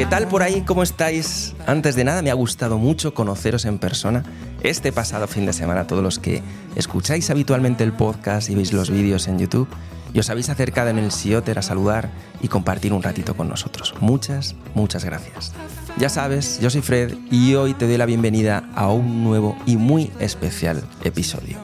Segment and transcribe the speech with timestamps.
[0.00, 0.62] ¿Qué tal por ahí?
[0.62, 1.54] ¿Cómo estáis?
[1.66, 4.24] Antes de nada, me ha gustado mucho conoceros en persona
[4.62, 5.86] este pasado fin de semana.
[5.86, 6.42] Todos los que
[6.74, 9.68] escucháis habitualmente el podcast y veis los vídeos en YouTube
[10.14, 12.08] y os habéis acercado en el Sioter a saludar
[12.40, 13.94] y compartir un ratito con nosotros.
[14.00, 15.52] Muchas, muchas gracias.
[15.98, 19.76] Ya sabes, yo soy Fred y hoy te doy la bienvenida a un nuevo y
[19.76, 21.58] muy especial episodio.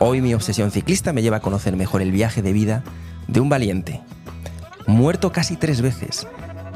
[0.00, 2.82] Hoy mi obsesión ciclista me lleva a conocer mejor el viaje de vida
[3.28, 4.00] de un valiente,
[4.88, 6.26] muerto casi tres veces,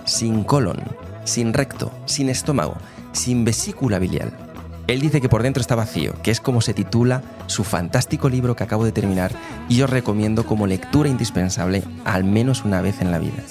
[0.06, 0.82] sin colon,
[1.24, 2.76] sin recto, sin estómago,
[3.12, 4.46] sin vesícula biliar.
[4.86, 8.54] Él dice que por dentro está vacío, que es como se titula su fantástico libro
[8.54, 9.32] que acabo de terminar
[9.68, 13.42] y os recomiendo como lectura indispensable al menos una vez en la vida.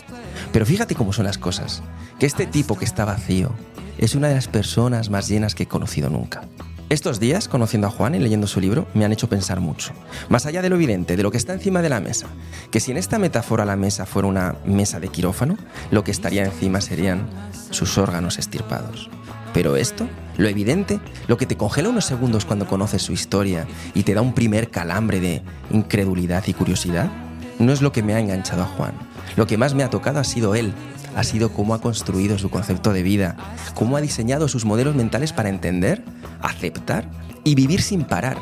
[0.53, 1.84] Pero fíjate cómo son las cosas,
[2.20, 3.52] que este tipo que está vacío
[3.97, 6.44] es una de las personas más llenas que he conocido nunca.
[6.88, 9.91] Estos días, conociendo a Juan y leyendo su libro, me han hecho pensar mucho.
[10.30, 12.28] Más allá de lo evidente, de lo que está encima de la mesa.
[12.69, 15.58] Que si en esta metáfora la mesa fuera una mesa de quirófano,
[15.89, 17.25] lo que estaría encima serían
[17.72, 19.09] sus órganos estirpados.
[19.52, 24.03] Pero esto, lo evidente, lo que te congela unos segundos cuando conoces su historia y
[24.03, 25.41] te da un primer calambre de
[25.72, 27.09] incredulidad y curiosidad,
[27.58, 28.94] no es lo que me ha enganchado a Juan.
[29.38, 30.72] Lo que más me ha tocado ha sido él,
[31.16, 33.38] ha sido cómo ha construido su concepto de vida,
[33.74, 36.04] cómo ha diseñado sus modelos mentales para entender,
[36.42, 37.10] aceptar
[37.44, 38.38] y vivir sin parar.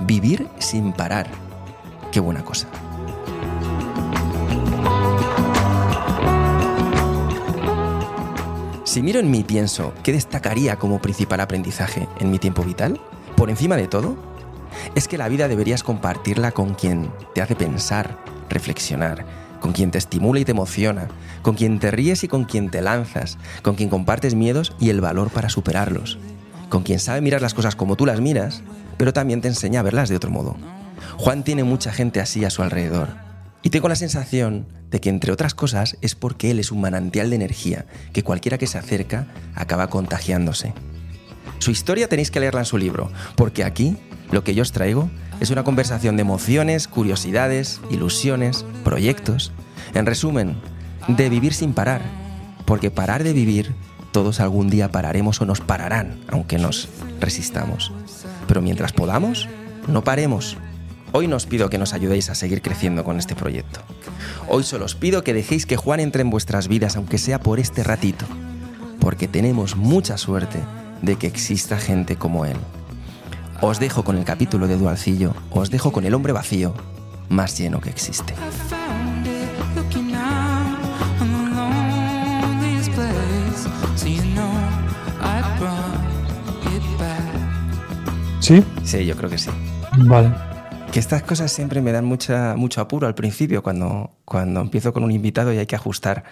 [0.00, 1.30] Vivir sin parar.
[2.10, 2.66] Qué buena cosa.
[8.84, 13.00] Si miro en mí pienso, ¿qué destacaría como principal aprendizaje en mi tiempo vital?
[13.36, 14.16] Por encima de todo,
[14.94, 18.18] es que la vida deberías compartirla con quien te hace pensar,
[18.48, 19.24] reflexionar,
[19.60, 21.08] con quien te estimula y te emociona,
[21.42, 25.00] con quien te ríes y con quien te lanzas, con quien compartes miedos y el
[25.00, 26.18] valor para superarlos,
[26.68, 28.62] con quien sabe mirar las cosas como tú las miras,
[28.96, 30.56] pero también te enseña a verlas de otro modo.
[31.16, 33.08] Juan tiene mucha gente así a su alrededor.
[33.62, 37.30] Y tengo la sensación de que, entre otras cosas, es porque él es un manantial
[37.30, 40.72] de energía que cualquiera que se acerca acaba contagiándose.
[41.58, 43.98] Su historia tenéis que leerla en su libro, porque aquí
[44.30, 45.10] lo que yo os traigo
[45.40, 49.52] es una conversación de emociones, curiosidades, ilusiones, proyectos.
[49.94, 50.56] En resumen,
[51.08, 52.02] de vivir sin parar.
[52.66, 53.74] Porque parar de vivir,
[54.12, 56.88] todos algún día pararemos o nos pararán, aunque nos
[57.20, 57.90] resistamos.
[58.46, 59.48] Pero mientras podamos,
[59.88, 60.58] no paremos.
[61.12, 63.80] Hoy nos pido que nos ayudéis a seguir creciendo con este proyecto.
[64.46, 67.58] Hoy solo os pido que dejéis que Juan entre en vuestras vidas, aunque sea por
[67.58, 68.26] este ratito.
[69.00, 70.58] Porque tenemos mucha suerte
[71.00, 72.56] de que exista gente como él.
[73.62, 76.72] Os dejo con el capítulo de Dualcillo, os dejo con el hombre vacío
[77.28, 78.34] más lleno que existe.
[88.40, 88.64] ¿Sí?
[88.82, 89.50] Sí, yo creo que sí.
[89.98, 90.32] Vale.
[90.90, 95.04] Que estas cosas siempre me dan mucha, mucho apuro al principio, cuando, cuando empiezo con
[95.04, 96.24] un invitado y hay que ajustar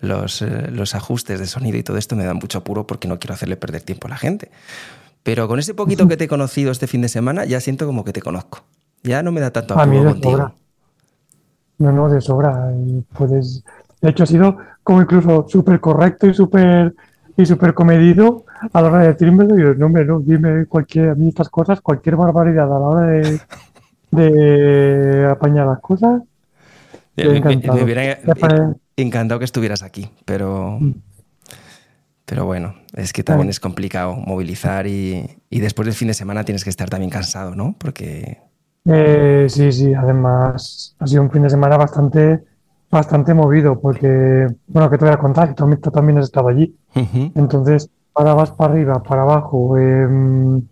[0.00, 3.20] los, eh, los ajustes de sonido y todo esto, me da mucho apuro porque no
[3.20, 4.50] quiero hacerle perder tiempo a la gente.
[5.22, 8.04] Pero con ese poquito que te he conocido este fin de semana, ya siento como
[8.04, 8.64] que te conozco.
[9.02, 10.32] Ya no me da tanto A mí apuro de contigo.
[10.32, 10.52] sobra.
[11.78, 12.72] No, no, de sobra.
[12.76, 13.64] Y puedes...
[14.00, 16.94] De hecho, ha sido como incluso súper correcto y súper
[17.36, 18.44] y súper comedido
[18.74, 21.80] a la hora de decirme, yo, no, hombre, no, dime cualquier, a mí estas cosas,
[21.80, 23.40] cualquier barbaridad a la hora de,
[24.10, 26.22] de apañar las cosas.
[27.16, 28.20] Me, me- me hubiera
[28.96, 30.92] encantado que estuvieras aquí, pero, Mm.
[32.32, 36.44] Pero bueno, es que también es complicado movilizar y, y después del fin de semana
[36.46, 37.74] tienes que estar también cansado, ¿no?
[37.76, 38.38] Porque
[38.86, 42.42] Eh, sí, sí, además ha sido un fin de semana bastante,
[42.90, 46.74] bastante movido porque, bueno, que te voy a contar, que tú también- has estado allí.
[47.34, 50.62] Entonces, ahora vas para arriba, para abajo, em,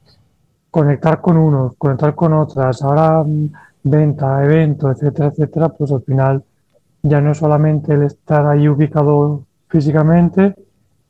[0.71, 3.51] conectar con unos, conectar con otras, ahora mm,
[3.85, 6.43] venta, evento, etcétera, etcétera, pues al final
[7.03, 10.55] ya no es solamente el estar ahí ubicado físicamente,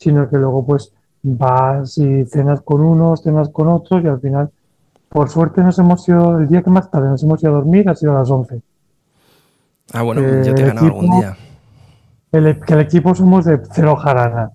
[0.01, 0.93] sino que luego pues
[1.23, 4.51] vas y cenas con unos, cenas con otros y al final,
[5.11, 7.89] por suerte nos hemos ido, el día que más tarde nos hemos ido a dormir
[7.89, 8.63] ha sido a las 11.
[9.93, 11.37] Ah, bueno, Eh, yo te he ganado algún equipo- día.
[12.33, 14.53] El, e- que el equipo somos de cero jarana.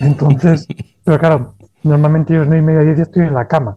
[0.00, 0.66] Entonces,
[1.04, 3.74] pero claro, normalmente yo a las 9 y media 10 ya estoy en la cama.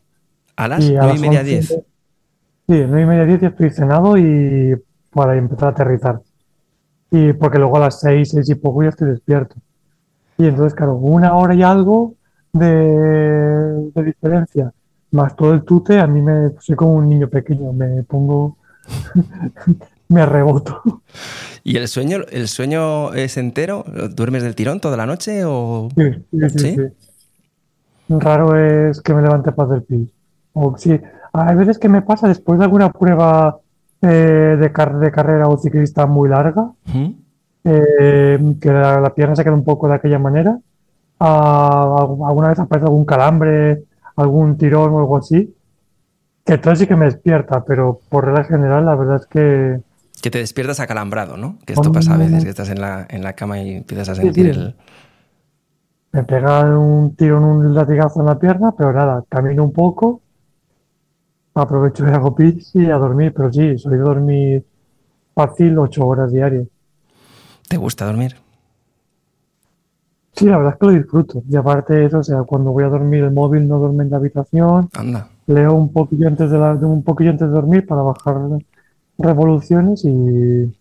[0.55, 1.67] A las Y a nueve las y media 11 diez.
[1.67, 6.21] Sí, a las 9 y media 10 ya estoy cenado y para empezar a aterrizar.
[7.11, 9.55] Y porque luego a las 6, 6 y poco ya estoy despierto.
[10.37, 12.15] Y entonces, claro, una hora y algo
[12.51, 12.65] de,
[13.93, 14.71] de diferencia,
[15.11, 18.57] más todo el tute, a mí me soy como un niño pequeño, me pongo,
[20.09, 20.81] me reboto.
[21.63, 23.85] ¿Y el sueño, el sueño es entero?
[24.15, 25.89] ¿Duermes del tirón toda la noche o...?
[25.95, 26.75] Sí, sí, sí, ¿Sí?
[26.75, 26.81] sí.
[28.09, 30.09] Raro es que me levante para hacer pis.
[30.53, 30.99] O sí,
[31.31, 33.59] hay veces que me pasa después de alguna prueba
[34.01, 37.09] eh, de, car- de carrera o ciclista muy larga, ¿Mm?
[37.63, 40.59] Eh, que la, la pierna se queda un poco de aquella manera.
[41.19, 43.83] Ah, algu- alguna vez aparece algún calambre,
[44.17, 45.55] algún tirón o algo así,
[46.45, 49.81] que entonces sí que me despierta, pero por regla general la verdad es que
[50.21, 51.59] Que te despiertas acalambrado, ¿no?
[51.65, 54.15] Que esto pasa a veces, que estás en la, en la cama y empiezas a
[54.15, 54.51] sentir sí.
[54.51, 54.75] el...
[56.13, 60.21] me pega un tirón, un latigazo en la pierna, pero nada, camino un poco,
[61.55, 64.65] aprovecho y hago pis y a dormir, pero sí, soy de dormir
[65.35, 66.67] fácil ocho horas diarias.
[67.67, 68.35] ¿Te gusta dormir?
[70.35, 71.43] Sí, la verdad es que lo disfruto.
[71.49, 74.09] Y aparte de eso, o sea, cuando voy a dormir el móvil no duerme en
[74.09, 75.29] la habitación, Anda.
[75.47, 78.35] leo un poquillo antes de la- un poquillo antes de dormir para bajar
[79.17, 80.73] revoluciones y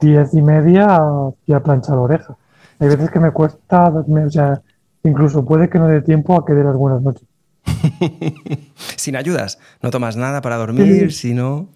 [0.00, 0.98] diez y media
[1.46, 2.36] ya plancha la oreja.
[2.80, 4.60] Hay veces que me cuesta, dormir, o sea,
[5.04, 7.26] incluso puede que no dé tiempo a que dé las buenas noches.
[8.96, 9.58] Sin ayudas.
[9.82, 11.18] No tomas nada para dormir, Sí.
[11.28, 11.68] si no...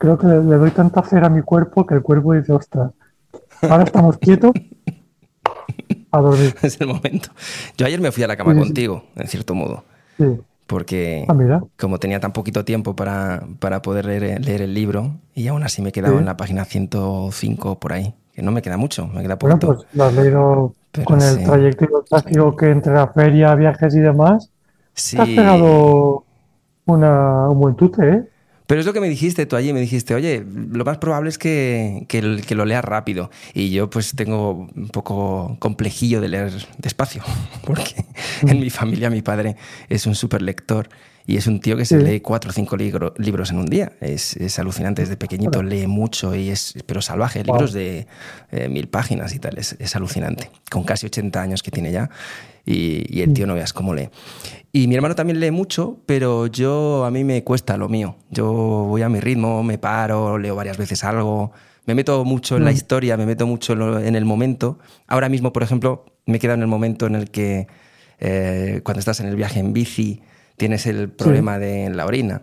[0.00, 2.90] Creo que le, le doy tanta cera a mi cuerpo que el cuerpo dice, ostras,
[3.68, 4.52] ahora estamos quietos
[6.12, 6.54] a dormir.
[6.62, 7.30] Es el momento.
[7.76, 8.66] Yo ayer me fui a la cama Sí, sí, sí.
[8.66, 9.84] contigo, en cierto modo,
[10.18, 10.24] Sí.
[10.66, 11.34] porque Ah,
[11.78, 15.82] como tenía tan poquito tiempo para, para poder leer, leer el libro, y aún así
[15.82, 19.36] me quedaba en la página 105 por ahí, que no me queda mucho, me queda
[19.40, 19.66] Bueno, poquito.
[19.66, 24.00] pues lo has leído Pero con el trayecto tráfico que entre la feria, viajes y
[24.00, 24.50] demás.
[24.94, 26.24] sí, Te has pegado
[26.86, 28.24] una, un buen tute, ¿eh?
[28.70, 31.38] Pero es lo que me dijiste tú allí, me dijiste, oye, lo más probable es
[31.38, 33.28] que, que, que lo leas rápido.
[33.52, 37.24] Y yo pues tengo un poco complejillo de leer despacio,
[37.66, 38.04] porque
[38.42, 39.56] en mi familia mi padre
[39.88, 40.88] es un super lector
[41.26, 42.04] y es un tío que se Sí.
[42.06, 43.90] lee cuatro o cinco libro- libros en un día.
[44.00, 47.56] Es, es alucinante, desde pequeñito lee mucho y es, pero salvaje, Wow.
[47.56, 48.06] libros de
[48.52, 50.48] eh, mil páginas y tal, es, es alucinante.
[50.70, 52.08] Con casi 80 años que tiene ya
[52.70, 54.08] y, y el tío no veas cómo lee.
[54.72, 58.16] Y mi hermano también lee mucho, pero yo a mí me cuesta lo mío.
[58.30, 61.50] Yo voy a mi ritmo, me paro, leo varias veces algo,
[61.86, 62.74] me meto mucho en la Mm.
[62.74, 64.78] historia, me meto mucho en, el momento.
[65.08, 67.66] Ahora mismo, por ejemplo, me queda en el momento en el que
[68.20, 70.20] eh, cuando estás en el viaje en bici
[70.56, 72.42] tienes el problema de la orina.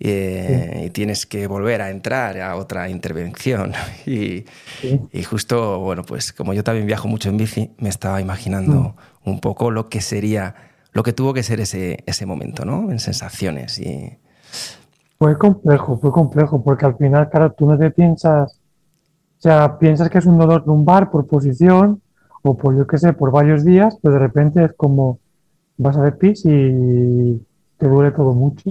[0.00, 3.72] eh, Y tienes que volver a entrar a otra intervención.
[4.06, 4.44] Y,
[4.80, 5.00] Sí.
[5.12, 9.40] y justo, bueno, pues como yo también viajo mucho en bici, me estaba imaginando un
[9.40, 10.54] poco lo que sería,
[10.92, 12.90] lo que tuvo que ser ese, ese momento, ¿no?
[12.90, 14.18] En sensaciones y...
[15.18, 18.58] Fue complejo, fue complejo, porque al final, claro, tú no te piensas,
[19.38, 22.02] o sea, piensas que es un dolor lumbar por posición
[22.42, 25.20] o por, yo qué sé, por varios días, pero de repente es como
[25.76, 27.44] vas a ver pis y
[27.76, 28.70] te duele todo mucho.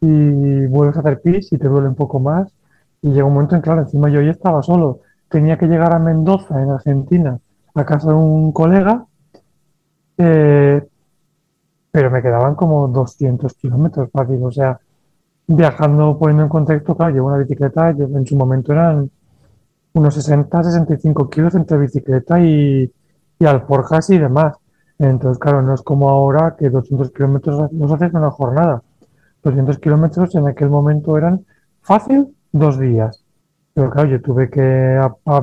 [0.00, 2.52] Y vuelves a hacer pis y te duele un poco más.
[3.02, 5.00] Y llega un momento en, claro, encima yo ya estaba solo.
[5.28, 7.38] Tenía que llegar a Mendoza, en Argentina,
[7.74, 9.06] a casa de un colega.
[10.18, 10.82] eh,
[11.90, 14.80] pero me quedaban como 200 kilómetros fácil, o sea,
[15.46, 19.10] viajando, poniendo en contexto, claro, llevo una bicicleta, en su momento eran
[19.92, 22.92] unos 60, 65 kilos entre bicicleta y,
[23.38, 24.56] y alforjas y demás.
[24.98, 28.82] Entonces, claro, no es como ahora que 200 kilómetros los haces en una jornada.
[29.42, 31.44] 200 kilómetros en aquel momento eran
[31.82, 33.24] fácil dos días.
[33.74, 35.00] Pero claro, yo tuve que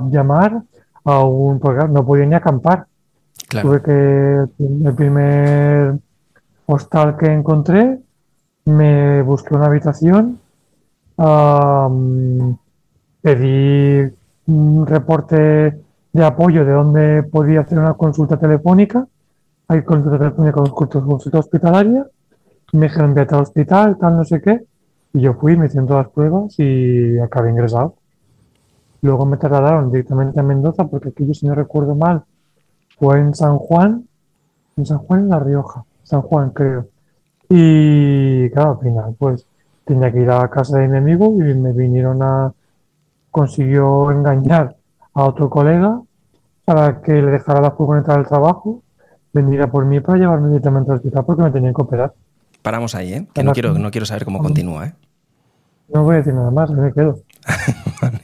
[0.09, 0.63] llamar
[1.03, 2.85] a un, no podía ni acampar.
[3.47, 5.99] Claro, Tuve que el primer
[6.65, 7.99] hostal que encontré,
[8.65, 10.39] me busqué una habitación,
[11.17, 12.57] am,
[13.21, 14.13] pedí
[14.47, 15.81] un reporte
[16.13, 19.07] de apoyo de dónde podía hacer una consulta telefónica.
[19.67, 22.05] Hay consulta telefónica, consulta, consulta hospitalaria.
[22.73, 24.61] Me dijeron, vete al hospital, tal, no sé qué.
[25.13, 27.95] Y yo fui, me hicieron todas las pruebas y acabé ingresado.
[29.01, 32.23] Luego me trasladaron directamente a Mendoza, porque aquí yo, si no recuerdo mal,
[32.97, 34.07] fue en San Juan,
[34.77, 36.87] en San Juan en La Rioja, San Juan creo.
[37.49, 39.45] Y claro, al final pues
[39.85, 42.53] tenía que ir a casa de mi amigo y me vinieron a,
[43.31, 44.75] consiguió engañar
[45.13, 46.01] a otro colega
[46.63, 48.83] para que le dejara la furgoneta del trabajo,
[49.33, 52.13] viniera por mí para llevarme directamente al hospital porque me tenían que operar.
[52.61, 53.27] paramos ahí, ¿eh?
[53.33, 54.93] Que no quiero, no quiero saber cómo continúa, ¿eh?
[55.93, 57.19] No voy a decir nada más, me quedo.
[58.01, 58.21] Vale,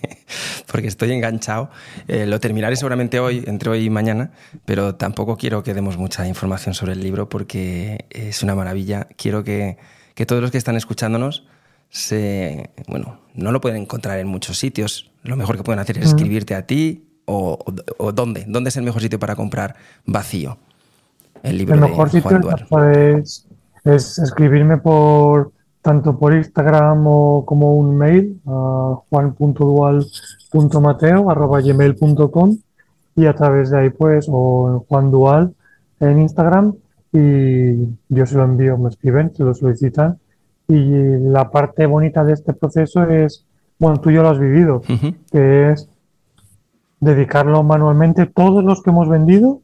[0.72, 1.70] porque estoy enganchado.
[2.08, 4.32] Eh, lo terminaré seguramente hoy, entre hoy y mañana,
[4.66, 9.08] pero tampoco quiero que demos mucha información sobre el libro porque es una maravilla.
[9.18, 9.78] Quiero que,
[10.14, 11.46] que todos los que están escuchándonos
[11.90, 15.10] se, bueno, no lo pueden encontrar en muchos sitios.
[15.24, 18.46] Lo mejor que pueden hacer es escribirte a ti o, o- o dónde.
[18.48, 20.58] ¿Dónde es el mejor sitio para comprar Vacío?
[21.44, 22.68] El libro El de mejor sitio Juan Duar.
[22.98, 23.46] es,
[23.84, 28.96] es escribirme por tanto por Instagram o como un mail a
[30.52, 32.58] juan.dual.mateo@gmail.com
[33.16, 35.54] y a través de ahí pues o Juan Dual
[36.00, 36.76] en Instagram
[37.12, 40.20] y yo se lo envío, me escriben, se lo solicitan
[40.68, 43.46] Y la parte bonita de este proceso es,
[43.80, 44.82] bueno, tú ya lo has vivido,
[45.32, 45.90] que es
[47.00, 49.62] dedicarlo manualmente, todos los que hemos vendido,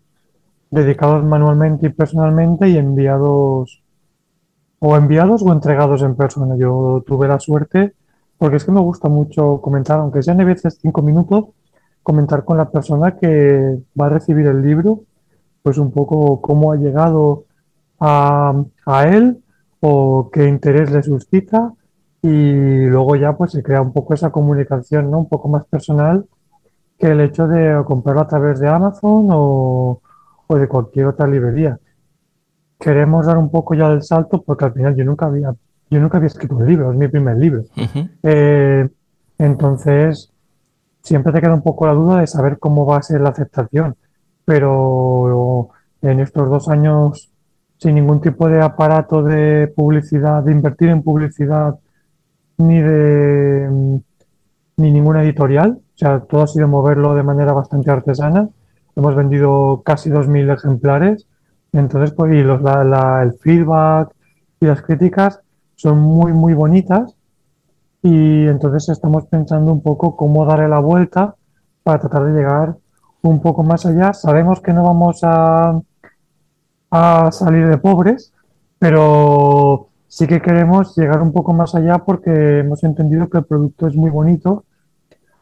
[0.71, 3.81] dedicados manualmente y personalmente y enviados
[4.79, 6.55] o enviados o entregados en persona.
[6.57, 7.93] Yo tuve la suerte,
[8.37, 11.45] porque es que me gusta mucho comentar, aunque sean a veces cinco minutos,
[12.01, 15.01] comentar con la persona que va a recibir el libro,
[15.61, 17.45] pues un poco cómo ha llegado
[17.99, 18.53] a,
[18.85, 19.41] a él
[19.79, 21.73] o qué interés le suscita
[22.21, 25.19] y luego ya pues se crea un poco esa comunicación, ¿no?
[25.19, 26.25] Un poco más personal
[26.97, 30.01] que el hecho de comprarlo a través de Amazon o,
[30.49, 31.79] de cualquier otra librería.
[32.79, 35.53] Queremos dar un poco ya del salto porque al final yo nunca había,
[35.93, 37.63] yo nunca había escrito un libro, es mi primer libro.
[38.23, 38.89] Eh,
[39.37, 40.31] entonces,
[41.01, 43.95] siempre te queda un poco la duda de saber cómo va a ser la aceptación.
[44.45, 45.69] Pero
[46.01, 47.31] en estos dos años,
[47.77, 51.75] sin ningún tipo de aparato de publicidad, de invertir en publicidad,
[52.57, 54.01] ni de
[54.75, 58.49] ni ninguna editorial, o sea, todo ha sido moverlo de manera bastante artesana.
[58.95, 61.27] Hemos vendido casi 2.000 ejemplares.
[61.71, 64.11] Entonces, pues, y los, el feedback
[64.59, 65.42] y las críticas
[65.83, 67.15] son muy, muy bonitas.
[68.01, 71.35] Y entonces estamos pensando un poco cómo darle la vuelta
[71.83, 72.77] para tratar de llegar
[73.21, 74.13] un poco más allá.
[74.13, 75.81] Sabemos que no vamos a,
[76.89, 78.33] a salir de pobres,
[78.79, 83.87] pero sí que queremos llegar un poco más allá porque hemos entendido que el producto
[83.87, 84.63] es muy bonito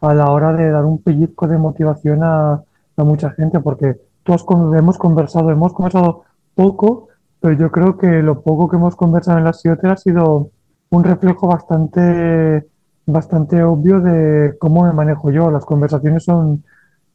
[0.01, 2.63] a la hora de dar un pellizco de motivación a,
[2.98, 4.45] mucha gente, porque todos
[4.77, 7.07] hemos conversado, hemos conversado poco,
[7.41, 10.51] pero yo creo que lo poco que hemos conversado en la CIOTE ha sido
[10.91, 12.67] un reflejo bastante,
[13.07, 15.50] bastante obvio de cómo me manejo yo.
[15.50, 16.63] Las conversaciones son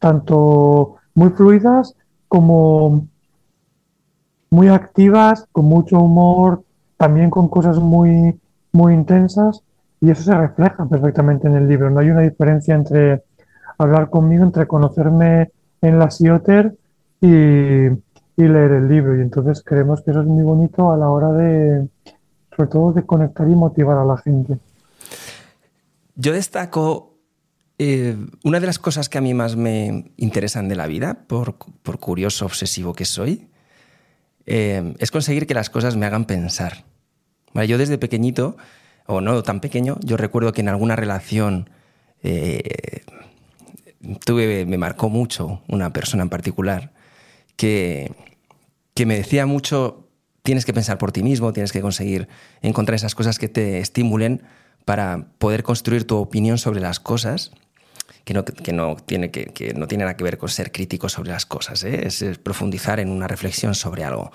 [0.00, 1.95] tanto muy fluidas
[2.28, 3.06] como
[4.50, 6.62] muy activas, con mucho humor,
[6.97, 8.38] también con cosas muy,
[8.73, 9.62] muy intensas
[10.00, 11.88] y eso se refleja perfectamente en el libro.
[11.90, 13.23] No hay una diferencia entre
[13.78, 15.52] hablar conmigo, entre conocerme
[15.83, 16.75] en la Sioter
[17.21, 17.88] y,
[18.45, 19.16] leer el libro.
[19.16, 21.88] Y entonces creemos que eso es muy bonito a la hora de,
[22.55, 24.59] sobre todo, de conectar y motivar a la gente.
[26.14, 27.19] Yo destaco
[27.78, 31.57] eh, una de las cosas que a mí más me interesan de la vida, por,
[31.99, 33.49] curioso obsesivo que soy,
[34.47, 36.85] eh, es conseguir que las cosas me hagan pensar.
[37.66, 38.57] yo desde pequeñito
[39.07, 41.69] o no tan pequeño, yo recuerdo que en alguna relación
[42.23, 43.02] eh,
[44.25, 46.93] tuve, me marcó mucho una persona en particular
[47.57, 48.12] que,
[48.97, 50.09] que me decía mucho,
[50.43, 52.29] tienes que pensar por ti mismo, tienes que conseguir
[52.62, 54.43] encontrar esas cosas que te estimulen
[54.87, 57.53] para poder construir tu opinión sobre las cosas,
[58.25, 61.31] que no, que no, tiene, que, no tiene nada que ver con ser crítico sobre
[61.31, 62.07] las cosas, ¿eh?
[62.07, 64.33] es, profundizar en una reflexión sobre algo.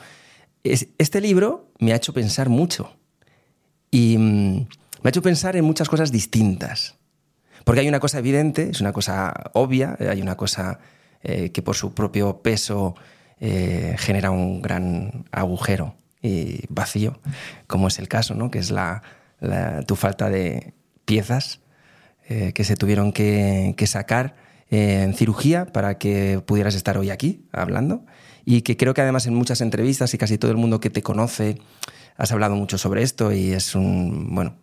[0.63, 2.95] este libro me ha hecho pensar mucho
[3.89, 4.67] y mm,
[5.01, 6.97] me ha hecho pensar en muchas cosas distintas.
[7.65, 10.79] Porque hay una cosa evidente, es una cosa obvia, hay una cosa
[11.23, 12.95] eh, que por su propio peso
[13.43, 17.19] eh, genera un gran agujero y vacío,
[17.65, 18.51] como es el caso, ¿no?
[18.51, 19.01] que es la,
[19.87, 21.59] tu falta de piezas
[22.29, 24.35] eh, que se tuvieron que, sacar
[24.69, 28.05] en cirugía para que pudieras estar hoy aquí hablando.
[28.45, 31.01] Y que creo que además en muchas entrevistas y casi todo el mundo que te
[31.01, 31.57] conoce
[32.17, 34.55] has hablado mucho sobre esto y es un, bueno,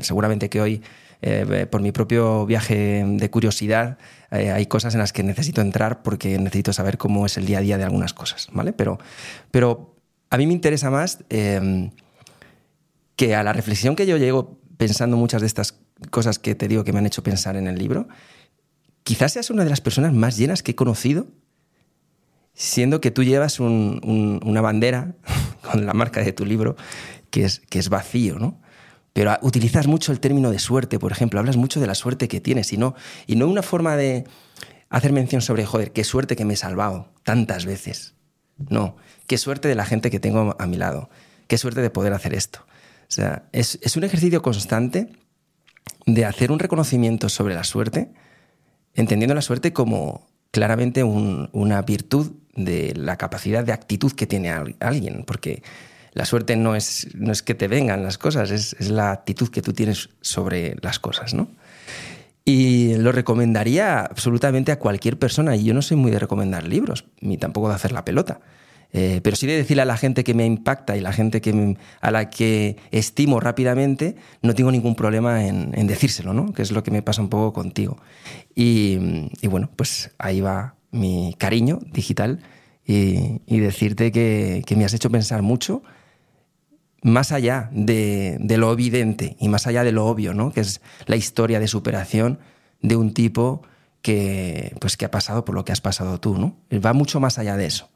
[0.00, 0.82] seguramente que hoy,
[1.22, 3.96] eh, por mi propio viaje de curiosidad,
[4.32, 7.58] eh, hay cosas en las que necesito entrar porque necesito saber cómo es el día
[7.58, 8.72] a día de algunas cosas, ¿vale?
[8.72, 8.98] Pero,
[9.50, 9.94] pero
[10.30, 11.90] a mí me interesa más em,
[13.14, 15.78] que a la reflexión que yo llego pensando muchas de estas
[16.10, 18.08] cosas que te digo que me han hecho pensar en el libro,
[19.04, 21.28] quizás seas una de las personas más llenas que he conocido
[22.54, 25.14] siendo que tú llevas una bandera
[25.62, 26.76] con la marca de tu libro
[27.30, 28.60] que es, que es vacío, ¿no?
[29.12, 32.40] Pero utilizas mucho el término de suerte, por ejemplo, hablas mucho de la suerte que
[32.40, 32.94] tienes y no,
[33.26, 34.24] y no una forma de
[34.88, 38.14] hacer mención sobre, joder, qué suerte que me he salvado tantas veces.
[38.70, 41.10] No, qué suerte de la gente que tengo a mi lado,
[41.46, 42.60] qué suerte de poder hacer esto.
[43.02, 45.12] O sea, es, es un ejercicio constante
[46.06, 48.12] de hacer un reconocimiento sobre la suerte,
[48.94, 55.24] entendiendo la suerte como claramente una virtud de la capacidad de actitud que tiene alguien,
[55.26, 55.62] porque
[56.12, 59.62] la suerte no es, no es que te vengan las cosas, es, la actitud que
[59.62, 61.48] tú tienes sobre las cosas, ¿no?
[62.44, 67.04] Y lo recomendaría absolutamente a cualquier persona, y yo no soy muy de recomendar libros,
[67.20, 68.40] ni tampoco de hacer la pelota.
[68.94, 71.78] Eh, pero sí de decirle a la gente que me impacta y la gente que
[72.02, 76.52] a la que estimo rápidamente, no tengo ningún problema en, decírselo, ¿no?
[76.52, 77.96] Que es lo que me pasa un poco contigo.
[78.54, 82.40] Y, y bueno, pues ahí va mi cariño digital
[82.84, 85.82] y, decirte que, me has hecho pensar mucho,
[87.02, 90.52] más allá de, lo evidente y más allá de lo obvio, ¿no?
[90.52, 92.38] Que es la historia de superación
[92.80, 93.62] de un tipo
[94.00, 96.54] que, pues, que ha pasado por lo que has pasado tú, ¿no?
[96.84, 97.88] Va mucho más allá de eso.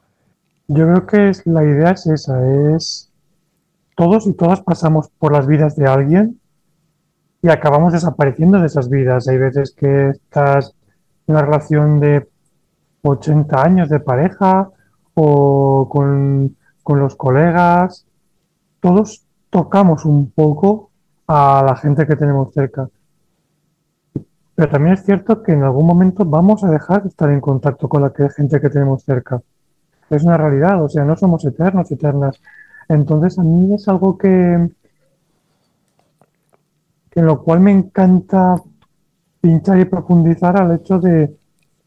[0.69, 2.41] Yo creo que la idea es esa,
[2.75, 3.13] es
[3.95, 6.41] todos y todas pasamos por las vidas de alguien
[7.43, 9.29] y acabamos desapareciendo de esas vidas.
[9.29, 10.75] Hay veces que estás
[11.29, 12.29] en una relación de
[13.03, 14.69] 80 años de pareja
[15.15, 16.57] o con
[16.89, 18.06] los colegas.
[18.87, 20.93] Todos tocamos un poco
[21.26, 22.88] a la gente que tenemos cerca.
[24.55, 27.88] Pero también es cierto que en algún momento vamos a dejar de estar en contacto
[27.88, 29.43] con la gente que tenemos cerca.
[30.09, 32.40] Es una realidad, o sea, no somos eternos, eternas.
[32.88, 34.31] Entonces a mí es algo que,
[37.11, 38.62] en lo cual me encanta
[39.40, 41.37] pinchar y profundizar al hecho de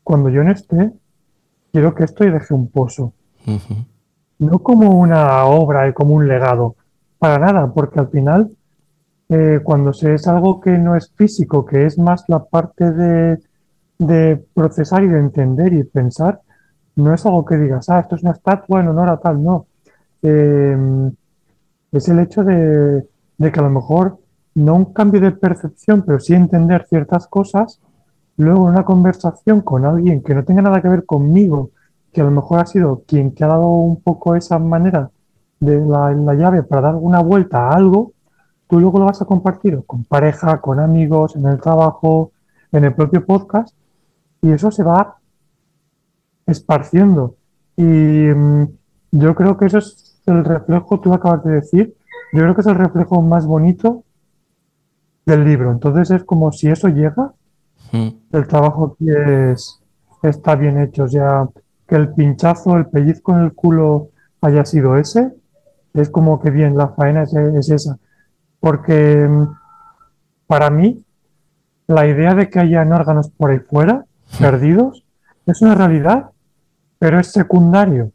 [0.03, 0.91] cuando yo no esté,
[1.72, 3.13] quiero que esto y deje un pozo.
[4.38, 6.75] No como una obra y como un legado,
[7.20, 8.52] para nada, porque al final,
[9.28, 13.38] eh, cuando se es algo que no es físico, que es más la parte de,
[14.54, 16.42] procesar y de entender y pensar,
[16.96, 19.68] no es algo que digas, ah, esto es una estatua en honor a tal, no.
[20.22, 21.12] Eh,
[21.92, 23.06] es el hecho de,
[23.38, 24.20] de que a lo mejor
[24.56, 27.82] no un cambio de percepción, pero sí entender ciertas cosas,
[28.38, 31.72] luego una conversación con alguien que no tenga nada que ver conmigo,
[32.14, 35.12] que a lo mejor ha sido quien te ha dado un poco esa manera
[35.60, 38.13] de la, la llave para dar una vuelta a algo,
[38.68, 42.32] tú luego lo vas a compartir con pareja, con amigos, en el trabajo,
[42.72, 43.75] en el propio podcast,
[44.42, 45.17] y eso se va
[46.45, 47.36] esparciendo.
[47.76, 48.67] Y mm,
[49.12, 51.95] yo creo que eso es el reflejo, tú acabas de decir,
[52.32, 54.04] yo creo que es el reflejo más bonito
[55.26, 55.72] del libro.
[55.72, 57.34] Entonces es como si eso llega,
[57.91, 58.08] hmm.
[58.32, 59.82] el trabajo que es,
[60.22, 61.04] está bien hecho.
[61.04, 61.48] O sea,
[61.88, 64.10] que el pinchazo, el pellizco en el culo
[64.41, 65.34] haya sido ese,
[65.93, 67.97] es como que bien, la faena es, esa.
[68.60, 69.47] Porque mm,
[70.47, 71.04] para mí,
[71.88, 74.06] la idea de que hayan órganos por ahí fuera,
[74.39, 75.06] perdidos,
[75.45, 76.32] es una realidad,
[76.99, 78.12] pero es secundario.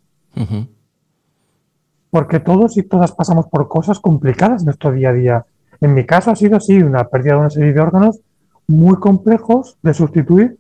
[2.11, 5.47] Porque todos y todas pasamos por cosas complicadas en nuestro día a día.
[5.81, 8.21] En mi caso ha sido así, una pérdida de una serie de órganos
[8.67, 10.59] muy complejos de sustituir,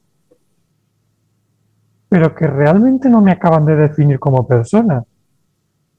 [2.08, 5.04] pero que realmente no me acaban de definir como persona.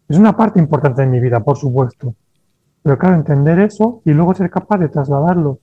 [0.07, 2.15] Es una parte importante de mi vida, por supuesto.
[2.83, 5.59] Pero claro, entender eso y luego ser capaz de trasladarlo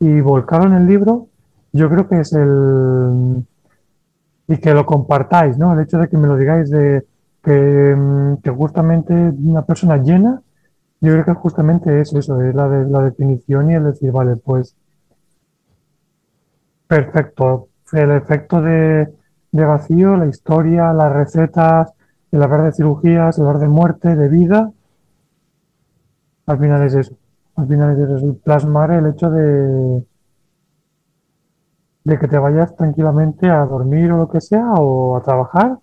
[0.00, 1.28] y volcarlo en el libro,
[1.72, 3.44] yo creo que es el...
[4.48, 5.72] y que lo compartáis, ¿no?
[5.72, 7.06] El hecho de que me lo digáis de
[7.42, 10.40] que, mm, justamente una persona llena
[11.04, 14.36] yo creo que justamente es eso, es la, de, la definición y el decir, vale,
[14.36, 14.74] pues
[16.86, 17.68] perfecto.
[17.92, 19.12] El efecto de,
[19.52, 21.92] vacío, la historia, las recetas,
[22.34, 24.72] el hablar de cirugías, el hablar de muerte, de vida,
[26.46, 27.14] al final es eso.
[27.54, 30.04] Al final es eso, plasmar el hecho de,
[32.02, 35.78] de que te vayas tranquilamente a dormir o lo que sea, o a trabajar,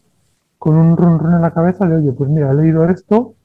[0.57, 3.35] con un run run en la cabeza de, oye, pues mira, he leído esto,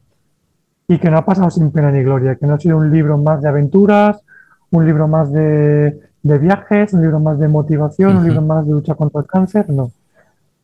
[0.89, 3.17] y que no ha pasado sin pena ni gloria, que no ha sido un libro
[3.19, 4.21] más de aventuras,
[4.73, 8.97] un libro más de, viajes, un libro más de motivación, un libro más de lucha
[8.97, 9.93] contra el cáncer, no.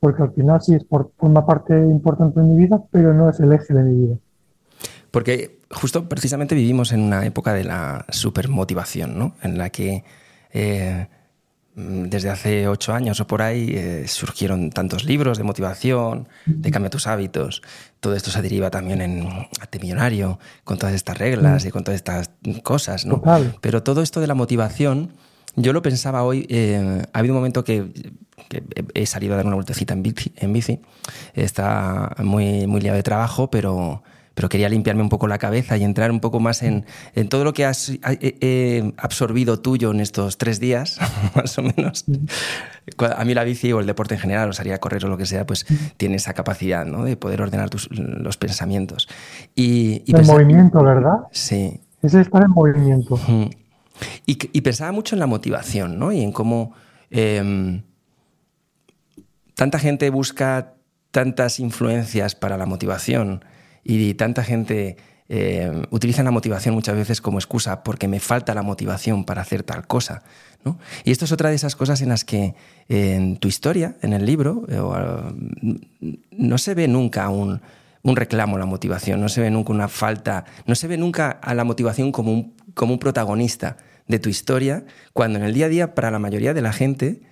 [0.03, 3.39] Porque al final sí es por, forma parte importante de mi vida, pero no es
[3.39, 4.17] el eje de mi vida.
[5.13, 9.37] Porque justo precisamente vivimos en una época de la supermotivación, ¿no?
[9.43, 10.03] En la que
[10.53, 11.07] eh,
[11.77, 16.91] desde hace ocho años o por ahí eh, surgieron tantos libros de motivación, de cambia
[16.91, 17.63] tus hábitos.
[18.01, 19.29] Todo esto se deriva también en
[19.61, 22.31] Arte Millonario, con todas estas reglas y con todas estas
[22.65, 23.23] cosas, ¿no?
[23.61, 25.13] Pero todo esto de la motivación,
[25.57, 27.91] yo lo pensaba hoy, eh, ha habido un momento que,
[28.95, 30.81] he salido a dar una vueltecita en bici, en bici.
[31.35, 34.03] está muy, muy liado de trabajo, pero
[34.35, 36.85] pero quería limpiarme un poco la cabeza y entrar un poco más en,
[37.29, 37.93] todo lo que has
[38.97, 40.99] absorbido tuyo en estos tres días,
[41.35, 42.05] más o menos.
[43.17, 45.17] A mí la bici o el deporte en general, o salir a correr o lo
[45.17, 47.05] que sea, pues tiene esa capacidad ¿no?
[47.05, 49.09] de poder ordenar tus, los pensamientos.
[49.55, 51.19] Y, el movimiento, ¿verdad?
[51.31, 51.81] Sí.
[52.03, 53.19] Es estar en movimiento.
[54.27, 56.13] Y, pensaba mucho en la motivación, ¿no?
[56.13, 56.75] Y en cómo
[57.11, 57.83] em,
[59.55, 60.75] tanta gente busca
[61.11, 63.45] tantas influencias para la motivación
[63.85, 64.97] y tanta gente
[65.29, 69.63] eh, utiliza la motivación muchas veces como excusa porque me falta la motivación para hacer
[69.63, 70.23] tal cosa.
[70.65, 70.79] ¿no?
[71.05, 72.55] Y esto es otra de esas cosas en las que
[72.89, 77.63] en tu historia, en el libro, eh, no se ve nunca un,
[78.03, 81.31] un, reclamo a la motivación, no se ve nunca una falta, no se ve nunca
[81.31, 83.77] a la motivación como un, como un protagonista
[84.09, 87.23] de tu historia, cuando en el día a día para la mayoría de la gente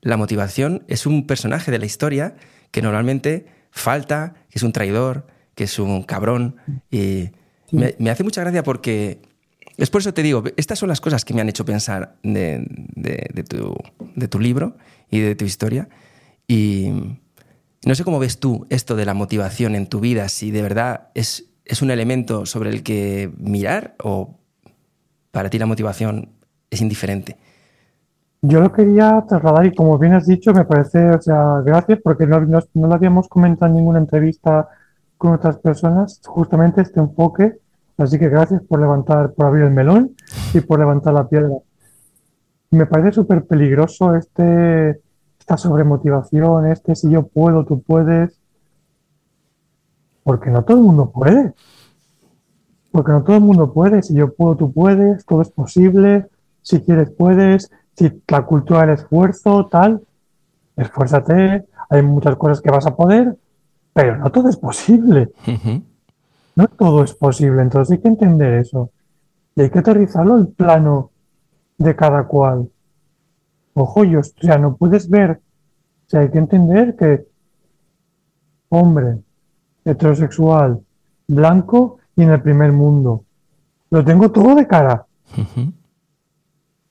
[0.00, 2.36] la motivación es un personaje de la historia
[2.70, 6.56] que normalmente falta, que es un traidor, que es un cabrón
[6.90, 7.30] y,
[7.70, 9.20] Me, hace mucha gracia porque
[9.76, 12.64] es por eso te digo, estas son las cosas que me han hecho pensar de,
[13.48, 13.76] tu,
[14.14, 14.76] de tu libro
[15.10, 15.88] y de tu historia.
[16.48, 16.90] Y
[17.84, 21.10] no sé cómo ves tú esto de la motivación en tu vida, si de verdad
[21.14, 24.40] es, es un elemento sobre el que mirar o
[25.38, 26.30] para ti la motivación
[26.68, 27.36] es indiferente.
[28.42, 32.26] Yo lo quería trasladar y como bien has dicho, me parece, o sea, gracias porque
[32.26, 34.68] no, no, lo habíamos comentado en ninguna entrevista
[35.16, 37.56] con otras personas, justamente este enfoque.
[37.96, 40.16] Así que gracias por levantar, por abrir el melón
[40.52, 41.54] y por levantar la piedra.
[42.72, 45.00] Me parece súper peligroso este,
[45.38, 48.40] esta sobremotivación, este si yo puedo, tú puedes.
[50.24, 51.54] Porque no todo el mundo puede.
[52.90, 54.02] Porque no todo el mundo puede.
[54.02, 56.26] Si yo puedo, tú puedes, todo es posible.
[56.62, 57.70] Si quieres, puedes.
[57.96, 60.02] Si la cultura del esfuerzo, tal,
[60.76, 61.66] esfuérzate.
[61.90, 63.36] Hay muchas cosas que vas a poder,
[63.92, 65.30] pero no todo es posible.
[66.54, 67.62] No todo es posible.
[67.62, 68.90] Entonces hay que entender eso.
[69.54, 71.10] Y hay que aterrizarlo al plano
[71.76, 72.68] de cada cual.
[73.74, 75.40] Ojo, yo, o sea, no puedes ver.
[76.06, 77.26] O sea, hay que entender que
[78.68, 79.18] hombre,
[79.84, 80.80] heterosexual,
[81.26, 83.24] blanco y en el primer mundo.
[83.90, 85.06] Lo tengo todo de cara.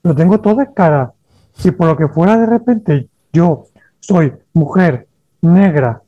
[0.01, 1.13] Lo tengo todo de cara.
[1.53, 3.65] Si por lo que fuera de repente yo
[3.99, 5.07] soy mujer,
[5.41, 6.01] negra,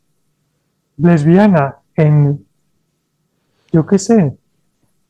[0.96, 2.46] lesbiana en,
[3.74, 4.38] yo qué sé,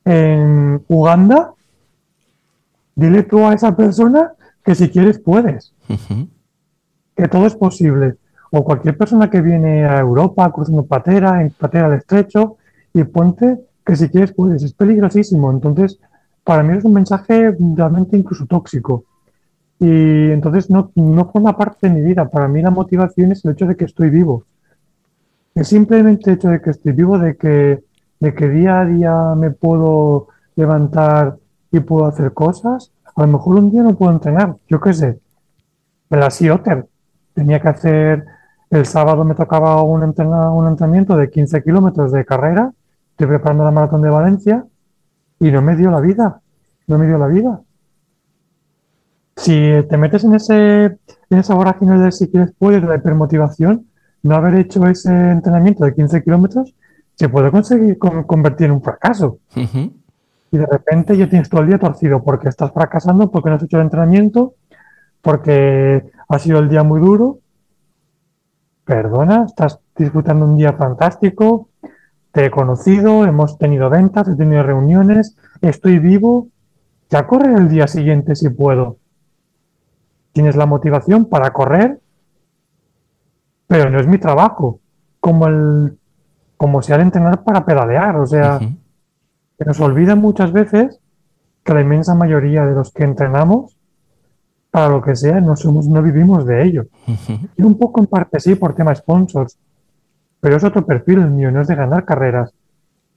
[0.05, 1.53] en Uganda,
[2.95, 5.75] dile tú a esa persona que si quieres puedes.
[7.15, 8.15] Que todo es posible.
[8.49, 12.57] O cualquier persona que viene a Europa cruzando patera, en patera de estrecho,
[12.91, 14.63] y ponte que si quieres puedes.
[14.63, 15.51] Es peligrosísimo.
[15.51, 15.99] Entonces,
[16.43, 19.05] para mí es un mensaje realmente incluso tóxico.
[19.79, 22.29] Y entonces no, no forma parte de mi vida.
[22.29, 24.43] Para mí la motivación es el hecho de que estoy vivo.
[25.55, 27.83] Es simplemente el hecho de que estoy vivo, de que,
[28.19, 31.37] de que día a día me puedo levantar
[31.71, 32.91] y puedo hacer cosas.
[33.15, 35.19] A lo mejor un día no puedo entrenar, yo qué sé.
[36.09, 36.87] La Otter.
[37.33, 38.25] Tenía que hacer,
[38.69, 42.73] el sábado me tocaba un entrenamiento de 15 kilómetros de carrera.
[43.19, 44.65] Estoy preparando la maratón de Valencia
[45.41, 46.39] y no me dio la vida.
[46.88, 47.60] No me dio la vida.
[49.36, 49.51] Si
[49.89, 53.88] te metes en ese en esa vorágine de si quieres puedes, de la hipermotivación,
[54.23, 56.73] no haber hecho ese entrenamiento de 15 kilómetros
[57.15, 59.39] se puede conseguir convertir en un fracaso.
[59.53, 63.63] Y de repente ya tienes todo el día torcido porque estás fracasando, porque no has
[63.63, 64.53] hecho el entrenamiento,
[65.21, 67.39] porque ha sido el día muy duro.
[68.86, 71.68] Perdona, estás disfrutando un día fantástico,
[72.31, 76.47] te he conocido, hemos tenido ventas, he tenido reuniones, estoy vivo,
[77.09, 78.97] ya correr el día siguiente si puedo.
[80.31, 81.99] Tienes la motivación para correr
[83.69, 84.79] pero no es mi trabajo,
[85.19, 85.95] como el
[86.57, 90.99] como si al entrenar para pedalear, o sea, se nos olvida muchas veces
[91.63, 93.77] que la inmensa mayoría de los que entrenamos,
[94.71, 96.87] para lo que sea, no somos, no vivimos de ello.
[97.55, 99.57] Y un poco en parte sí por tema sponsors,
[100.39, 102.54] pero es otro perfil el mío, no es de ganar carreras.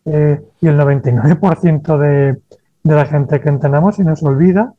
[0.05, 2.41] Eh, y el 99% de,
[2.83, 4.75] de la gente que entrenamos se nos olvida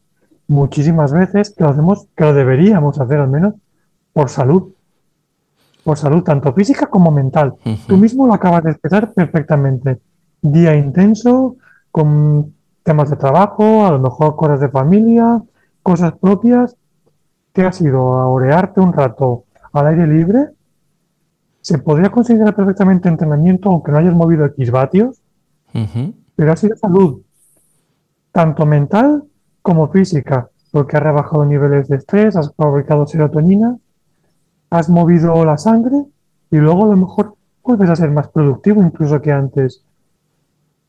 [0.47, 3.53] muchísimas veces que lo hacemos, que lo deberíamos hacer al menos
[4.11, 4.73] por salud
[5.83, 7.55] por salud, tanto física como mental.
[7.87, 9.99] Tú mismo lo acabas de expresar perfectamente.
[10.41, 11.57] Día intenso,
[11.91, 12.53] con
[12.83, 15.41] temas de trabajo, a lo mejor cosas de familia,
[15.81, 16.75] cosas propias.
[17.53, 18.17] ¿Qué ha sido?
[18.17, 20.49] ¿A orearte un rato al aire libre?
[21.63, 25.21] Se podría considerar perfectamente entrenamiento, aunque no hayas movido X vatios,
[26.35, 27.21] pero ha sido salud,
[28.33, 29.23] tanto mental
[29.61, 33.77] como física, porque has rebajado niveles de estrés, has fabricado serotonina,
[34.71, 36.03] has movido la sangre
[36.51, 39.85] y luego a lo mejor vuelves a ser más productivo incluso que antes.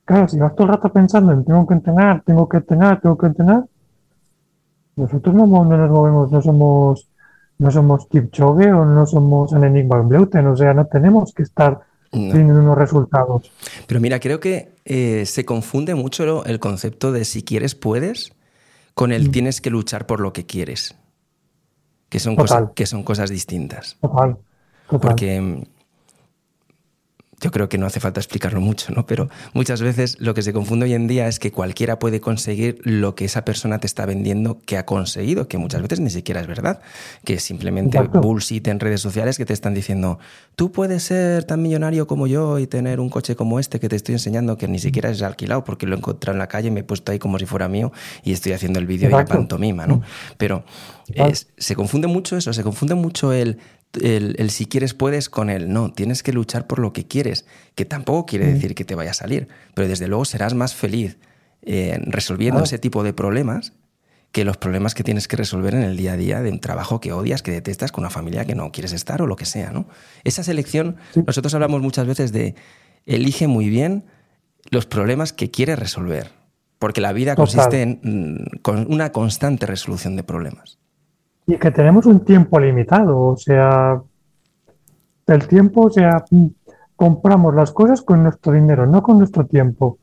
[0.04, 3.16] Claro, si vas todo el rato pensando en tengo que entrenar, tengo que entrenar, tengo
[3.16, 3.64] que entrenar,
[4.96, 7.08] nosotros no, nos movemos, no somos
[7.58, 11.80] no somos Kipchoge o no somos en Enigma Bleuten, o sea, no tenemos que estar
[12.10, 13.50] teniendo unos resultados.
[13.86, 18.32] Pero mira, creo que eh, se confunde mucho el concepto de si quieres, puedes,
[18.94, 19.32] con el mm.
[19.32, 20.96] tienes que luchar por lo que quieres
[22.14, 23.96] que son, cosas, que son cosas distintas.
[24.00, 24.36] Total.
[24.86, 25.62] Porque mm,
[27.40, 29.06] yo creo que no hace falta explicarlo mucho, ¿no?
[29.06, 32.80] Pero muchas veces lo que se confunde hoy en día es que cualquiera puede conseguir
[32.84, 36.40] lo que esa persona te está vendiendo que ha conseguido, que muchas veces ni siquiera
[36.40, 36.80] es verdad,
[37.24, 40.18] que simplemente bullshit en redes sociales que te están diciendo,
[40.56, 43.96] tú puedes ser tan millonario como yo y tener un coche como este que te
[43.96, 46.80] estoy enseñando que ni siquiera es alquilado porque lo he encontrado en la calle, me
[46.80, 47.92] he puesto ahí como si fuera mío
[48.22, 50.02] y estoy haciendo el vídeo y la pantomima, ¿no?
[50.38, 50.64] Pero
[51.56, 53.58] se confunde mucho eso, se confunde mucho el
[54.02, 55.72] el, si quieres puedes con él.
[55.72, 59.12] No, tienes que luchar por lo que quieres, que tampoco quiere decir que te vaya
[59.12, 61.18] a salir, pero desde luego serás más feliz
[61.62, 63.72] eh, resolviendo ese tipo de problemas
[64.34, 67.00] que los problemas que tienes que resolver en el día a día de un trabajo
[67.00, 69.70] que odias, que detestas, con una familia que no quieres estar o lo que sea.
[69.70, 69.86] ¿no?
[70.24, 72.56] Esa selección, nosotros hablamos muchas veces de
[73.06, 74.04] elige muy bien
[74.70, 76.32] los problemas que quieres resolver,
[76.80, 80.78] porque la vida consiste en mm, con una constante resolución de problemas.
[81.46, 84.00] Y que tenemos un tiempo limitado, o sea,
[85.26, 86.46] el tiempo, o sea, mm,
[86.96, 89.98] compramos las cosas con nuestro dinero, no con nuestro tiempo.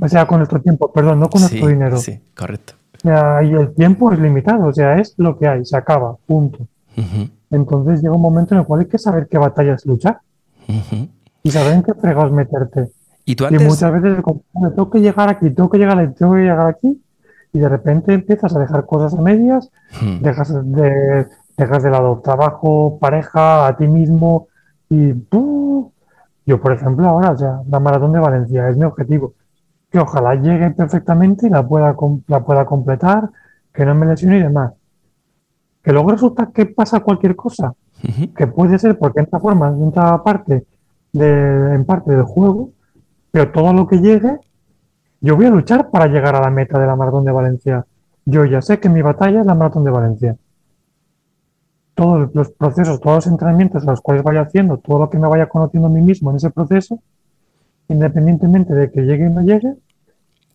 [0.00, 1.96] O sea, con nuestro tiempo, perdón, no con nuestro dinero.
[1.96, 2.74] Sí, correcto.
[2.96, 6.16] O sea, y el tiempo es limitado, o sea, es lo que hay, se acaba,
[6.26, 6.66] punto.
[7.50, 10.20] Entonces llega un momento en el cual hay que saber qué batallas luchar
[11.42, 12.88] y saber en qué fregados meterte.
[13.24, 13.60] Y, tú antes...
[13.60, 14.22] y muchas veces
[14.74, 17.02] tengo que llegar aquí, tengo que llegar aquí, tengo que llegar aquí,
[17.52, 20.22] y de repente empiezas a dejar cosas a medias, hmm.
[20.22, 24.48] dejas, de, dejas de lado trabajo, pareja, a ti mismo,
[24.88, 25.12] y
[26.46, 29.34] yo, por ejemplo, ahora, ya la maratón de Valencia es mi objetivo.
[29.90, 31.96] Que ojalá llegue perfectamente y la pueda,
[32.28, 33.30] la pueda completar,
[33.72, 34.72] que no me lesione y demás.
[35.82, 37.74] Que luego resulta que pasa cualquier cosa,
[38.36, 40.66] que puede ser porque entra forma, entra parte
[41.12, 42.70] de, en parte del juego,
[43.30, 44.38] pero todo lo que llegue
[45.26, 47.84] yo voy a luchar para llegar a la meta de la maratón de Valencia.
[48.24, 50.36] Yo ya sé que mi batalla es la maratón de Valencia.
[51.96, 55.26] Todos los procesos, todos los entrenamientos a los cuales vaya haciendo, todo lo que me
[55.26, 57.00] vaya conociendo a mí mismo en ese proceso,
[57.88, 59.74] independientemente de que llegue o no llegue,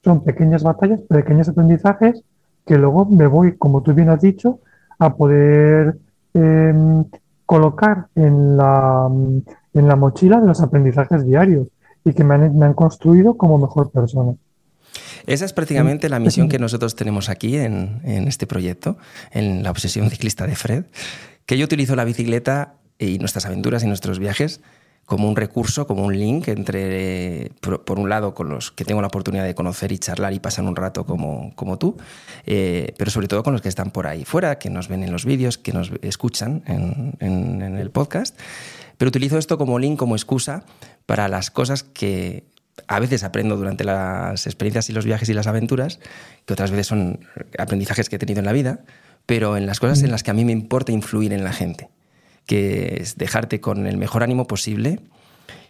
[0.06, 2.24] son pequeñas batallas, pequeños aprendizajes
[2.66, 4.60] que luego me voy, como tú bien has dicho,
[5.00, 5.98] a poder
[6.34, 7.04] em,
[7.46, 9.10] colocar en la,
[9.74, 11.68] en la mochila de los aprendizajes diarios
[12.06, 14.34] y que me han construido como mejor persona.
[15.26, 18.98] Esa es prácticamente la misión que nosotros tenemos aquí en, este proyecto,
[19.32, 20.86] en la obsesión ciclista de Fred,
[21.46, 24.62] que yo utilizo la bicicleta y nuestras aventuras y nuestros viajes
[25.06, 29.08] como un recurso, como un link entre, por, un lado, con los que tengo la
[29.08, 31.98] oportunidad de conocer y charlar y pasar un rato como, tú,
[32.46, 35.12] eh, pero sobre todo con los que están por ahí fuera, que nos ven en
[35.12, 38.38] los vídeos, que nos escuchan en el podcast.
[39.02, 40.64] Pero utilizo esto como link, como excusa
[41.08, 42.51] para las cosas que
[42.88, 46.00] a veces aprendo durante las experiencias y los viajes y las aventuras,
[46.46, 47.26] que otras veces son
[47.58, 48.82] aprendizajes que he tenido en la vida,
[49.26, 51.90] pero en las cosas en las que a mí me importa influir en la gente,
[52.46, 55.00] que es dejarte con el mejor ánimo posible,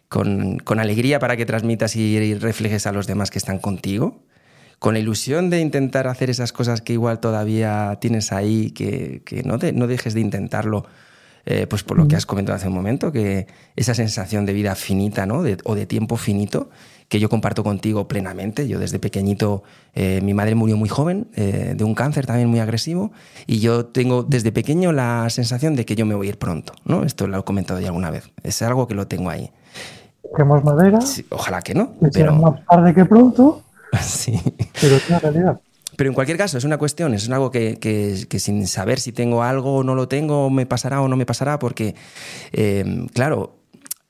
[0.07, 4.23] con, alegría para que transmitas y reflejes a los demás que están contigo,
[4.79, 9.87] con la ilusión de intentar hacer esas cosas que igual todavía tienes ahí, que, no
[9.87, 10.85] dejes de intentarlo
[11.45, 14.75] eh, pues por lo que has comentado hace un momento, que esa sensación de vida
[14.75, 15.39] finita ¿no?
[15.39, 16.69] o de tiempo finito
[17.11, 18.69] que yo comparto contigo plenamente.
[18.69, 22.59] Yo desde pequeñito, eh, mi madre murió muy joven eh, de un cáncer también muy
[22.59, 23.11] agresivo
[23.45, 26.71] y yo tengo desde pequeño la sensación de que yo me voy a ir pronto.
[26.85, 27.03] ¿no?
[27.03, 28.31] Esto lo he comentado ya alguna vez.
[28.43, 29.51] Es algo que lo tengo ahí.
[30.37, 30.99] ¿Quemos madera?
[31.27, 31.91] ojalá que no.
[32.13, 33.61] pero más tarde que pronto.
[34.01, 34.39] sí.
[34.79, 35.59] Pero es una realidad.
[36.01, 39.75] Pero en cualquier caso, es una cuestión, es algo que, sin saber si tengo algo
[39.75, 41.93] o no lo tengo, me pasará o no me pasará, porque,
[42.53, 43.57] eh, claro,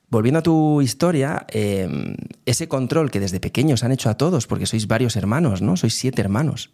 [0.09, 4.67] volviendo a tu historia, eh, ese control que desde pequeños han hecho a todos, porque
[4.67, 5.75] sois varios hermanos, ¿no?
[5.75, 6.73] Sois siete hermanos.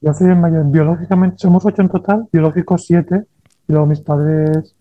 [0.00, 0.68] Yo soy el mayor.
[0.68, 3.22] Biológicamente somos ocho en total, biológicos siete.
[3.68, 4.74] Y luego mis padres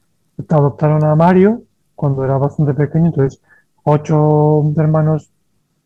[0.49, 1.61] adoptaron a Mario
[1.93, 3.39] cuando era bastante pequeño, entonces
[3.83, 5.29] ocho hermanos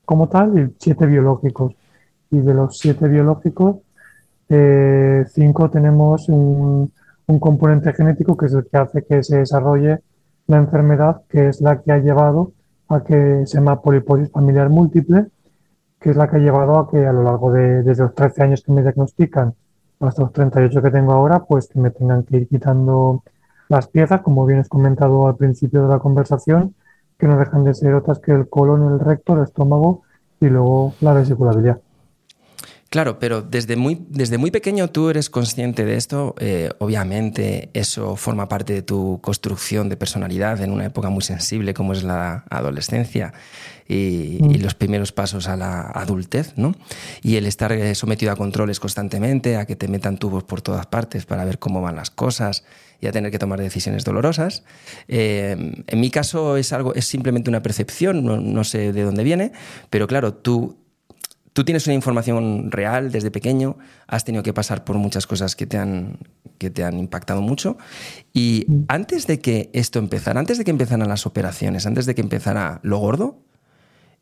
[0.05, 1.75] como tal y siete biológicos
[2.31, 3.77] y de los siete biológicos,
[4.49, 6.91] eh, cinco tenemos un,
[7.39, 9.99] componente genético que es el que hace que se desarrolle
[10.47, 12.51] la enfermedad, que es la que ha llevado
[12.87, 15.27] a que se llama poliposis familiar múltiple,
[15.99, 18.43] que es la que ha llevado a que a lo largo de desde los 13
[18.43, 19.55] años que me diagnostican
[19.99, 23.23] hasta los 38 que tengo ahora, pues que me tengan que ir quitando
[23.69, 26.75] las piezas, como bien has comentado al principio de la conversación,
[27.17, 30.03] que no dejan de ser otras que el colon, el recto, el estómago
[30.39, 31.79] y luego la vesiculabilidad.
[32.95, 36.33] Claro, pero desde muy, desde muy pequeño tú eres consciente de esto.
[36.39, 41.73] Eh, obviamente eso forma parte de tu construcción de personalidad en una época muy sensible
[41.73, 43.33] como es la adolescencia
[43.85, 44.61] y, mm.
[44.61, 46.73] los primeros pasos a la adultez, ¿no?
[47.21, 50.85] Y el estar eh, sometido a controles constantemente, a que te metan tubos por todas
[50.85, 52.63] partes para ver cómo van las cosas
[53.01, 54.63] y a tener que tomar decisiones dolorosas.
[55.09, 59.51] Eh, en mi caso es algo, es simplemente una percepción, no sé de dónde viene,
[59.89, 60.77] pero claro, tú
[61.55, 65.65] tú tienes una información real desde pequeño, has tenido que pasar por muchas cosas que
[65.65, 66.17] te han,
[66.57, 67.77] que te han impactado mucho.
[68.33, 72.19] Y antes de que esto empezara, antes de que empezaran las operaciones, antes de que
[72.19, 73.39] empezara lo gordo,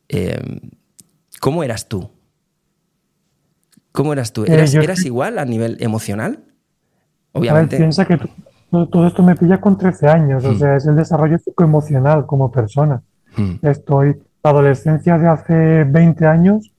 [0.08, 0.60] em,
[1.40, 2.08] ¿cómo eras tú?
[3.90, 4.44] ¿Cómo eras tú?
[4.44, 6.44] Eh, ¿Eras, igual a nivel emocional?
[7.32, 7.76] Obviamente.
[7.76, 8.16] piensa que
[8.70, 10.58] todo esto me pilla con 13 años, o mm.
[10.60, 13.02] sea, es el desarrollo psicoemocional como persona.
[13.36, 13.66] Mm.
[13.66, 16.73] Estoy, la adolescencia de hace 20 años,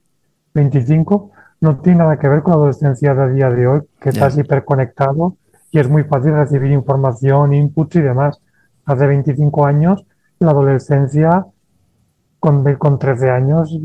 [0.56, 4.38] 25, no tiene nada que ver con la adolescencia de día de hoy, que estás
[4.38, 5.38] hiperconectado
[5.72, 8.42] y es muy fácil recibir información, inputs y demás.
[8.86, 10.06] Hace 25 años,
[10.40, 11.46] la adolescencia,
[12.40, 13.78] con, con 13 años,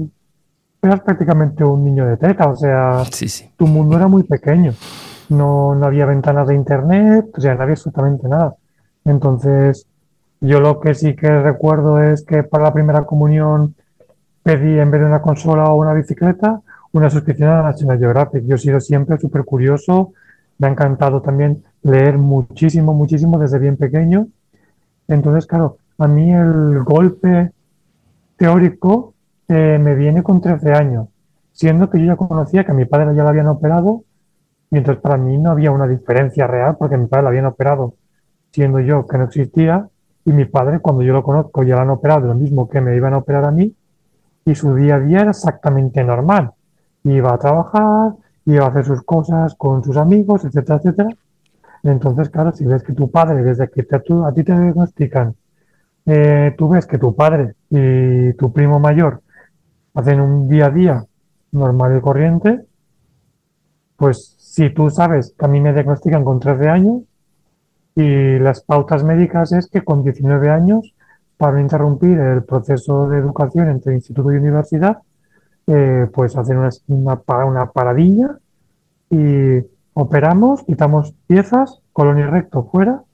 [0.82, 3.02] eras prácticamente un niño de teta, o sea,
[3.56, 4.72] tu mundo era muy pequeño.
[5.28, 8.54] No, no había ventanas de internet, o sea, no había absolutamente nada.
[9.04, 9.86] Entonces,
[10.40, 13.74] yo lo que sí que recuerdo es que para la primera comunión
[14.42, 16.60] pedí, en vez de una consola o una bicicleta,
[16.92, 18.44] una suscripción a National Geographic.
[18.44, 20.12] Yo he sido siempre súper curioso,
[20.58, 24.28] me ha encantado también leer muchísimo, muchísimo desde bien pequeño.
[25.08, 27.52] Entonces, claro, a mí el golpe
[28.36, 29.14] teórico
[29.48, 31.08] eh, me viene con 13 años,
[31.52, 34.04] siendo que yo ya conocía que a mi padre ya lo habían operado,
[34.70, 37.94] mientras para mí no había una diferencia real porque mi padre lo habían operado,
[38.52, 39.88] siendo yo que no existía,
[40.24, 42.94] y mi padre, cuando yo lo conozco, ya lo han operado, lo mismo que me
[42.96, 43.74] iban a operar a mí,
[44.44, 46.52] y su día a día era exactamente normal.
[47.04, 48.12] Iba a trabajar,
[48.44, 51.08] iba a hacer sus cosas con sus amigos, etcétera, etcétera.
[51.82, 55.34] Entonces, claro, si ves que tu padre, desde que te, a ti te diagnostican,
[56.06, 59.22] eh, tú ves que tu padre y tu primo mayor
[59.94, 61.04] hacen un día a día
[61.52, 62.64] normal y corriente,
[63.96, 67.02] pues si tú sabes que a mí me diagnostican con 13 años
[67.94, 70.94] y las pautas médicas es que con 19 años,
[71.40, 74.98] para interrumpir el proceso de educación entre instituto y universidad,
[75.66, 78.38] eh, pues hacen una, una, una paradilla
[79.08, 83.04] y operamos, quitamos piezas, colon y recto fuera,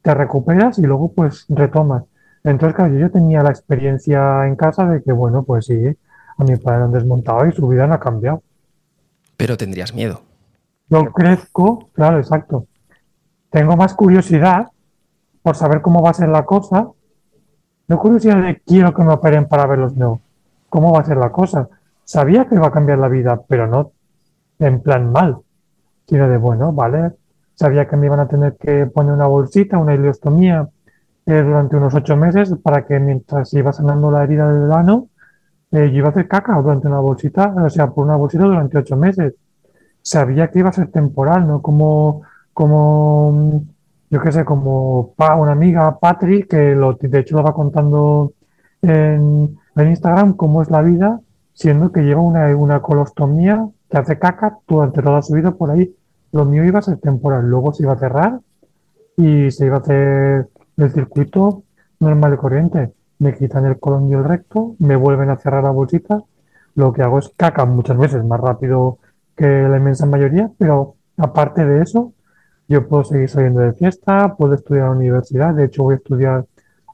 [0.00, 2.04] te recuperas y luego pues retomas.
[2.42, 5.78] Entonces, claro, yo tenía la experiencia en casa de que, bueno, pues sí,
[6.38, 8.42] a mi padre lo han desmontado y su vida no ha cambiado.
[9.36, 10.22] Pero tendrías miedo.
[10.88, 12.66] Yo crezco, claro, exacto.
[13.50, 14.68] Tengo más curiosidad
[15.42, 16.88] por saber cómo va a ser la cosa.
[17.92, 20.22] No curiosidad de quiero que me operen para verlos, no.
[20.70, 21.68] ¿Cómo va a ser la cosa?
[22.04, 23.92] Sabía que iba a cambiar la vida, pero no
[24.58, 25.36] en plan mal,
[26.08, 27.10] sino de, bueno, vale.
[27.54, 30.66] Sabía que me iban a tener que poner una bolsita, una ileostomía,
[31.26, 35.08] eh, durante unos ocho meses para que mientras iba sanando la herida del ano,
[35.70, 38.78] eh, yo iba a hacer caca durante una bolsita, o sea, por una bolsita durante
[38.78, 39.34] ocho meses.
[40.00, 41.60] Sabía que iba a ser temporal, ¿no?
[41.60, 42.22] Como,
[42.54, 43.64] como
[44.12, 48.34] yo qué sé, como una amiga, Patri, que lo, de hecho lo va contando
[48.82, 51.20] en, en Instagram, cómo es la vida,
[51.54, 55.96] siendo que lleva una, una colostomía que hace caca durante toda su vida por ahí.
[56.30, 58.40] Lo mío iba a ser temporal, luego se iba a cerrar
[59.16, 61.62] y se iba a hacer el circuito
[61.98, 62.92] normal y corriente.
[63.18, 66.22] Me quitan el colon y el recto, me vuelven a cerrar la bolsita.
[66.74, 68.98] Lo que hago es caca muchas veces más rápido
[69.34, 72.12] que la inmensa mayoría, pero aparte de eso,
[72.68, 75.54] yo puedo seguir saliendo de fiesta, puedo estudiar en la universidad.
[75.54, 76.46] De hecho, voy a estudiar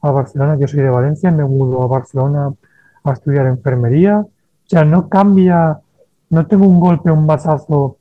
[0.02, 0.56] a Barcelona.
[0.56, 2.52] Yo soy de Valencia, me mudo a Barcelona
[3.04, 4.20] a estudiar enfermería.
[4.20, 4.28] O
[4.66, 5.78] sea, no cambia,
[6.30, 7.98] no tengo un golpe, un masazo.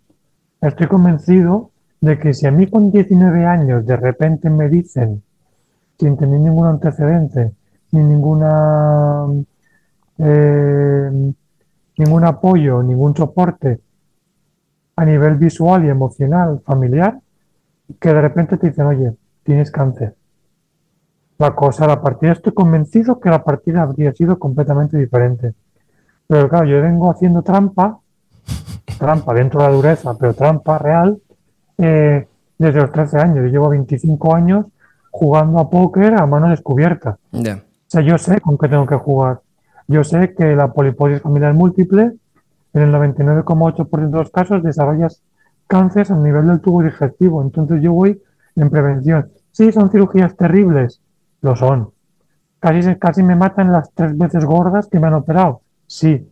[0.61, 5.23] Estoy convencido de que si a mí con 19 años de repente me dicen
[5.99, 7.53] sin tener ningún antecedente,
[7.91, 9.25] ni ninguna
[10.19, 11.33] eh,
[11.97, 13.79] ningún apoyo, ningún soporte
[14.95, 17.19] a nivel visual y emocional, familiar,
[17.99, 20.15] que de repente te dicen, oye, tienes cáncer.
[21.37, 25.53] La cosa, la partida, estoy convencido que la partida habría sido completamente diferente.
[26.27, 27.99] Pero claro, yo vengo haciendo trampa,
[28.99, 31.19] trampa dentro de la dureza, pero trampa real,
[31.77, 33.45] eh, desde los 13 años.
[33.45, 34.65] Yo llevo 25 años
[35.11, 37.17] jugando a póker a mano descubierta.
[37.31, 39.41] O sea, yo sé con qué tengo que jugar.
[39.87, 42.13] Yo sé que la poliposis familiar múltiple,
[42.73, 45.23] en el 99,8% de los casos, desarrollas
[45.67, 47.41] cáncer a nivel del tubo digestivo.
[47.41, 48.21] Entonces yo voy
[48.55, 49.31] en prevención.
[49.51, 51.01] Sí, son cirugías terribles.
[51.41, 51.91] Lo son.
[52.59, 55.61] Casi, casi me matan las tres veces gordas que me han operado.
[55.85, 56.31] Sí.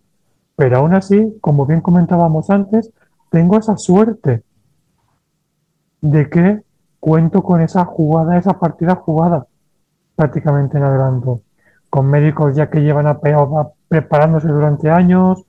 [0.56, 2.92] Pero aún así, como bien comentábamos antes,
[3.30, 4.44] tengo esa suerte
[6.02, 6.62] de que
[7.00, 9.48] cuento con esa jugada, esa partida jugada
[10.16, 11.42] prácticamente en adelanto,
[11.90, 13.20] con médicos ya que llevan a,
[13.88, 15.46] preparándose durante años, o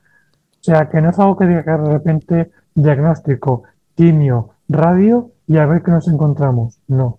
[0.61, 3.62] sea que no es algo que diga que de repente diagnóstico,
[3.97, 7.18] quimio, radio y a ver qué nos encontramos, no.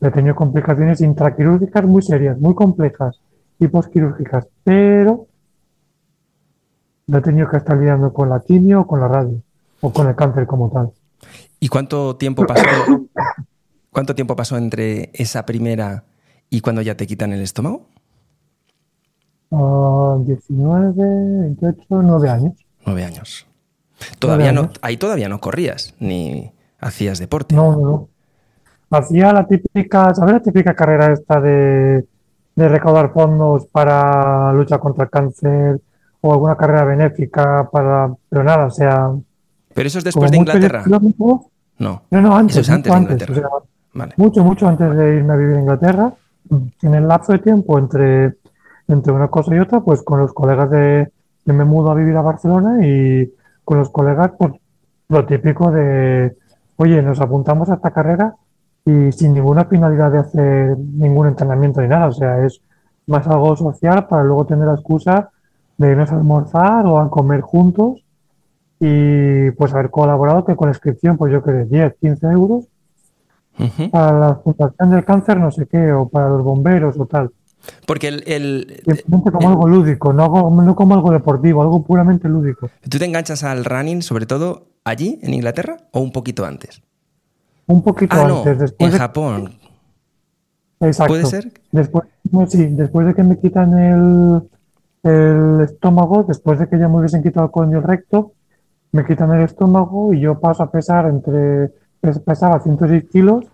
[0.00, 3.20] He tenido complicaciones intraquirúrgicas muy serias, muy complejas
[3.58, 5.26] y posquirúrgicas, pero
[7.06, 9.42] no he tenido que estar lidiando con la quimio o con la radio
[9.82, 10.92] o con el cáncer como tal.
[11.60, 12.64] ¿Y cuánto tiempo pasó?
[13.90, 16.04] ¿Cuánto tiempo pasó entre esa primera
[16.48, 17.86] y cuando ya te quitan el estómago?
[19.50, 20.94] 19,
[21.40, 22.54] 28, 9 años.
[22.86, 23.46] 9 años.
[24.18, 27.54] Todavía no, ahí todavía no corrías ni hacías deporte.
[27.54, 28.08] No, no, no.
[28.98, 32.04] hacía la típica, ¿sabes la típica carrera esta de,
[32.56, 35.80] de recaudar fondos para lucha contra el cáncer
[36.20, 39.10] o alguna carrera benéfica para, pero nada, o sea,
[39.74, 40.84] ¿Pero eso es después de Inglaterra?
[41.78, 42.02] No.
[42.10, 43.48] No, no, antes, Eso es antes de antes, o Inglaterra.
[43.48, 44.14] sea, Vale.
[44.16, 46.12] mucho, mucho antes de irme a vivir a Inglaterra,
[46.82, 48.34] en el lapso de tiempo entre,
[48.88, 51.10] entre una cosa y otra, pues con los colegas de,
[51.44, 53.32] yo me mudo a vivir a Barcelona y
[53.64, 54.52] con los colegas, pues
[55.08, 56.36] lo típico de,
[56.76, 58.34] oye, nos apuntamos a esta carrera
[58.84, 62.60] y sin ninguna finalidad de hacer ningún entrenamiento ni nada, o sea, es
[63.06, 65.30] más algo social para luego tener la excusa
[65.76, 68.04] de irnos a almorzar o a comer juntos
[68.80, 72.64] y pues haber colaborado que con inscripción, pues yo creo, 10, 15 euros
[73.90, 77.30] para la Fundación del Cáncer, no sé qué, o para los bomberos o tal.
[77.86, 78.82] Porque el, el-
[79.32, 82.68] como algo lúdico, no, algo- no como algo deportivo, algo puramente lúdico.
[82.88, 86.82] ¿Tú te enganchas al running, sobre todo allí, en Inglaterra, o un poquito antes?
[87.66, 89.52] Un poquito Ah, no, antes, en después de, Japón.
[90.80, 91.12] exacto.
[91.12, 91.52] ¿Puede ser?
[91.70, 94.42] Después, no, sí, después de que me quitan el,
[95.04, 98.32] el estómago, después de que ya me hubiesen quitado el colon recto,
[98.92, 103.44] me quitan el estómago y yo paso a pesar entre, pes- pesaba 106 kilos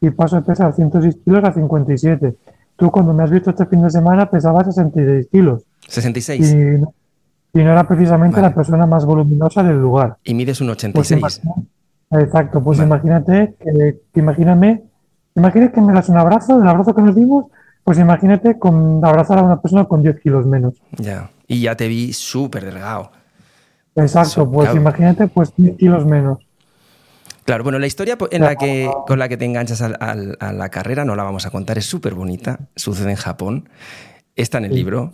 [0.00, 2.36] y paso de pesar 106 kilos a 57.
[2.76, 5.62] Tú cuando me has visto este fin de semana pesabas 66 kilos.
[5.88, 6.52] 66.
[6.52, 8.48] y, y no era precisamente Vale.
[8.48, 10.16] la persona más voluminosa del lugar.
[10.24, 11.18] Y mides un Pues 86.
[11.20, 11.66] imagina-
[12.24, 12.88] exacto, pues Vale.
[12.88, 14.82] imagínate que, que imagíname,
[15.36, 17.46] imagínate que me das un abrazo, el abrazo que nos dimos,
[17.84, 20.74] pues imagínate con abrazar a una persona con 10 kilos menos.
[20.98, 21.30] Ya.
[21.46, 23.10] Y ya te vi súper delgado.
[23.94, 24.80] Exacto, pues claro.
[24.80, 26.38] imagínate pues 10 kilos menos.
[27.44, 30.52] Claro, bueno, la historia en la que, con la que te enganchas al- al- a
[30.52, 33.68] la carrera no la vamos a contar, es súper bonita, sucede en Japón,
[34.34, 34.76] está en el Sí.
[34.78, 35.12] libro,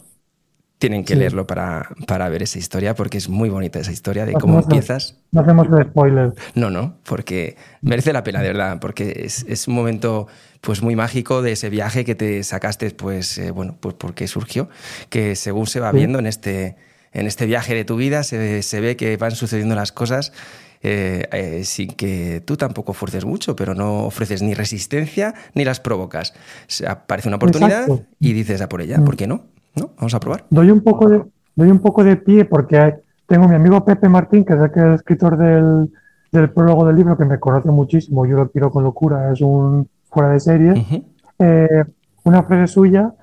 [0.78, 1.18] tienen que Sí.
[1.18, 4.58] leerlo para, para ver esa historia porque es muy bonita esa historia de No cómo
[4.58, 5.16] el- empiezas.
[5.32, 6.32] No hacemos el spoiler.
[6.54, 10.26] No, no, porque merece la pena, de verdad, porque es, es un momento
[10.62, 14.68] pues muy mágico de ese viaje que te sacaste, pues, eh, bueno, pues porque surgió,
[15.10, 15.96] que según se va Sí.
[15.98, 16.76] viendo en este,
[17.12, 20.32] en este viaje de tu vida, se, se ve que van sucediendo las cosas
[20.82, 25.80] eh, eh, sin que tú tampoco fuerces mucho, pero no ofreces ni resistencia ni las
[25.80, 26.32] provocas.
[26.66, 28.04] Se aparece una oportunidad Exacto.
[28.18, 29.04] y dices a por ella, Mm.
[29.04, 29.42] ¿por qué no?
[29.76, 29.90] ¿No?
[29.96, 30.46] Vamos a probar.
[30.50, 31.22] Doy un poco de,
[31.54, 32.94] doy un poco de pie porque
[33.26, 35.92] tengo mi amigo Pepe Martín, que es el, que es el escritor del,
[36.32, 39.88] del prólogo del libro, que me conoce muchísimo, yo lo quiero con locura, es un
[40.10, 41.04] fuera de serie.
[41.38, 41.84] Eh,
[42.24, 43.14] una frase suya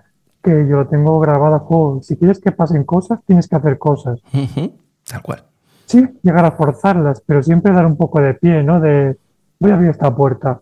[0.42, 2.00] que yo lo tengo grabada a.
[2.04, 4.22] Si quieres que pasen cosas, tienes que hacer cosas.
[4.32, 5.44] Tal cual.
[5.88, 8.82] Sí, llegar a forzarlas, pero siempre dar un poco de pie, ¿no?
[8.82, 9.18] De
[9.58, 10.62] voy a abrir esta puerta.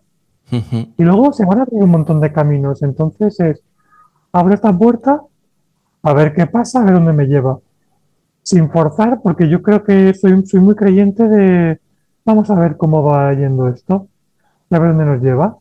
[0.52, 2.80] Y luego se van a abrir un montón de caminos.
[2.82, 3.60] Entonces es,
[4.30, 5.20] abro esta puerta,
[6.04, 7.58] a ver qué pasa, a ver dónde me lleva.
[8.44, 11.80] Sin forzar, porque yo creo que soy, soy muy creyente de,
[12.24, 14.06] vamos a ver cómo va yendo esto,
[14.70, 15.56] y a ver dónde nos lleva.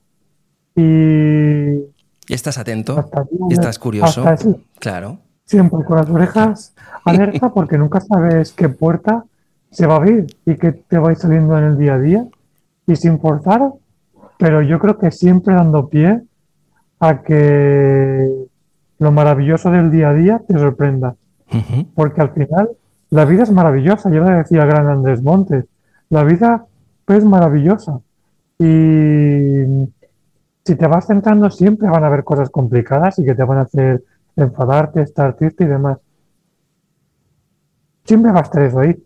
[0.75, 1.79] Y
[2.27, 4.27] Y estás atento, hasta y estás curioso.
[4.27, 4.49] hasta.
[4.77, 5.17] Claro.
[5.45, 9.25] Siempre con las orejas alerta porque nunca sabes qué puerta
[9.75, 11.99] se va a abrir y qué te va a ir saliendo en el día a
[11.99, 12.25] día
[12.87, 13.73] y sin forzar,
[14.37, 16.23] pero yo creo que siempre dando pie
[17.01, 18.31] a que
[18.99, 21.15] lo maravilloso del día a día te sorprenda,
[21.93, 22.69] porque al final
[23.09, 25.65] la vida es maravillosa, yo le decía gran Andrés Montes,
[26.09, 26.65] la vida
[27.07, 27.99] es maravillosa
[28.57, 29.89] y
[30.63, 33.63] si te vas centrando siempre van a haber cosas complicadas y que te van a
[33.63, 34.05] hacer
[34.37, 35.97] enfadarte, estar triste y demás.
[38.05, 39.04] Siempre va a estar eso ahí.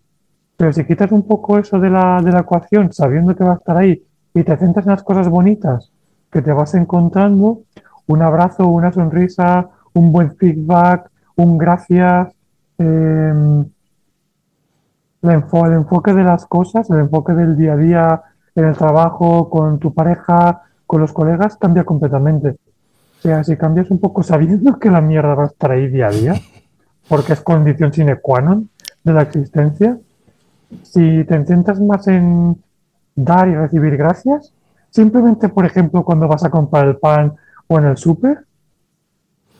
[0.60, 3.56] Pero si quitas un poco eso de la, de la ecuación, sabiendo que va a
[3.56, 4.04] estar ahí,
[4.34, 5.90] y te centras en las cosas bonitas
[6.30, 7.62] que te vas encontrando,
[8.06, 12.34] un abrazo, una sonrisa, un buen feedback, un gracias,
[12.76, 13.64] em,
[15.22, 18.22] el el enfoque de las cosas, el enfoque del día a día
[18.54, 22.50] en el trabajo, con tu pareja, con los colegas, cambia completamente.
[22.50, 26.08] O sea, si cambias un poco sabiendo que la mierda va a estar ahí día
[26.08, 26.34] a día,
[27.08, 28.68] porque es condición sine qua non
[29.02, 29.96] de la existencia,
[30.82, 32.56] si te centras más en
[33.14, 34.52] dar y recibir gracias,
[34.90, 37.34] simplemente, por ejemplo, cuando vas a comprar el pan
[37.66, 38.38] o en el súper,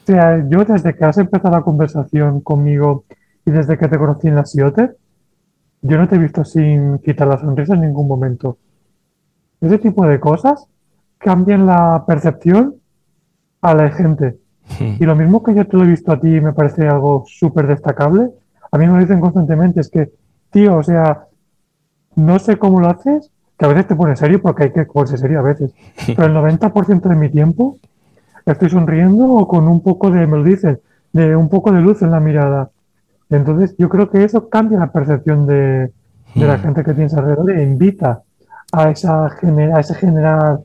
[0.03, 3.05] o sea, yo desde que has empezado la conversación conmigo
[3.45, 4.97] y desde que te conocí en la Sioter,
[5.83, 8.59] yo no te he visto sin quitar la sonrisa en ningún momento.
[9.61, 10.67] Ese tipo de cosas
[11.19, 12.77] cambian la percepción
[13.61, 14.39] a la gente.
[14.79, 17.25] Y lo mismo que yo te lo he visto a ti y me parece algo
[17.27, 18.31] súper destacable,
[18.71, 20.13] a mí me lo dicen constantemente, es que,
[20.51, 21.27] tío, o sea,
[22.17, 25.19] no sé cómo lo haces, que a veces te pones serio porque hay que ponerse
[25.19, 25.73] serio a veces,
[26.07, 27.79] pero el 90% de mi tiempo
[28.47, 30.81] estoy sonriendo o con un poco de, me lo dicen,
[31.13, 32.71] de un poco de luz en la mirada.
[33.31, 35.93] Entonces yo creo que eso cambia la percepción de,
[36.35, 36.61] de la Mm.
[36.63, 38.23] gente que tienes alrededor e invita
[38.73, 40.61] a, esa, gener- a ese generar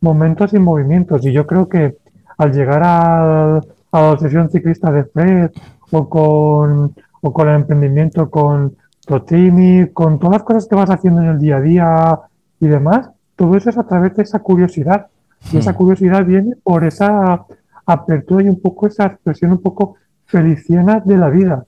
[0.00, 1.24] momentos y movimientos.
[1.26, 1.96] Y yo creo que
[2.38, 3.56] al llegar a,
[3.92, 5.50] a la sesión ciclista de Fred
[5.90, 8.76] o con, o con el emprendimiento con
[9.06, 12.20] Protimi, con todas las cosas que vas haciendo en el día a día
[12.60, 15.06] y demás, todo eso es a través de esa curiosidad.
[15.52, 15.76] Y esa hmm.
[15.76, 17.46] curiosidad viene por esa
[17.86, 19.94] apertura y un poco esa expresión un poco
[20.24, 21.64] feliciana de la vida.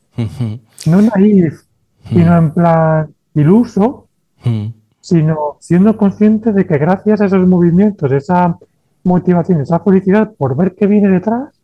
[0.87, 1.63] No naif,
[2.03, 4.09] sino en plan iluso,
[5.01, 8.59] sino siendo consciente de que gracias a esos movimientos, esa
[9.05, 11.55] motivación, esa felicidad por ver qué viene detrás,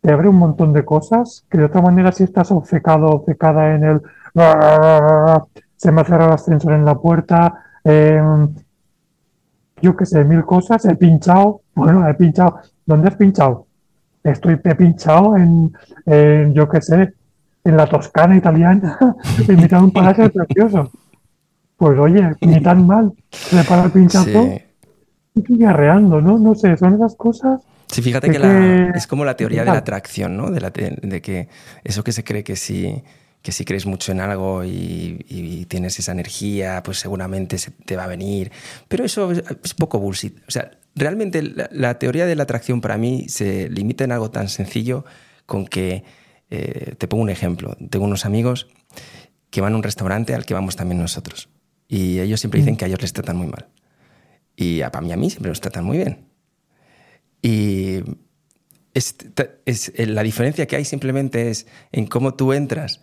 [0.00, 3.84] te abre un montón de cosas que de otra manera si estás obcecado, obcecada en
[3.84, 4.02] el
[5.76, 8.54] se me ha cerrado el ascensor en la puerta, em,
[9.80, 13.66] yo qué sé, mil cosas, he pinchado, bueno, he pinchado, ¿dónde has pinchado?
[14.24, 15.72] Estoy, he pinchado en,
[16.52, 17.14] yo qué sé,
[17.64, 18.98] en la Toscana italiana,
[19.46, 20.90] en mitad de un palacio precioso.
[21.76, 23.12] Pues oye, ni tan mal,
[23.52, 24.58] le para el pinchazo
[25.34, 26.38] y arreando, ¿no?
[26.38, 27.62] No sé, son esas cosas.
[27.86, 30.50] Sí, fíjate que, es como la teoría de la atracción, ¿no?
[30.50, 31.48] De, la de que
[31.84, 33.02] eso que se cree que si,
[33.48, 38.04] que si crees mucho en algo y, tienes esa energía, pues seguramente se te va
[38.04, 38.52] a venir.
[38.88, 40.36] Pero eso es, poco bullshit.
[40.46, 44.50] O sea, realmente la, teoría de la atracción para mí se limita en algo tan
[44.50, 45.06] sencillo
[45.46, 46.04] con que,
[46.50, 48.68] eh, te pongo un ejemplo, tengo unos amigos
[49.48, 51.48] que van a un restaurante al que vamos también nosotros.
[51.88, 52.76] Y ellos siempre dicen mm.
[52.76, 53.66] que a ellos les tratan muy mal.
[54.56, 56.26] Y a, mí, a mí siempre los tratan muy bien.
[57.40, 58.02] Y
[58.92, 59.16] es,
[59.96, 63.00] la diferencia que hay simplemente es en cómo tú entras,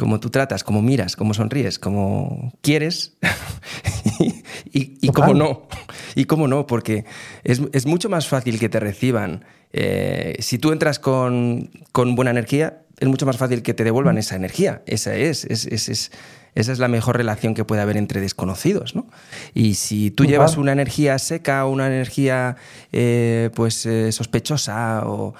[0.00, 3.18] cómo tú tratas, cómo miras, cómo sonríes, cómo quieres
[4.72, 5.68] y, cómo no.
[6.14, 7.04] Y cómo no, porque
[7.44, 9.44] es, mucho más fácil que te reciban.
[9.72, 14.18] Eh, si tú entras con, con, buena energía, es mucho más fácil que te devuelvan
[14.18, 14.82] esa energía.
[14.86, 16.10] Esa es, es, es
[16.54, 19.06] esa es la mejor relación que puede haber entre desconocidos, ¿no?
[19.54, 22.56] Y si tú llevas una energía seca o una energía
[22.92, 25.34] eh, pues eh, sospechosa o,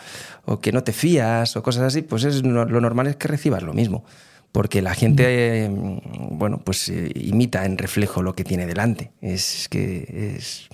[0.61, 3.73] que no te fías o cosas así, pues es, lo normal es que recibas lo
[3.73, 4.05] mismo.
[4.53, 9.13] Porque la gente, mm, bueno, pues eh, imita en reflejo lo que tiene delante.
[9.21, 10.69] Es que es...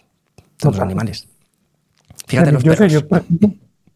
[0.59, 1.29] Son los animales.
[2.27, 2.93] Fíjate los yo perros.
[2.93, 3.01] yo,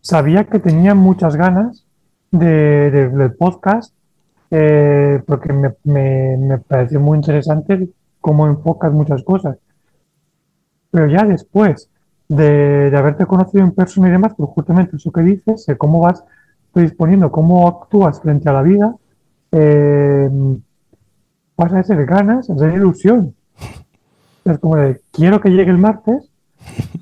[0.01, 1.85] sabía que tenía muchas ganas
[2.31, 3.95] de, del podcast
[4.51, 7.89] eh, porque me, me, pareció muy interesante
[8.20, 9.57] cómo enfocas muchas cosas.
[10.91, 11.89] Pero ya después
[12.28, 16.24] de, de, haberte conocido en persona y demás, pues justamente eso que dices, cómo vas
[16.74, 18.95] disponiendo, cómo actúas frente a la vida,
[19.53, 20.31] eh,
[21.57, 23.35] vas a ser ganas, a ser ilusión.
[24.45, 26.31] Es como de, quiero que llegue el martes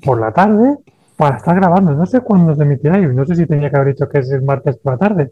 [0.03, 0.77] por la tarde
[1.15, 1.93] para estar grabando.
[1.93, 4.31] No sé cuándo se emitirá y no sé si tenía que haber dicho que es
[4.31, 5.31] el martes por la tarde.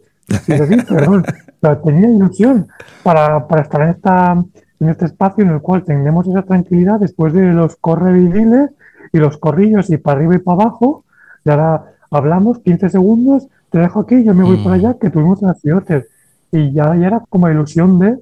[0.90, 1.24] perdón,
[1.60, 2.68] pero tenía ilusión
[3.04, 4.44] para, estar en, esta,
[4.80, 8.72] en este espacio en el cual tenemos esa tranquilidad después de los correvidiles
[9.14, 11.06] y los corrillos y para arriba y para abajo.
[11.46, 14.76] Y ahora hablamos 15 segundos, te dejo aquí, yo me voy por mm.
[14.76, 16.08] allá, que tuvimos las ciudades.
[16.52, 18.18] Y ya, ya era como ilusión de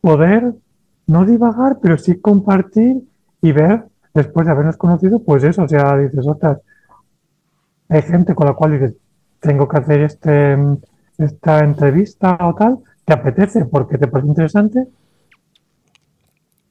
[0.00, 0.54] poder
[1.06, 3.02] no divagar, pero sí compartir
[3.40, 3.84] y ver,
[4.14, 6.58] después de habernos conocido, pues eso, o sea, dices, otras,
[7.88, 8.94] hay gente con la cual dices,
[9.40, 10.56] tengo que hacer este,
[11.18, 14.86] esta entrevista o tal, te apetece porque te parece interesante,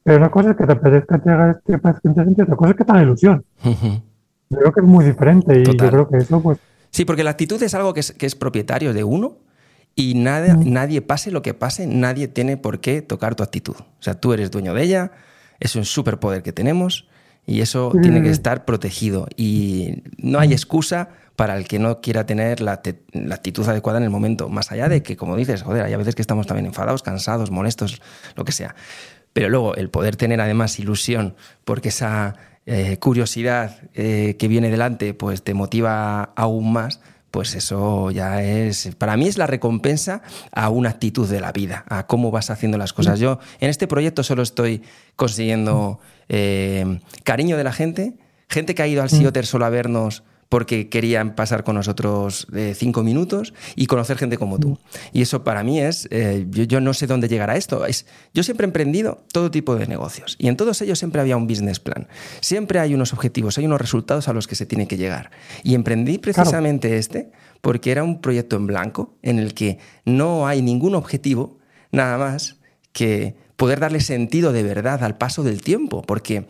[0.03, 2.77] pero una cosa es que te apetezca te haga este parece interesante, otra cosa es
[2.77, 3.43] que te haga ilusión.
[4.49, 6.59] Yo creo que es muy diferente y yo creo que eso pues...
[6.91, 9.37] Sí, porque la actitud es algo que es, que es propietario de uno
[9.97, 13.75] y nadie, nadie, pase lo que pase, nadie tiene por qué tocar tu actitud.
[13.75, 15.11] O sea, tú eres dueño de ella,
[15.59, 17.07] es un superpoder que tenemos
[17.47, 22.27] y eso tiene que estar protegido y no hay excusa para el que no quiera
[22.27, 25.93] tener la, actitud adecuada en el momento, más allá de que, como dices, joder, hay
[25.93, 27.99] a veces que estamos también enfadados, cansados, molestos,
[28.35, 28.75] lo que sea.
[29.33, 31.35] Pero luego el poder tener además ilusión,
[31.65, 32.35] porque esa
[32.67, 37.01] eh, curiosidad eh, que viene delante, pues te motiva aún más,
[37.37, 41.85] pues eso ya es, para mí es la recompensa a una actitud de la vida,
[41.87, 43.19] a cómo vas haciendo las cosas.
[43.19, 44.81] Yo en este proyecto solo estoy
[45.15, 48.15] consiguiendo eh, cariño de la gente,
[48.49, 52.73] gente que ha ido al Sioter solo a vernos porque querían pasar con nosotros eh,
[52.75, 54.77] cinco minutos y conocer gente como tú.
[55.11, 57.85] Y eso para mí es, eh, yo, no sé dónde llegará esto.
[57.85, 61.37] Es, yo siempre he emprendido todo tipo de negocios y en todos ellos siempre había
[61.37, 62.07] un business plan.
[62.39, 65.31] Siempre hay unos objetivos, hay unos resultados a los que se tiene que llegar.
[65.63, 67.31] Y emprendí precisamente este
[67.61, 71.59] porque era un proyecto en blanco en el que no hay ningún objetivo,
[71.91, 72.57] nada más
[72.93, 76.47] que poder darle sentido de verdad al paso del tiempo, porque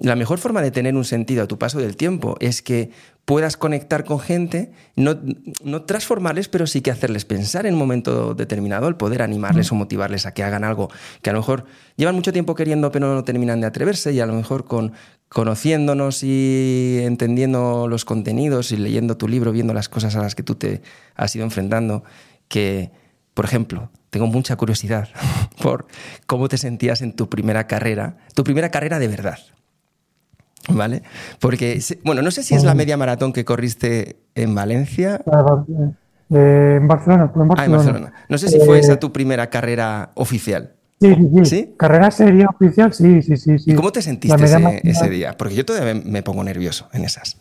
[0.00, 2.90] la mejor forma de tener un sentido a tu paso del tiempo es que
[3.24, 5.18] puedas conectar con gente, no,
[5.62, 9.74] no, transformarles, pero sí que hacerles pensar en un momento determinado, el poder animarles o
[9.74, 10.88] motivarles a que hagan algo
[11.20, 14.26] que a lo mejor llevan mucho tiempo queriendo, pero no terminan de atreverse, y a
[14.26, 14.92] lo mejor con,
[15.28, 20.42] conociéndonos y entendiendo los contenidos y leyendo tu libro, viendo las cosas a las que
[20.42, 20.80] tú te
[21.14, 22.04] has ido enfrentando,
[22.48, 22.92] que,
[23.34, 25.08] por ejemplo, tengo mucha curiosidad
[25.62, 25.86] por
[26.26, 29.38] cómo te sentías en tu primera carrera, tu primera carrera de verdad.
[30.68, 31.02] ¿Vale?
[31.40, 35.22] Porque, bueno, no sé si es la media maratón que corriste en Valencia.
[36.30, 37.54] Eh, en Barcelona, en Barcelona.
[37.56, 38.12] Ah, en Barcelona.
[38.28, 40.74] No sé si fue esa eh, tu primera carrera oficial.
[41.00, 41.74] Sí, sí, sí.
[41.76, 43.56] Carrera seria oficial, sí, sí, sí.
[43.66, 44.44] ¿Y cómo te sentiste
[44.82, 45.36] ese, día?
[45.36, 47.38] Porque yo todavía me pongo nervioso en esas.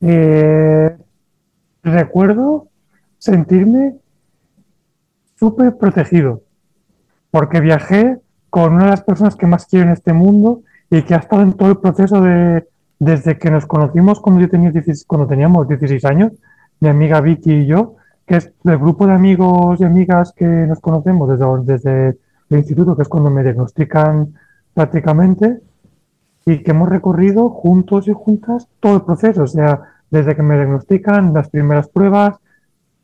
[0.00, 0.96] Eh,
[1.82, 2.68] recuerdo
[3.18, 3.96] sentirme
[5.38, 6.42] súper protegido,
[7.30, 8.18] porque viajé
[8.50, 10.62] con una de las personas que más quiero en este mundo
[10.92, 12.68] y que ha estado en todo el proceso de,
[12.98, 14.70] desde que nos conocimos cuando, yo tenía
[15.06, 16.32] cuando teníamos 16 años,
[16.80, 20.80] mi amiga Vicky y yo, que es el grupo de amigos y amigas que nos
[20.80, 22.18] conocemos desde, desde
[22.50, 24.34] el instituto, que es cuando me diagnostican
[24.74, 25.60] prácticamente,
[26.44, 29.80] y que hemos recorrido juntos y juntas todo el proceso, o sea,
[30.10, 32.36] desde que me diagnostican las primeras pruebas,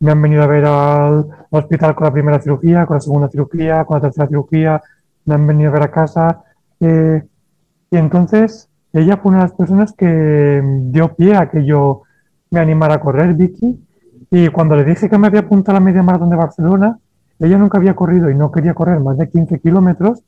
[0.01, 3.87] me han venido a ver al hospital con la primera cirugía, con la segunda cirugía,
[3.87, 4.83] con la tercera cirugía,
[5.25, 6.43] me han venido a ver a casa.
[6.81, 7.23] Eh,
[7.91, 12.03] y entonces ella fue una de las personas que dio pie a que yo
[12.51, 13.79] me animara a correr, Vicky.
[14.31, 16.99] Y cuando le dije que me había apuntado a la media maratón de Barcelona,
[17.39, 20.23] ella nunca había corrido y no quería correr más de 15 kilómetros.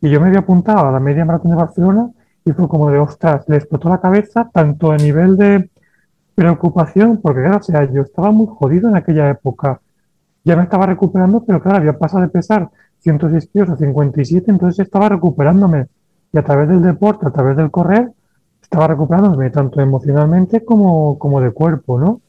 [0.00, 2.10] Y yo me había apuntado a la media maratón de Barcelona
[2.44, 5.70] y fue como de, ostras, le explotó la cabeza tanto a nivel de
[6.34, 9.80] preocupación, porque claro, o sea, yo estaba muy jodido en aquella época.
[10.44, 14.86] Ya me estaba recuperando, pero claro, había pasado de pesar 106 kilos a 57, entonces
[14.86, 15.86] estaba recuperándome.
[16.32, 18.12] Y a través del deporte, a través del correr,
[18.62, 22.20] estaba recuperándome tanto emocionalmente como, como de cuerpo, ¿no?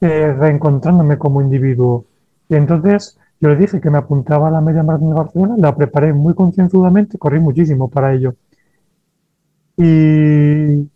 [0.00, 2.06] Eh, reencontrándome como individuo.
[2.48, 5.74] Y entonces yo le dije que me apuntaba a la media maratón de Barcelona, la
[5.74, 8.36] preparé muy concienzudamente, corrí muchísimo para ello.
[9.76, 10.88] Y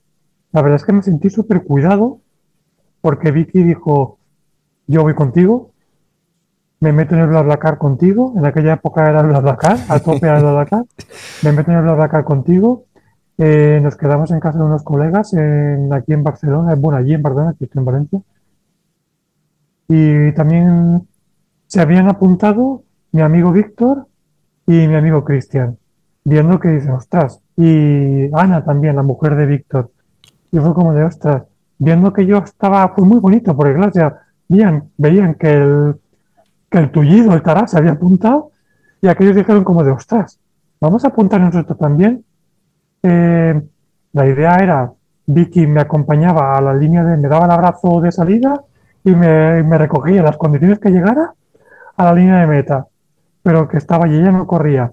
[0.53, 2.20] la verdad es que me sentí súper cuidado
[3.01, 4.18] porque Vicky dijo,
[4.86, 5.72] yo voy contigo,
[6.81, 10.39] me meto en el BlaBlaCar contigo, en aquella época era el BlaBlaCar, a tope era
[10.39, 10.85] el BlaBlaCar,
[11.43, 12.85] me meto en el BlaBlaCar contigo,
[13.39, 17.22] eh, nos quedamos en casa de unos colegas en, aquí en Barcelona, bueno, allí en
[17.22, 18.20] Barcelona, aquí estoy en Valencia,
[19.89, 21.09] y también
[21.66, 24.07] se habían apuntado mi amigo Víctor
[24.66, 25.79] y mi amigo Cristian,
[26.24, 29.91] viendo que dicen, ostras, y Ana también, la mujer de Víctor,
[30.53, 31.45] y fue como de, ostras,
[31.79, 34.18] viendo que yo estaba, fue muy bonito, porque claro, ya
[34.49, 35.97] veían, veían que el,
[36.79, 38.51] el tullido, el tará, se había apuntado,
[39.01, 40.39] y aquellos dijeron como de, ostras,
[40.81, 42.24] vamos a apuntar nosotros también.
[43.03, 43.61] Eh,
[44.12, 44.93] la idea era,
[45.27, 48.62] Vicky me acompañaba a la línea de, me daba el abrazo de salida
[49.05, 51.35] y me, recogía las condiciones que llegara
[51.97, 52.87] a la línea de meta,
[53.43, 54.93] pero que estaba y ella no corría.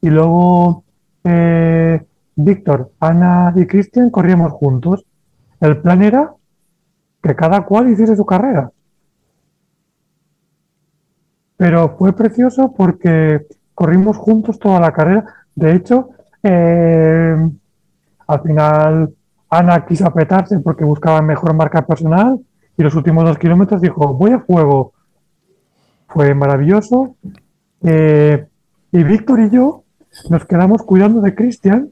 [0.00, 0.84] Y luego
[1.24, 2.02] eh,
[2.36, 5.04] Víctor, Ana y Cristian corríamos juntos
[5.60, 6.34] el plan era
[7.22, 8.70] que cada cual hiciese su carrera.
[11.56, 15.24] Pero fue precioso porque corrimos juntos toda la carrera.
[15.54, 16.10] De hecho,
[16.42, 17.36] eh,
[18.26, 19.14] al final
[19.50, 22.40] Ana quiso apretarse porque buscaba mejor marca personal
[22.76, 24.92] y los últimos dos kilómetros dijo, voy a fuego.
[26.08, 27.16] Fue maravilloso.
[27.82, 28.46] Eh,
[28.92, 29.84] y Víctor y yo
[30.30, 31.90] nos quedamos cuidando de Cristian,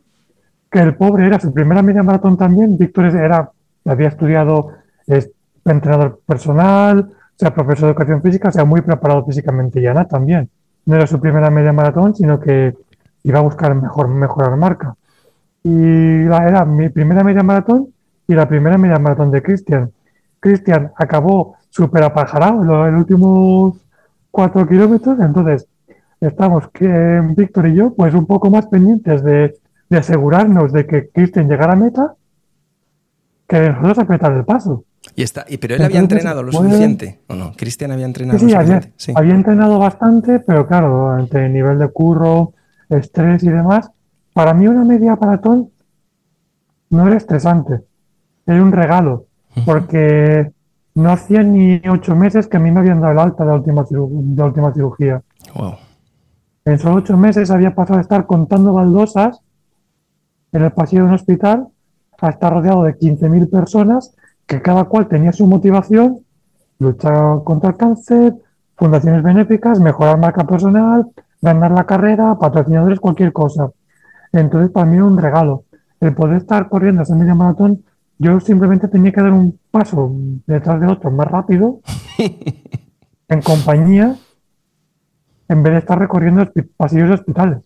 [0.70, 2.78] que el pobre era su primera media maratón también.
[2.78, 3.50] Víctor era
[3.84, 4.70] había estudiado,
[5.06, 5.30] es
[5.64, 10.49] entrenador personal, sea profesor de educación física, sea muy preparado físicamente y Ana también.
[10.85, 12.74] No era su primera media maratón, sino que
[13.24, 14.95] iba a buscar mejor, mejorar marca.
[15.62, 17.89] Y la, era mi primera media maratón
[18.26, 19.93] y la primera media maratón de Cristian.
[20.41, 23.76] Cristian acabó súper apajarado en los últimos
[24.30, 25.68] cuatro kilómetros, entonces
[26.20, 29.55] estamos que Víctor y yo pues un poco más pendientes de,
[29.89, 32.14] de asegurarnos de que Cristian llegara a meta
[33.47, 34.85] que nosotros apretar el paso.
[35.16, 37.53] Y está, y, pero él había entrenado lo suficiente, ¿o no?
[37.57, 38.92] Cristian había entrenado sí, lo suficiente.
[38.96, 39.12] sí.
[39.14, 42.55] había entrenado bastante, pero claro, ante el nivel de curro,
[42.88, 43.90] estrés y demás,
[44.32, 45.70] para mí una media maratón
[46.90, 47.80] no era estresante,
[48.46, 49.26] era un regalo,
[49.66, 50.50] porque
[50.94, 53.57] no hacía ni ocho meses que a mí me habían dado el alta de la
[53.57, 55.22] última, de última cirugía.
[55.55, 55.74] Wow.
[56.64, 59.40] En solo ocho meses había pasado de estar contando baldosas
[60.53, 61.68] en el pasillo de un hospital
[62.20, 64.14] a estar rodeado de 15.000 personas
[64.47, 66.20] que cada cual tenía su motivación,
[66.78, 68.34] luchar contra el cáncer,
[68.76, 73.70] fundaciones benéficas, mejorar marca personal, ganar la carrera, patrocinadores, cualquier cosa.
[74.32, 75.64] Entonces, para mí era un regalo.
[76.01, 77.84] El poder estar corriendo ese media maratón,
[78.18, 80.12] yo simplemente tenía que dar un paso
[80.47, 81.80] detrás de otro más rápido,
[83.28, 84.16] en compañía,
[85.49, 87.59] en vez de estar recorriendo pasillos de hospitales.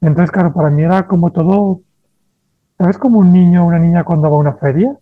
[0.00, 1.80] Entonces, claro, para mí era como todo
[2.78, 4.94] ¿Sabes como un niño o una niña cuando va a una feria?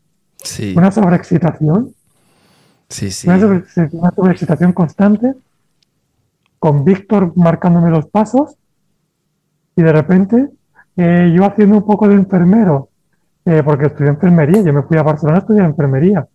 [0.45, 1.93] Sí, Una sobreexcitación.
[2.89, 3.27] sí, sí.
[3.29, 5.35] Una, sobre- una sobreexcitación constante,
[6.59, 8.57] con Víctor marcándome los pasos,
[9.77, 10.49] y de repente
[10.97, 12.89] eh, yo haciendo un poco de enfermero,
[13.45, 16.27] eh, porque estudié enfermería, yo me fui a Barcelona a estudiar enfermería,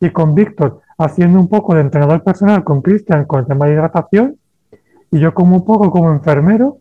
[0.00, 3.72] y con Víctor haciendo un poco de entrenador personal con Cristian con el tema de
[3.74, 4.36] hidratación,
[5.10, 6.78] y yo como un poco como enfermero,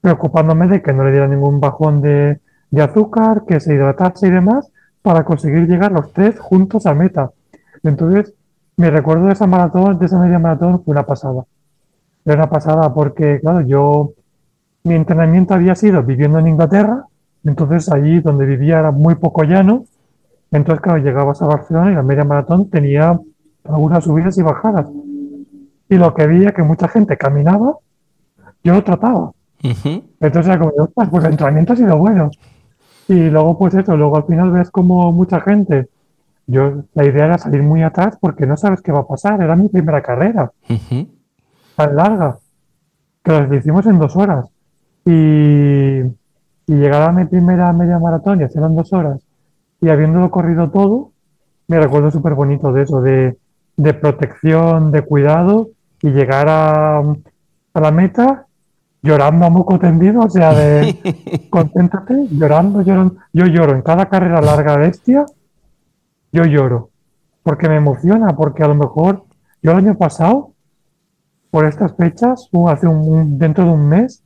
[0.00, 2.40] preocupándome de que no le diera ningún bajón de,
[2.70, 4.70] de azúcar, que se hidratase y demás,
[5.02, 7.30] para conseguir llegar los tres juntos a meta.
[7.82, 8.34] Entonces,
[8.76, 11.44] mi recuerdo de esa maratón, de esa media maratón, fue una pasada.
[12.24, 14.12] Era una pasada porque, claro, yo,
[14.84, 17.04] mi entrenamiento había sido viviendo en Inglaterra,
[17.44, 19.84] entonces allí donde vivía era muy poco llano,
[20.50, 23.18] entonces, claro, llegabas a Barcelona y la media maratón tenía
[23.64, 24.86] algunas subidas y bajadas.
[25.90, 27.76] Y lo que veía que mucha gente caminaba,
[28.64, 29.32] yo lo trataba.
[30.20, 32.30] Entonces era como, "Ostras, pues el entrenamiento ha sido bueno.
[33.08, 35.88] Y luego, pues eso, luego al final ves como mucha gente.
[36.46, 39.40] Yo, la idea era salir muy atrás porque no sabes qué va a pasar.
[39.40, 41.08] Era mi primera carrera, Ujú.
[41.76, 42.36] tan larga,
[43.22, 44.46] que la hicimos en dos horas.
[45.04, 49.22] Y, y llegar a mi primera media maratón y hacerlo en dos horas,
[49.80, 51.12] y habiéndolo corrido todo,
[51.66, 53.38] me recuerdo súper bonito de eso, de,
[53.76, 55.68] de protección, de cuidado,
[56.02, 58.47] y llegar a, a la meta
[59.02, 63.16] llorando a moco tendido, o sea, de concéntrate, llorando, llorando.
[63.32, 65.26] Yo lloro en cada carrera larga bestia,
[66.32, 66.90] yo lloro,
[67.42, 69.24] porque me emociona, porque a lo mejor
[69.62, 70.52] yo el año pasado,
[71.50, 74.22] por estas fechas, o hace un, dentro de un mes,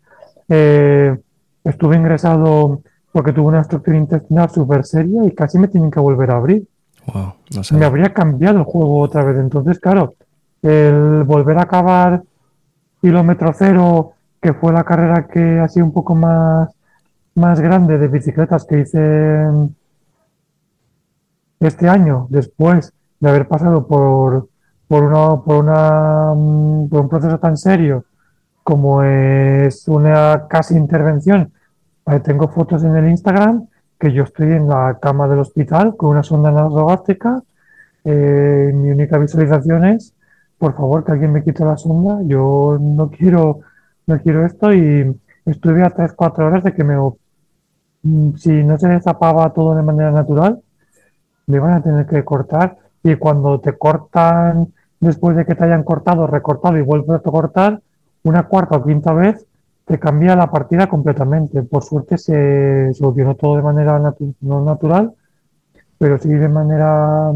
[0.49, 1.17] eh,
[1.65, 6.31] estuve ingresado porque tuve una estructura intestinal súper seria y casi me tienen que volver
[6.31, 6.67] a abrir
[7.07, 9.37] Wow, no me habría cambiado el juego otra vez.
[9.39, 10.15] Entonces, claro,
[10.63, 12.23] el volver a acabar
[13.01, 14.13] kilómetro cero,
[14.43, 16.69] que fue la carrera que ha sido un poco más,
[17.35, 19.47] más grande de bicicletas que hice
[21.61, 24.49] este año, después de haber pasado por,
[24.89, 28.05] por, una, por, una, mm, por un proceso tan serio
[28.63, 31.53] como es una casi intervención.
[32.25, 33.67] Tengo fotos en el Instagram
[33.99, 37.43] que yo estoy en la cama del hospital con una sonda nasogástrica.
[38.05, 40.15] Eh, mi única visualización es,
[40.59, 42.21] por favor, que alguien me quite la sonda.
[42.25, 43.61] Yo no quiero,
[44.07, 45.15] no quiero esto y
[45.47, 46.97] estuve a 3-4 horas de que me,
[48.03, 50.61] mm, si no se destapaba todo de manera natural,
[51.49, 52.79] me van a tener que cortar.
[53.05, 57.81] Y cuando te cortan, después de que te hayan cortado, recortado y vuelves a cortar,
[58.25, 59.47] una cuarta o quinta vez,
[59.87, 61.63] te cambia la partida completamente.
[61.65, 65.15] Por suerte se solucionó todo de manera natu- no natural,
[65.99, 67.33] pero sí de manera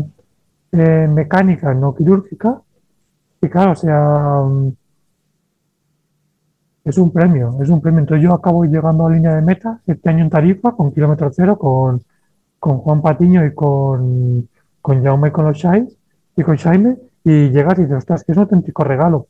[0.72, 2.60] eh, mecánica, no quirúrgica.
[3.42, 4.72] Y claro, o sea, mm,
[6.86, 8.00] es un premio, es un premio.
[8.00, 11.58] Entonces yo acabo llegando a línea de meta este año en Tarifa con kilómetro cero,
[11.58, 12.00] con,
[12.60, 14.48] con Juan Patiño y con,
[14.80, 15.96] con Jaume y con los Shais,
[16.36, 19.26] y con Jaime, y llegas y dices, ostras, que es un auténtico regalo.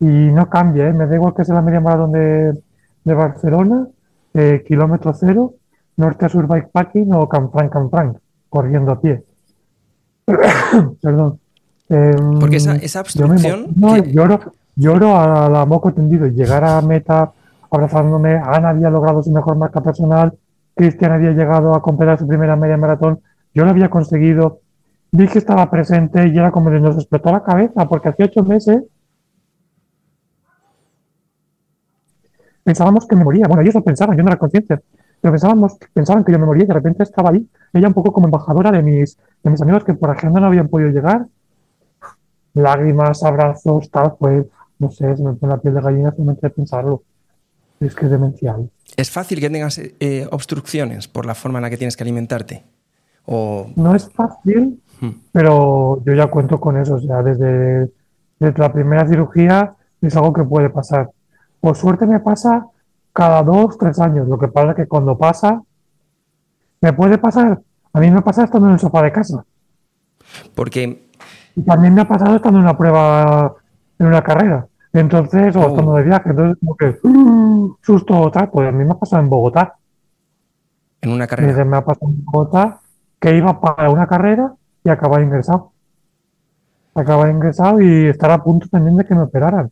[0.00, 0.94] Y no cambia, ¿eh?
[0.94, 2.58] Me da igual que sea la media maratón de,
[3.04, 3.86] de Barcelona,
[4.32, 5.54] eh, kilómetro cero,
[5.98, 8.16] norte a sur bikepacking o Canfranc, Canfranc,
[8.48, 9.22] corriendo a pie.
[11.02, 11.38] Perdón.
[11.88, 14.40] Em, Porque esa, esa yo me y que- lloro,
[14.76, 16.26] lloro a la moco tendido.
[16.26, 17.32] Llegar a meta
[17.70, 20.32] abrazándome, Ana había logrado su mejor marca personal,
[20.74, 23.20] Cristian había llegado a completar su primera media maratón,
[23.52, 24.60] yo lo había conseguido,
[25.12, 28.44] vi que estaba presente y era como de nos explotó la cabeza, porque hacía ocho
[28.44, 28.84] meses
[32.64, 33.46] pensábamos que me moría.
[33.46, 34.80] Bueno, ellos lo pensaban, yo no era consciente,
[35.20, 38.12] pero pensábamos, pensaban que yo me moría y de repente estaba ahí, ella un poco
[38.12, 41.26] como embajadora de mis, de mis amigos que por agenda no habían podido llegar.
[42.54, 44.46] Lágrimas, abrazos, tal, pues,
[44.84, 47.02] no sé, se me pone la piel de gallina solamente de pensarlo.
[47.80, 48.70] Es que es demencial.
[48.96, 52.64] ¿Es fácil que tengas eh, obstrucciones por la forma en la que tienes que alimentarte?
[53.26, 53.66] O.
[53.76, 55.10] No es fácil, Hmm.
[55.32, 56.94] pero yo ya cuento con eso.
[56.94, 57.90] O sea, desde,
[58.38, 61.10] desde la primera cirugía es algo que puede pasar.
[61.60, 62.66] Por suerte me pasa
[63.12, 64.28] cada dos, tres años.
[64.28, 65.62] Lo que pasa es que cuando pasa,
[66.80, 67.60] me puede pasar.
[67.92, 69.44] A mí me pasa estando en el sofá de casa.
[70.54, 71.08] Porque.
[71.56, 73.54] Y también me ha pasado estando en una prueba,
[73.98, 74.66] en una carrera.
[74.94, 75.68] Entonces, o Oh.
[75.68, 76.30] estando de viaje.
[76.30, 77.76] Entonces, como que, ¡uh!
[77.82, 78.48] susto o tal.
[78.50, 79.74] Pues a mí me ha pasado en Bogotá.
[81.02, 81.64] En una carrera.
[81.64, 82.80] me ha pasado en Bogotá
[83.20, 85.72] que iba para una carrera y acabar ingresado.
[86.94, 89.70] Acabar ingresado y estar a punto también de que me operaran.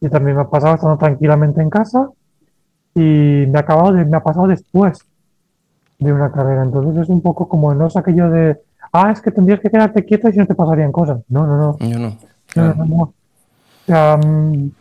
[0.00, 2.08] Y también me ha pasado estando tranquilamente en casa
[2.94, 4.98] y me ha acabado de- me ha pasado después
[5.98, 6.64] de una carrera.
[6.64, 8.58] Entonces es un poco como no es aquello de,
[8.92, 11.20] ah, es que tendrías que quedarte quieto y si no te pasarían cosas.
[11.28, 11.78] No, no, no.
[11.78, 12.08] Yo no.
[12.08, 12.16] No,
[12.48, 12.84] Claro.
[12.86, 13.14] no,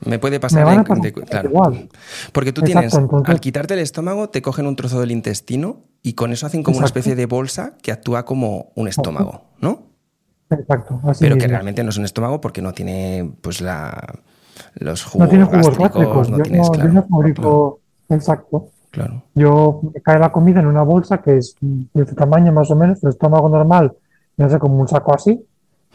[0.05, 1.49] me puede pasar, me van a de- pasar de- claro.
[1.49, 1.89] igual.
[2.32, 5.82] Porque tú Exacto, tienes, entonces- al quitarte el estómago, te cogen un trozo del intestino
[6.01, 9.84] y con eso hacen como una especie de bolsa que actúa como un estómago, ¿no?
[10.49, 14.16] Exacto, así Pero que realmente no es un estómago porque no tiene pues la
[14.76, 17.80] los No jugos, tiene jugos gástricos, no yo, tienes, no, claro, yo no fabrico.
[18.10, 18.70] Exacto.
[18.91, 22.76] claro, Yo cae la comida en una bolsa que es de su tamaño más o
[22.76, 23.93] menos, el estómago normal,
[24.38, 25.45] no sé, como un saco así,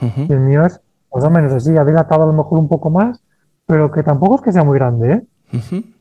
[0.01, 0.81] y el mío es
[1.15, 3.21] más o menos así, dilatado a lo mejor un poco más,
[3.67, 5.23] pero que tampoco es que sea muy grande, ¿eh?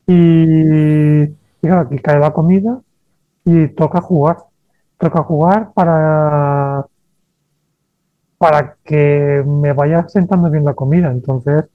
[0.07, 2.79] Y, y claro, aquí cae la comida
[3.45, 4.37] y toca jugar.
[4.97, 6.85] Toca jugar para,
[8.37, 11.11] para que me vaya sentando bien la comida.
[11.11, 11.65] Entonces,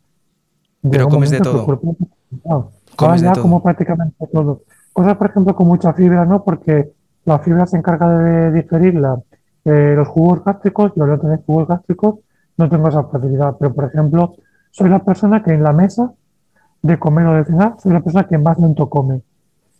[0.90, 1.64] Pero comes de todo.
[1.64, 1.96] cuerpo
[2.30, 2.70] cansado.
[2.96, 3.42] Comes Ahora de ya todo.
[3.42, 4.62] como prácticamente todo.
[4.92, 6.42] Cosas, por ejemplo, con mucha fibra, ¿no?
[6.42, 6.90] Porque
[7.24, 9.20] la fibra se encarga de digerirla.
[9.64, 12.16] Eh, los jugos gástricos, yo no tener jugos gástricos,
[12.58, 13.56] no tengo esa facilidad.
[13.58, 14.34] Pero, por ejemplo,
[14.70, 16.12] soy la persona que en la mesa
[16.82, 19.22] de comer o de cenar, soy la persona que más lento come.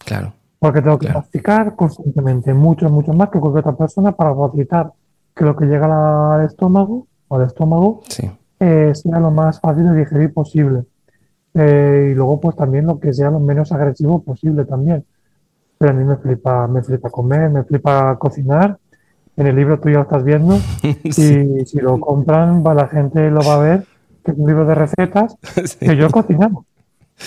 [0.04, 1.20] Claro, Porque tengo que Claro.
[1.20, 4.92] masticar constantemente, mucho, mucho más que cualquier otra persona para facilitar
[5.34, 9.84] que lo que llega al estómago, o al estómago, sí, eh, sea lo más fácil
[9.88, 10.84] de digerir posible.
[11.54, 15.04] Eh, y luego, pues también lo que sea lo menos agresivo posible también.
[15.78, 18.78] Pero a mí me flipa, me flipa comer, me flipa cocinar.
[19.38, 20.58] En el libro tú ya lo estás viendo.
[21.10, 21.56] Sí.
[21.60, 23.84] Y si lo compran, va, la gente lo va a ver,
[24.24, 25.86] que es un libro de recetas Sí.
[25.86, 26.64] que yo he cocinado.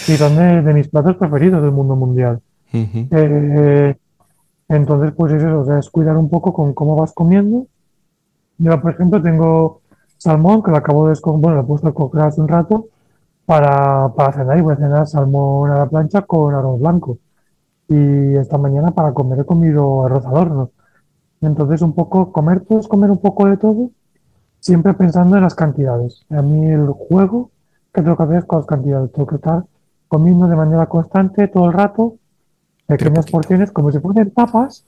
[0.07, 2.41] Y son de, de mis platos preferidos del mundo mundial.
[2.73, 3.95] Eh,
[4.69, 7.65] entonces, pues es eso, o sea, es cuidar un poco con cómo vas comiendo.
[8.57, 9.81] Yo, por ejemplo, tengo
[10.17, 12.87] salmón que lo acabo de bueno, lo he puesto a cocer hace un rato
[13.45, 17.17] para, para cenar y voy a cenar salmón a la plancha con arroz blanco.
[17.87, 20.69] Y esta mañana para comer he comido arroz al horno.
[21.41, 23.89] Entonces, un poco, comer, puedes comer un poco de todo,
[24.59, 26.23] siempre pensando en las cantidades.
[26.29, 27.49] A mí el juego
[27.93, 29.11] que tengo que hacer es con las cantidades.
[29.11, 29.65] Tengo que estar
[30.07, 32.15] comiendo de manera constante todo el rato,
[32.85, 34.85] pequeñas porciones, como si fuesen tapas,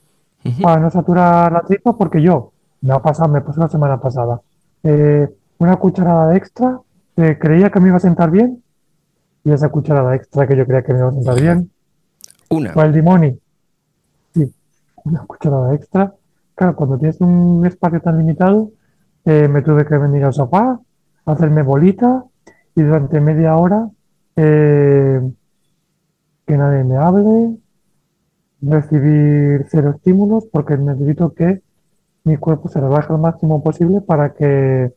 [0.60, 2.52] para no saturar la tripa, porque yo,
[2.82, 4.42] me ha pasado, me pasó la semana pasada,
[4.82, 5.26] eh,
[5.58, 6.80] una cucharada de extra,
[7.16, 8.62] eh, creía que me iba a sentar bien,
[9.42, 11.70] y esa cucharada extra que yo creía que me iba a sentar bien,
[12.50, 12.74] Una.
[12.74, 13.38] fue el dimoni.
[14.34, 14.52] Sí,
[15.04, 16.14] una cucharada extra.
[16.54, 18.70] Claro, cuando tienes un espacio tan limitado,
[19.24, 20.80] eh, me tuve que venir al sofá,
[21.26, 22.24] hacerme bolita,
[22.76, 23.88] y durante media hora
[24.36, 25.20] eh,
[26.46, 27.56] que nadie me hable,
[28.60, 31.62] recibir cero estímulos, porque necesito que
[32.24, 34.92] mi cuerpo se relaje al máximo posible para que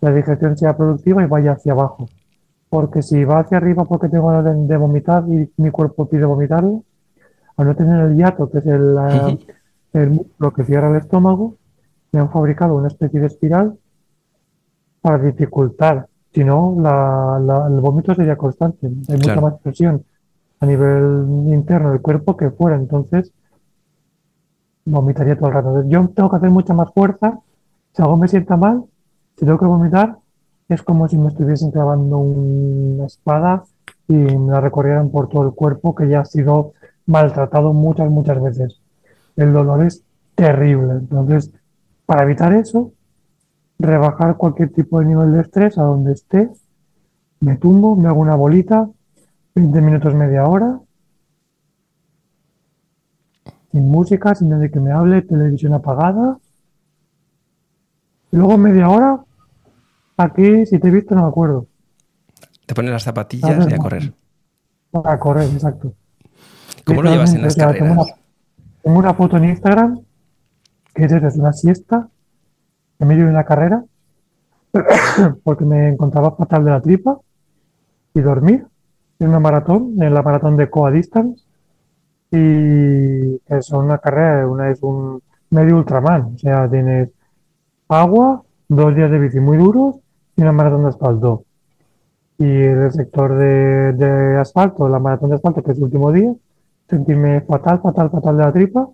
[0.00, 2.08] la digestión sea productiva y vaya hacia abajo.
[2.68, 6.24] Porque si va hacia arriba porque tengo ganas de, de vomitar y mi cuerpo pide
[6.24, 6.82] vomitarlo,
[7.56, 9.38] al no tener el hiato, que es el.
[9.94, 11.54] el músculo que cierra el estómago,
[12.12, 13.78] me han fabricado una especie de espiral
[15.00, 16.06] para dificultar.
[16.32, 18.86] Si no, la- la- el vómito sería constante.
[19.08, 20.04] Hay mucha más presión
[20.60, 22.76] a nivel interno del cuerpo que fuera.
[22.76, 23.32] Entonces,
[24.84, 25.84] vomitaría todo el rato.
[25.88, 27.38] Yo tengo que hacer mucha más fuerza.
[27.94, 28.84] Si algo me sienta mal,
[29.36, 30.18] si tengo que vomitar,
[30.68, 33.64] es como si me estuviesen clavando una espada
[34.08, 36.72] y me la recorrieran por todo el cuerpo que ya ha sido
[37.06, 38.80] maltratado muchas, muchas veces.
[39.36, 40.02] El dolor es
[40.34, 40.92] terrible.
[40.92, 41.50] Entonces,
[42.06, 42.92] para evitar eso,
[43.78, 46.50] rebajar cualquier tipo de nivel de estrés a donde esté,
[47.40, 48.88] me tumbo, me hago una bolita,
[49.54, 50.80] 20 minutos, media hora,
[53.72, 56.38] sin música, sin nadie que me hable, televisión apagada.
[58.30, 59.24] Y luego media hora,
[60.16, 61.66] aquí, si te he visto, no me acuerdo.
[62.66, 64.12] Te pones las zapatillas y a correr.
[64.90, 65.92] Para correr, exacto.
[66.84, 68.14] ¿Cómo lo llevas en las carreras?
[68.84, 70.00] Tengo una foto en Instagram
[70.94, 72.06] que es desde una siesta
[72.98, 73.82] en medio de una carrera
[75.42, 77.18] porque me encontraba fatal de la tripa
[78.12, 78.66] y dormir
[79.18, 81.42] en una maratón, en la maratón de Coa Distance
[82.30, 87.08] y es una carrera, una es un medio ultraman, o sea, tienes
[87.88, 89.96] agua, dos días de bici muy duros
[90.36, 91.44] y una maratón de asfalto.
[92.36, 96.34] Y el sector de, de asfalto, la maratón de asfalto, que es el último día,
[96.94, 98.88] sentirme fatal, fatal, fatal de la tripa,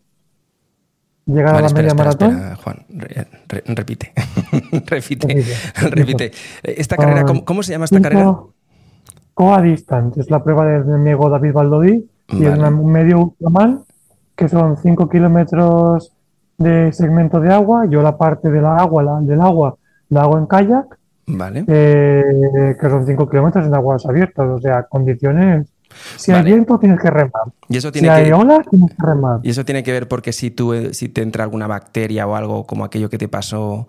[1.26, 2.30] llegar a la espera, media espera, maratón.
[2.32, 2.76] espera, Juan.
[2.88, 4.12] Re- re- repite.
[4.86, 5.26] repite.
[5.28, 5.90] Repite.
[5.90, 6.30] repite.
[6.62, 8.36] Esta carrera, ¿cómo, cómo se llama esta carrera?
[9.34, 13.80] Coa Distance, es la prueba de mi amigo David Baldodí y es un medio ultraman
[14.36, 16.12] que son 5 kilómetros
[16.59, 17.86] de segmento de agua.
[17.86, 19.76] Yo la parte de la agua, la- del agua,
[20.11, 21.64] la hago en kayak, Vale.
[21.68, 25.68] eh, que son 5 kilómetros en aguas abiertas, o sea, condiciones.
[26.16, 27.42] Si hay viento, tienes que remar.
[27.68, 29.40] Y eso Si tiene hay que, olas, tienes que remar.
[29.42, 32.34] y eso tiene que ver porque si tú eh, si te entra alguna bacteria o
[32.36, 33.88] algo como aquello que te pasó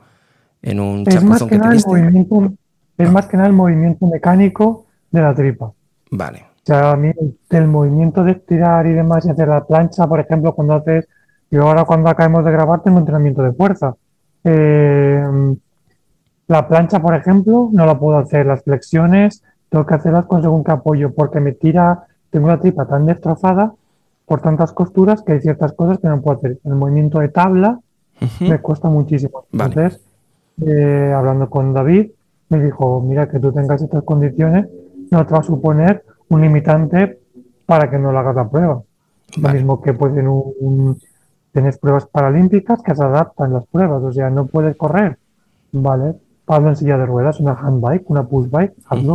[0.62, 1.90] en un Es más chapuzón que que te nada el diste.
[1.90, 2.54] movimiento,
[2.98, 5.72] Es más que nada el movimiento mecánico de la tripa.
[6.12, 6.46] Vale.
[6.64, 7.12] O sea, a mí
[7.50, 11.08] el movimiento de estirar y demás y hacer la plancha, por ejemplo, cuando haces,
[11.50, 13.96] yo ahora cuando acabemos de grabar tengo entrenamiento de fuerza.
[14.44, 15.24] Eh,
[16.48, 18.46] la plancha, por ejemplo, no la puedo hacer.
[18.46, 22.86] Las flexiones tengo que hacerlas con según qué apoyo, porque me tira, tengo la tripa
[22.86, 23.74] tan destrozada
[24.26, 26.58] por tantas costuras que hay ciertas cosas que no puedo hacer.
[26.66, 27.80] El movimiento de tabla
[28.50, 29.46] me cuesta muchísimo.
[29.54, 29.70] Vale.
[29.74, 30.02] Entonces,
[30.68, 32.12] eh, hablando con David,
[32.50, 34.68] me dijo, mira, que tú tengas estas condiciones
[35.10, 37.20] no te va a suponer un limitante
[37.66, 38.82] para que no le hagas la prueba.
[39.38, 41.00] Lo mismo que pues en un, un-
[41.54, 45.18] tienes pruebas paralímpicas que se adaptan las pruebas, o sea, no puedes correr,
[45.72, 46.16] ¿vale?
[46.48, 49.14] Hazlo en silla de ruedas, una handbike, una push bike, hazlo.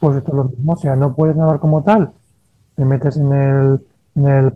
[0.00, 2.12] Pues esto es lo mismo, o sea, no puedes nadar como tal,
[2.76, 4.52] te metes en el, en el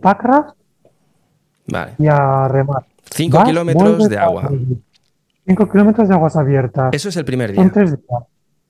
[1.67, 1.93] Vale.
[1.97, 2.85] y a remar.
[3.11, 4.47] 5 Vas, kilómetros de agua.
[4.49, 4.77] vuelves.
[5.45, 6.93] Cinco kilómetros de aguas abiertas.
[6.93, 7.73] Eso es el primer Son día.
[7.73, 8.23] tres días.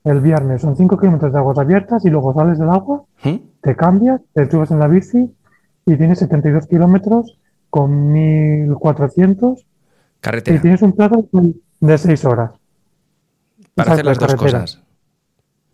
[0.03, 3.36] El viernes son 5 kilómetros de aguas abiertas y luego sales del agua, ¿Mm?
[3.61, 5.32] te cambias, te subes en la bici
[5.86, 7.38] y tienes 72 kilómetros
[7.69, 9.65] con 1400 y
[10.19, 10.61] Carretera.
[10.61, 11.26] tienes un plazo
[11.80, 12.51] de 6 horas
[13.76, 14.61] Para hacer las dos carretera.
[14.61, 14.83] cosas.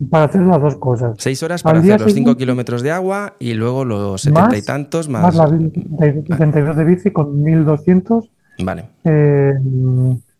[0.08, 1.14] Para hacer las dos cosas.
[1.18, 4.62] Seis horas para hacer los 5 siguiente- kilómetros de agua y luego los setenta y
[4.62, 5.34] tantos Más más.
[5.36, 5.84] la bici,
[6.28, 8.30] 72 de bici con 1200
[8.62, 8.84] Vale.
[9.04, 9.54] Eh,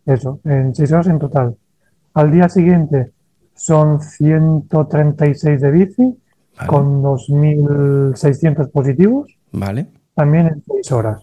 [0.07, 1.57] eso, en 6 horas en total.
[2.15, 3.13] Al día siguiente
[3.55, 6.17] son 136 de bici
[6.57, 6.69] Vale.
[6.69, 9.87] con 2.600 positivos, Vale.
[10.15, 11.23] también en 6 horas,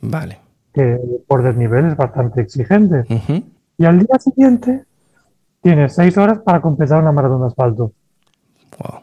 [0.00, 0.38] Vale.
[0.72, 3.04] que por desnivel es bastante exigente.
[3.78, 4.84] Y al día siguiente
[5.62, 7.92] tienes 6 horas para completar una maratón de asfalto.
[8.78, 9.00] Wow.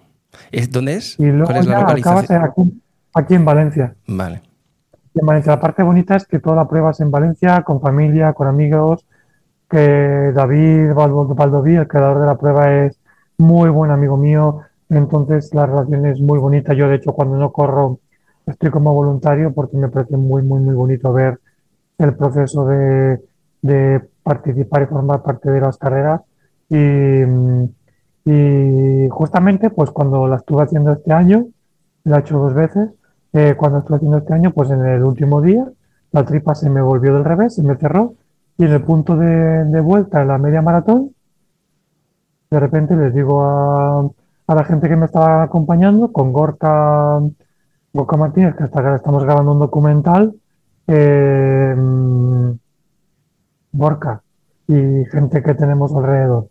[0.51, 1.20] ¿Es- ¿Dónde es?
[1.20, 1.97] Y luego ¿Cuál es la ya acabas
[2.30, 2.43] localización?
[2.43, 2.82] aquí,
[3.14, 3.95] aquí en Valencia.
[4.08, 4.41] Vale.
[5.14, 5.53] En Valencia.
[5.53, 9.05] La parte bonita es que toda la prueba es en Valencia, con familia, con amigos,
[9.70, 12.99] que David Baldoví, el creador de la prueba, es
[13.38, 16.74] muy buen amigo mío, entonces la relación es muy bonita.
[16.74, 17.99] Yo, de hecho, cuando no corro,
[18.45, 21.39] estoy como voluntario porque me parece muy, muy, muy bonito ver
[21.97, 23.20] el proceso de,
[23.62, 26.22] de participar y formar parte de las carreras.
[26.70, 27.24] Y,
[28.26, 31.47] y justamente, pues cuando la estuve haciendo este año,
[32.03, 32.89] la he hecho dos veces,
[33.34, 35.65] eh, cuando estuve haciendo este año, pues en el último día,
[36.11, 38.15] la tripa se me volvió del revés, se me cerró,
[38.57, 41.13] y en el punto de, vuelta, en la media maratón,
[42.49, 44.09] de repente les digo a,
[44.47, 47.22] a la gente que me estaba acompañando, con Gorka,
[47.93, 50.34] Gorka Martínez, que hasta ahora estamos grabando un documental,
[50.88, 51.76] eh,
[53.74, 54.24] Gorka
[54.68, 56.49] y gente que tenemos alrededor.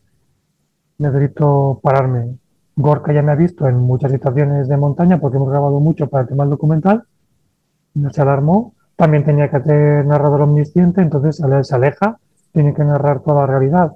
[0.98, 2.36] Necesito pararme.
[2.76, 6.22] Gorka ya me ha visto en muchas situaciones de montaña porque hemos grabado mucho para
[6.22, 7.04] el tema del documental.
[7.94, 8.74] No se alarmó.
[8.96, 12.18] También tenía que hacer narrador omnisciente, entonces se ale- se aleja,
[12.52, 13.92] tiene que narrar toda la realidad.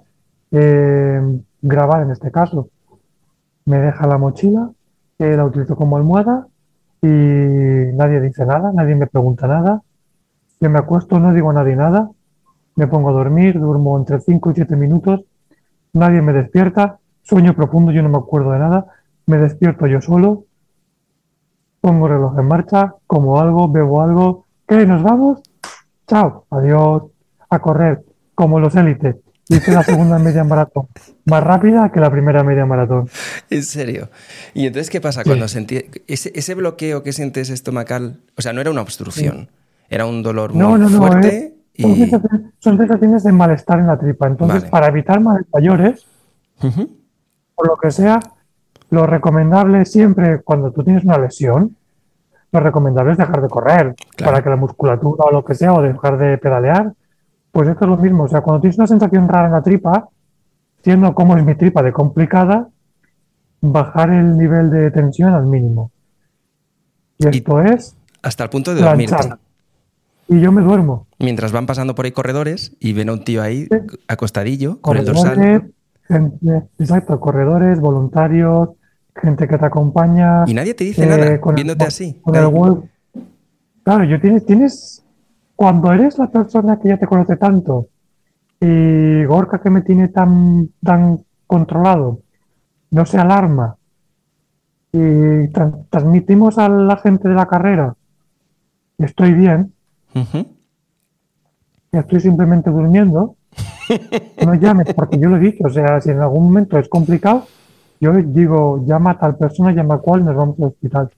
[0.50, 2.68] Eh, grabar en este caso.
[3.64, 4.70] Me deja la mochila,
[5.18, 6.46] eh, la utilizo como almohada
[7.02, 9.82] y nadie dice nada, nadie me pregunta nada.
[10.60, 12.10] Yo me acuesto, no digo a nadie nada,
[12.76, 15.24] me pongo a dormir, duermo entre 5 y 7 minutos,
[15.92, 18.86] nadie me despierta, sueño profundo, yo no me acuerdo de nada,
[19.26, 20.44] me despierto yo solo,
[21.80, 24.86] pongo el reloj en marcha, como algo, bebo algo, ¿qué?
[24.86, 25.40] ¿Nos vamos?
[26.06, 27.04] Chao, adiós,
[27.48, 29.16] a correr, como los élites.
[29.48, 30.86] Hice la segunda media maratón,
[31.24, 33.08] más rápida que la primera media maratón.
[33.50, 34.08] En serio.
[34.54, 35.28] ¿Y entonces qué pasa Sí.
[35.28, 38.20] cuando sentí ese, ese bloqueo que sientes estomacal?
[38.36, 39.48] O sea, no era una obstrucción,
[39.88, 43.86] era un dolor No, muy no, no, fuerte son, sensaciones, son sensaciones de malestar en
[43.86, 44.26] la tripa.
[44.26, 44.70] Entonces, Vale.
[44.70, 46.06] para evitar males mayores,
[46.62, 46.88] Ujú.
[47.54, 48.20] por lo que sea,
[48.90, 51.76] lo recomendable siempre cuando tú tienes una lesión,
[52.52, 54.32] lo recomendable es dejar de correr Claro.
[54.32, 56.92] para que la musculatura o lo que sea, o dejar de pedalear.
[57.52, 58.24] Pues esto es lo mismo.
[58.24, 60.08] O sea, cuando tienes una sensación rara en la tripa,
[60.82, 62.68] siendo como es mi tripa de complicada,
[63.60, 65.90] bajar el nivel de tensión al mínimo.
[67.18, 69.38] Y Y- esto es Hasta el punto de planchar.
[70.32, 71.08] Y yo me duermo.
[71.18, 73.66] Mientras van pasando por ahí corredores y ven a un tío ahí
[74.06, 75.34] acostadillo con el dorsal.
[75.34, 75.70] Corredores,
[76.06, 78.68] gente, exacto, corredores, voluntarios,
[79.16, 80.44] gente que te acompaña.
[80.46, 82.20] Y nadie te dice eh, nada, con el- viéndote así.
[82.22, 83.24] con el.
[83.82, 85.04] Claro, yo tienes, tienes,
[85.56, 87.88] cuando eres la persona que ya te conoce tanto
[88.60, 92.20] y Gorka que me tiene tan, tan controlado,
[92.92, 93.76] no se alarma
[94.92, 97.94] y tra- transmitimos a la gente de la carrera,
[98.98, 99.72] estoy bien,
[101.92, 103.36] Estoy simplemente durmiendo,
[104.46, 107.46] no llames, porque yo lo he dicho, o sea, si en algún momento es complicado,
[108.00, 111.10] yo digo, llama a tal persona, llama a cual, nos vamos al hospital.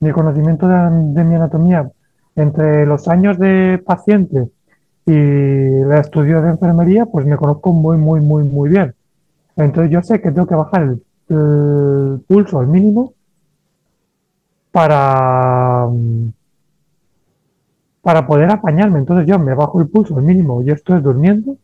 [0.00, 0.76] Mi conocimiento de,
[1.14, 1.90] de mi anatomía,
[2.36, 4.48] entre los años de paciente
[5.06, 8.94] y el estudio de enfermería, pues me conozco muy, muy, muy, muy bien.
[9.56, 13.14] Entonces yo sé que tengo que bajar el, el pulso al mínimo
[14.70, 15.88] para,
[18.06, 19.00] para poder apañarme.
[19.00, 21.56] Entonces yo me bajo el pulso al mínimo, yo estoy durmiendo,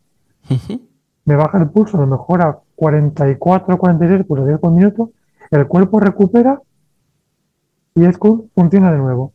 [1.23, 5.11] me baja el pulso a lo mejor a 44, 46 pulsaciones por minuto,
[5.51, 6.59] el cuerpo recupera
[7.95, 9.31] y es que funciona de nuevo.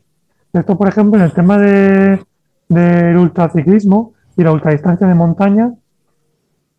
[0.52, 2.22] Esto, por ejemplo, en el tema de,
[2.68, 5.72] del ultraciclismo y la ultradistancia de montaña,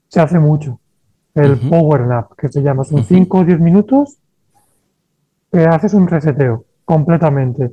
[0.10, 0.80] se hace mucho.
[1.34, 3.08] El power nap, que se llama, son Ujú.
[3.08, 4.20] 5 o 10 minutos
[5.52, 7.72] que haces un reseteo completamente.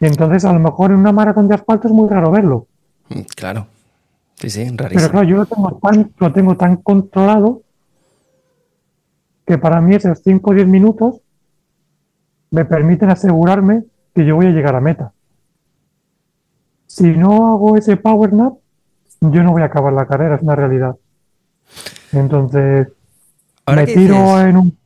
[0.00, 2.66] Y entonces, a lo mejor en una maratón de asfalto es muy raro verlo.
[3.08, 3.66] Mm, Claro.
[4.36, 5.10] Sí, sí, Pero rarísimo.
[5.10, 7.62] claro, yo lo tengo tan, lo tengo tan controlado
[9.44, 11.16] que para mí esos 5 o 10 minutos
[12.52, 13.82] me permiten asegurarme
[14.14, 15.12] que yo voy a llegar a meta.
[16.86, 18.54] Si no hago ese power nap,
[19.20, 20.94] yo no voy a acabar la carrera, es una realidad.
[22.12, 22.88] Entonces,
[23.66, 24.78] Ahora me tiro dices- en un...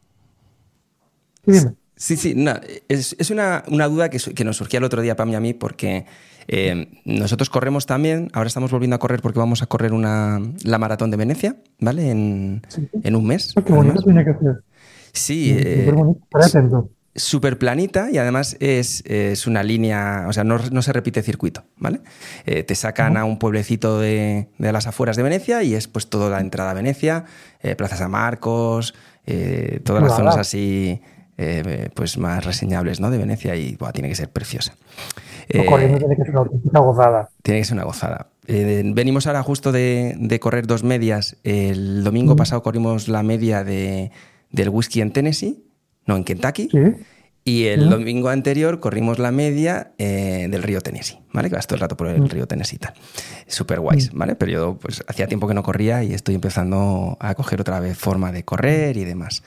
[1.44, 1.74] Sí, dime.
[2.02, 2.52] Sí, sí, no,
[2.88, 5.40] es, es una, una duda que, que nos surgía el otro día, Pam y a
[5.40, 6.04] mí, porque
[6.48, 10.78] eh, nosotros corremos también, ahora estamos volviendo a correr porque vamos a correr una, la
[10.78, 12.10] maratón de Venecia, ¿vale?
[12.10, 12.88] En, Sí.
[13.04, 13.52] en un mes.
[13.56, 14.64] Ay, Qué bonito tiene que ser.
[15.12, 15.94] Sí, eh,
[17.14, 21.62] Súper planita y además es, es una línea, o sea, no, no se repite circuito,
[21.76, 22.00] ¿vale?
[22.46, 26.08] Eh, te sacan a un pueblecito de, de las afueras de Venecia y es pues
[26.08, 27.26] toda la entrada a Venecia,
[27.60, 28.94] eh, Plaza San Marcos,
[29.24, 31.00] eh, todas las zonas así
[31.38, 33.10] eh, pues más reseñables, ¿no?
[33.10, 34.74] De Venecia y buah, tiene que ser preciosa.
[35.48, 37.28] Eh, tiene que ser una gozada.
[37.42, 38.28] tiene que ser una gozada.
[38.46, 41.36] Eh, venimos ahora justo de, de correr dos medias.
[41.44, 42.36] El domingo Mm.
[42.36, 44.10] pasado corrimos la media de,
[44.50, 45.62] del whisky en Tennessee,
[46.06, 46.68] no, en Kentucky.
[46.70, 46.78] Sí.
[47.44, 51.48] Y el domingo anterior corrimos la media eh, del río Tennessee, ¿vale?
[51.48, 52.94] Que vas todo el rato por el río Tennessee y tal.
[53.48, 54.36] Súper guays, ¿vale?
[54.36, 57.98] Pero yo pues hacía tiempo que no corría y estoy empezando a coger otra vez
[57.98, 59.42] forma de correr y demás.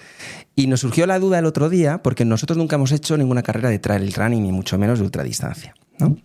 [0.57, 3.69] Y nos surgió la duda el otro día porque nosotros nunca hemos hecho ninguna carrera
[3.69, 6.17] de trail running ni mucho menos de ultradistancia, ¿no?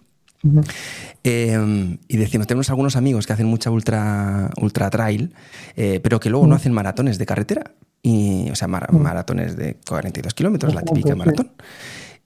[1.22, 5.34] Eh, y decimos, tenemos algunos amigos que hacen mucha ultra, ultra trail,
[5.76, 7.74] eh, pero que luego no hacen maratones de carretera.
[8.02, 8.98] Y, o sea, mar- Mm.
[8.98, 11.18] maratones de 42 kilómetros, la típica sí.
[11.18, 11.52] maratón.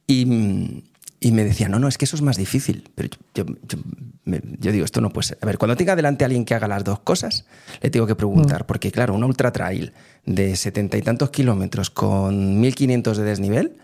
[0.07, 0.83] Y, mm,
[1.21, 2.91] y me decía, no, no, es que eso es más difícil.
[2.95, 3.79] Pero yo, yo- yo-
[4.25, 5.39] me- yo digo, esto no puede ser.
[5.41, 7.47] A ver, cuando tenga delante a alguien que haga las dos cosas,
[7.83, 9.93] le tengo que preguntar, porque claro, una ultra trail
[10.27, 13.77] de setenta y tantos kilómetros con 1500 de desnivel,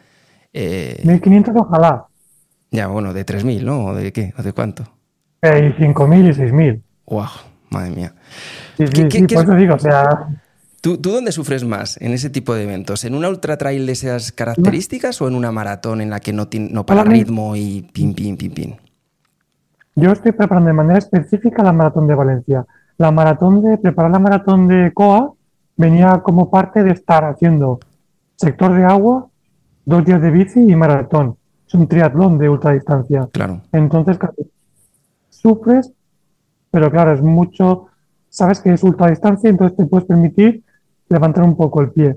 [0.52, 2.06] eh, 1500 ojalá.
[2.70, 3.86] ya bueno, de 3000, ¿no?
[3.86, 4.32] ¿O de qué?
[4.38, 4.84] ¿O de cuánto?
[5.42, 6.82] Eh, y 5000 y 6000.
[7.06, 7.26] ¡Wow!
[7.70, 8.14] Madre mía.
[8.76, 10.28] Sí, ¿Qué- sí, qué- sí, qué por eso digo, o sea,
[10.80, 13.04] ¿Tú, ¿Tú dónde sufres más en ese tipo de eventos?
[13.04, 16.48] ¿En una ultra trail de esas características o en una maratón en la que no,
[16.48, 18.76] ti- no para ritmo y pin, pin, pin, pin?
[19.96, 22.64] yo estoy preparando de manera específica la maratón de Valencia.
[22.96, 25.34] La maratón de, preparar la maratón de COA
[25.76, 27.80] venía como parte de estar haciendo
[28.36, 29.28] sector de agua,
[29.84, 31.36] dos días de bici y maratón.
[31.66, 33.28] Es un triatlón de ultradistancia.
[33.32, 33.60] Claro.
[33.72, 34.18] Entonces,
[35.28, 35.92] sufres,
[36.70, 37.86] pero claro, es mucho,
[38.30, 40.62] sabes que es ultradistancia, entonces te puedes permitir
[41.10, 42.16] levantar un poco el pie.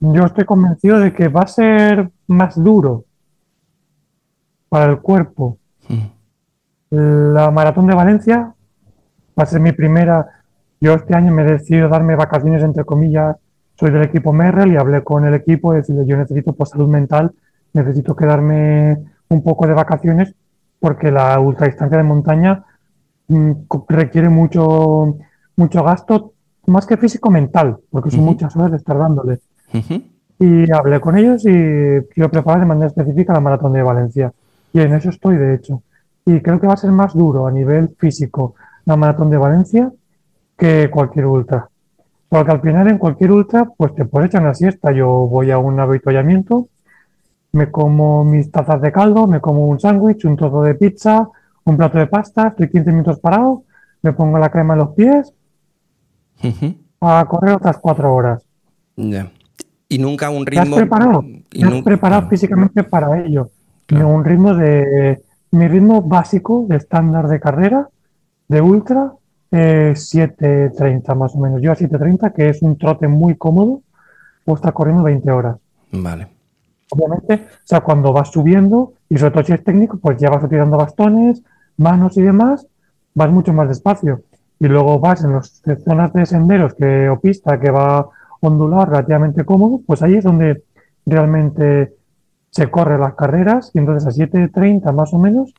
[0.00, 3.04] Yo estoy convencido de que va a ser más duro
[4.68, 5.58] para el cuerpo.
[6.90, 8.54] La maratón de Valencia
[9.38, 10.26] va a ser mi primera.
[10.80, 13.36] Yo este año me he decidido darme vacaciones, entre comillas.
[13.78, 16.88] Soy del equipo Merrell y hablé con el equipo y decirle, yo necesito por salud
[16.88, 17.32] mental,
[17.74, 20.34] necesito quedarme un poco de vacaciones
[20.80, 22.64] porque la ultradistancia de montaña
[23.28, 23.52] mm,
[23.88, 25.18] requiere mucho,
[25.56, 26.32] mucho gasto,
[26.66, 28.30] más que físico, mental, porque son Ujú.
[28.30, 29.38] muchas horas de estar dándole.
[29.72, 30.02] Ujú.
[30.38, 34.32] Y hablé con ellos y quiero preparar de manera específica la maratón de Valencia.
[34.72, 35.82] Y en eso estoy, de hecho.
[36.24, 39.92] Y creo que va a ser más duro a nivel físico la maratón de Valencia
[40.56, 41.68] que cualquier ultra.
[42.28, 44.92] Porque al final en cualquier ultra, pues te puedes echar una siesta.
[44.92, 46.68] Yo voy a un avituallamiento,
[47.52, 51.28] me como mis tazas de caldo, me como un sándwich, un trozo de pizza,
[51.64, 53.62] un plato de pasta, estoy 15 minutos parado,
[54.02, 55.32] me pongo la crema en los pies
[57.00, 58.42] A correr otras cuatro horas.
[59.88, 60.76] Y nunca un ¿Te has ritmo.
[60.76, 61.24] preparado?
[61.48, 63.50] ¿Te has nun- preparado físicamente para ello?
[63.86, 64.08] Claro.
[64.08, 65.22] Un ritmo de...
[65.52, 67.88] Mi ritmo básico de estándar de carrera,
[68.48, 69.12] de ultra,
[69.50, 71.62] es 7.30 más o menos.
[71.62, 73.80] Yo a 7.30, que es un trote muy cómodo,
[74.44, 75.56] puedo estar corriendo 20 horas.
[75.92, 76.26] Vale.
[76.90, 80.42] Obviamente, o sea, cuando vas subiendo, y sobre todo si es técnico, pues ya vas
[80.44, 81.42] utilizando bastones,
[81.76, 82.66] manos y demás,
[83.14, 84.22] vas mucho más despacio.
[84.58, 88.06] Y luego vas en las zonas de senderos que, o pista que va a
[88.40, 90.62] ondular relativamente cómodo, pues ahí es donde
[91.04, 91.94] realmente
[92.50, 95.52] se corren las carreras y entonces a 7.30 más o menos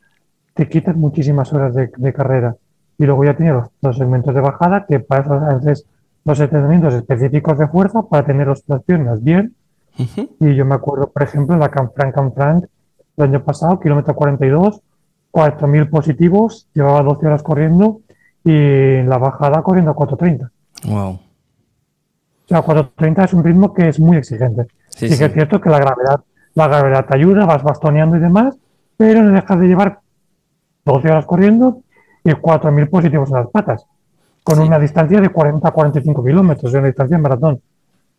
[0.54, 2.56] te quitas muchísimas horas de, de carrera.
[2.98, 5.86] Y luego ya tienes los, los segmentos de bajada que para eso a veces
[6.26, 9.56] los entrenamientos específicos de fuerza para tener las piernas bien.
[10.40, 12.66] Y yo me acuerdo, por ejemplo, en la Canfranc Canfranc
[13.16, 14.82] el año pasado, kilómetro 42,
[15.32, 18.02] 4.000 positivos, llevaba 12 horas corriendo
[18.44, 18.52] y
[19.00, 20.50] en la bajada corriendo a 4.30.
[20.86, 21.10] Wow.
[21.10, 21.20] O
[22.48, 24.68] sea, 4.30 es un ritmo que es muy exigente.
[24.90, 25.20] Sí, Sí, sí.
[25.20, 26.22] que es cierto que la gravedad,
[26.56, 28.56] la gravedad te ayuda, vas bastoneando y demás,
[28.96, 30.00] pero no dejas de llevar
[30.86, 31.82] 12 horas corriendo
[32.24, 33.86] y 4.000 positivos en las patas,
[34.44, 34.62] con Sí.
[34.62, 37.62] una distancia de 40 a 45 kilómetros, de una distancia en maratón.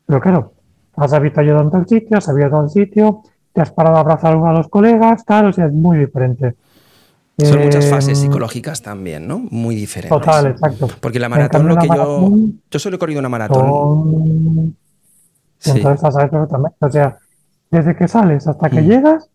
[0.06, 0.52] Pero claro,
[0.96, 3.22] has habitado ayudando al sitio, has habitado al sitio,
[3.52, 6.54] te has parado a abrazar a los colegas, tal, o sea, es muy diferente.
[7.40, 9.38] Son muchas Eh, fases psicológicas también, ¿no?
[9.38, 10.18] Muy diferentes.
[10.18, 10.88] Total, exacto.
[11.00, 12.30] Porque la maratón, lo que yo.
[12.70, 14.74] Yo solo he corrido una maratón.
[15.58, 15.70] Sí.
[15.76, 16.76] Entonces, a saber perfectamente.
[16.80, 17.16] O sea,
[17.70, 18.86] desde que sales hasta que Mm.
[18.88, 19.28] llegas,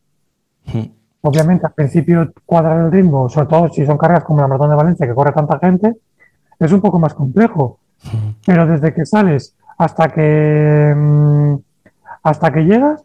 [0.65, 0.79] Mm.
[1.21, 4.75] obviamente al principio cuadrar el ritmo, sobre todo si son carreras como la Maratón de
[4.75, 5.95] Valencia, que corre tanta gente,
[6.59, 7.79] es un poco más complejo.
[8.45, 11.55] Pero desde que sales hasta que mm,
[12.23, 13.01] hasta que llegas,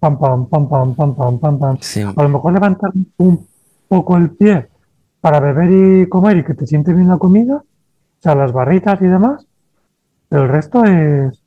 [0.00, 1.76] pam, pam, pam, pam, pam, pam, pam, pam.
[1.80, 2.00] Sí.
[2.02, 3.46] A lo mejor levantar un
[3.92, 4.68] poco el pie
[5.20, 9.02] para beber y comer y que te sientes bien la comida, o sea, las barritas
[9.02, 9.46] y demás,
[10.30, 11.38] pero el resto es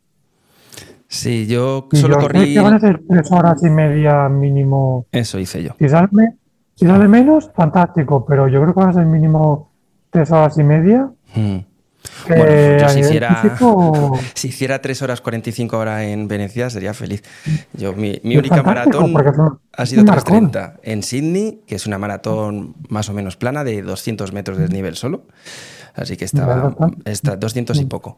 [1.07, 2.53] Sí, yo Y solo yo corrí.
[2.53, 5.07] que van a ser tres horas y media mínimo.
[5.11, 5.71] Eso hice yo.
[5.79, 6.35] Si sale,
[6.75, 9.71] si sale menos, fantástico, pero yo creo que van a ser mínimo
[10.11, 11.09] tres horas y media.
[11.33, 11.57] Mm.
[12.27, 13.57] Que Bueno, yo a si nivel hiciera-
[14.33, 17.23] Si hiciera 3 horas 45 horas en Venecia sería feliz.
[17.73, 19.13] Yo, mi, mi única maratón
[19.73, 20.51] ha sido un marcón.
[20.51, 24.63] 3.30 en Sydney, que es una maratón más o menos plana de 200 metros de
[24.63, 25.23] desnivel solo.
[25.93, 26.75] Así que estaba,
[27.05, 27.87] está 200 y Mm.
[27.89, 28.17] poco.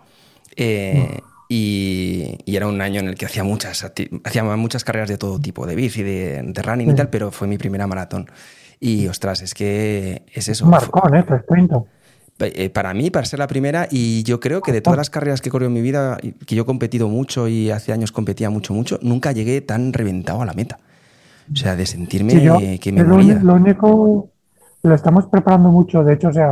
[0.56, 1.20] Eh,
[1.50, 3.84] y, y era un año en el que hacía muchas,
[4.24, 6.96] hacía muchas carreras de todo tipo, de bici, de, de running y Sí.
[6.98, 8.30] tal, pero fue mi primera maratón.
[8.80, 10.66] Y ostras, es que es eso.
[10.66, 11.24] Marcón, ¿eh?
[11.24, 11.84] 330.
[12.40, 15.42] Eh, para mí, para ser la primera, y yo creo que de todas las carreras
[15.42, 18.50] que he corrido en mi vida, que yo he competido mucho y hace años competía
[18.52, 20.78] mucho, mucho, nunca llegué tan reventado a la meta.
[21.52, 23.40] O sea, de sentirme Sí, yo, que me lo, moría.
[23.42, 24.30] lo único,
[24.84, 26.52] lo estamos preparando mucho, de hecho, o sea,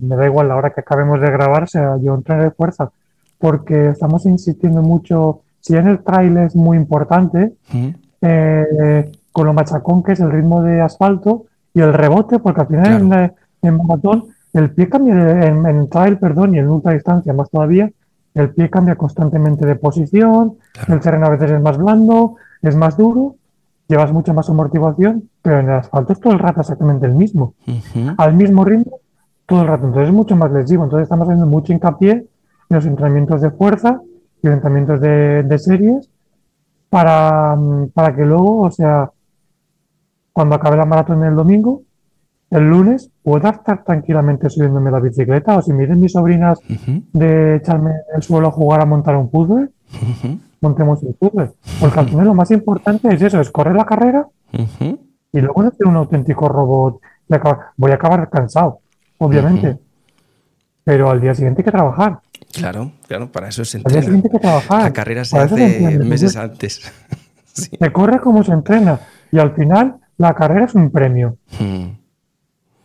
[0.00, 2.90] me da igual la hora que acabemos de grabar, o sea, yo entrenaré fuerza,
[3.38, 7.88] porque estamos insistiendo mucho, si en el trail es muy importante, Mm,
[8.22, 12.66] eh, con lo machacón que es el ritmo de asfalto y el rebote, porque al
[12.66, 13.32] final en, la-
[13.62, 14.24] en maratón
[14.54, 17.90] el pie cambia, en, en trail, perdón, y en ultra distancia más todavía,
[18.34, 20.94] el pie cambia constantemente de posición, Claro.
[20.94, 23.36] el terreno a veces es más blando, es más duro,
[23.88, 27.54] llevas mucha más amortiguación, pero en el asfalto es todo el rato exactamente el mismo,
[28.16, 28.98] al mismo ritmo
[29.46, 32.26] todo el rato, entonces es mucho más lesivo, entonces estamos haciendo mucho hincapié en
[32.70, 34.00] los entrenamientos de fuerza
[34.42, 36.08] y los entrenamientos de, de series
[36.88, 39.10] para, mm, para que luego, o sea,
[40.32, 41.82] cuando acabe la maratón el domingo,
[42.54, 46.58] el lunes pueda estar tranquilamente subiéndome la bicicleta o si me dicen mis sobrinas
[47.12, 49.68] de echarme en el suelo a jugar a montar un puzzle,
[50.60, 51.50] montemos el puzzle.
[51.80, 54.26] Porque al final lo más importante es eso, es correr la carrera
[55.32, 57.00] y luego no ser un auténtico robot.
[57.28, 58.80] y acabar- voy a acabar cansado,
[59.18, 59.78] obviamente,
[60.84, 62.18] pero al día siguiente hay que trabajar.
[62.52, 64.04] Claro, claro, para eso se Al día entrena.
[64.04, 64.82] siguiente hay que trabajar.
[64.82, 66.80] La carrera se Para eso se hace meses antes.
[67.56, 67.70] Sí.
[67.78, 68.98] Se corre como se entrena
[69.30, 71.36] y al final la carrera es un premio.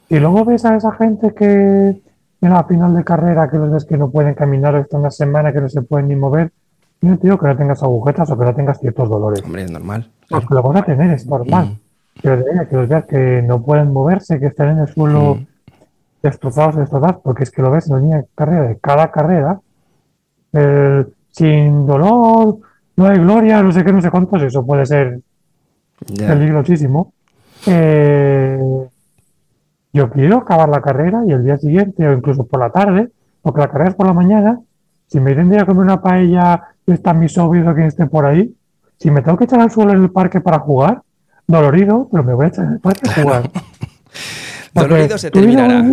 [0.09, 1.45] Y luego ves a esa gente que
[2.41, 5.51] en la final de carrera, que los ves que no pueden caminar están una semana
[5.53, 6.51] que no se pueden ni mover.
[7.01, 9.43] Yo no te digo que no tengas agujetas o que no tengas ciertos dolores.
[9.43, 10.09] Hombre, es normal.
[10.27, 10.41] claro.
[10.41, 11.65] Porque lo vas a tener, es normal.
[11.67, 11.79] Mm,
[12.21, 15.45] Pero de que los veas que no pueden moverse, que están en el suelo Mm.
[16.23, 19.59] destrozados, destrozados, porque es que lo ves en la línea de carrera de cada carrera,
[21.31, 22.57] sin dolor,
[22.97, 25.19] no hay gloria, no sé qué, no sé cuántos, eso puede ser
[26.07, 26.27] ya.
[26.27, 27.13] peligrosísimo.
[27.67, 28.59] Eh,
[29.93, 33.09] yo quiero acabar la carrera y el día siguiente o incluso por la tarde,
[33.41, 34.59] porque la carrera es por la mañana,
[35.07, 38.25] si me ir a comer una paella y están mis sobrinos o quien esté por
[38.25, 38.53] ahí,
[38.97, 41.01] si me tengo que echar al suelo en el parque para jugar,
[41.47, 43.49] dolorido, pero me voy a echar el parque a jugar.
[44.73, 45.83] Porque Dolorido se terminará.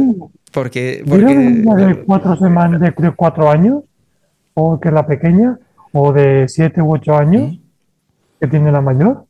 [0.53, 3.85] Porque, niña de porque cuatro semanas, de, de cuatro años,
[4.53, 5.59] o que es la pequeña,
[5.93, 7.61] o de siete u ocho años, Mm,
[8.41, 9.25] que tiene la mayor,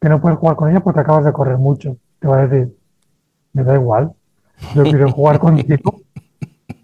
[0.00, 1.96] que no puedes jugar con ella porque acabas de correr mucho.
[2.20, 2.74] Te va a decir,
[3.52, 4.12] me da igual,
[4.74, 6.00] yo quiero jugar contigo.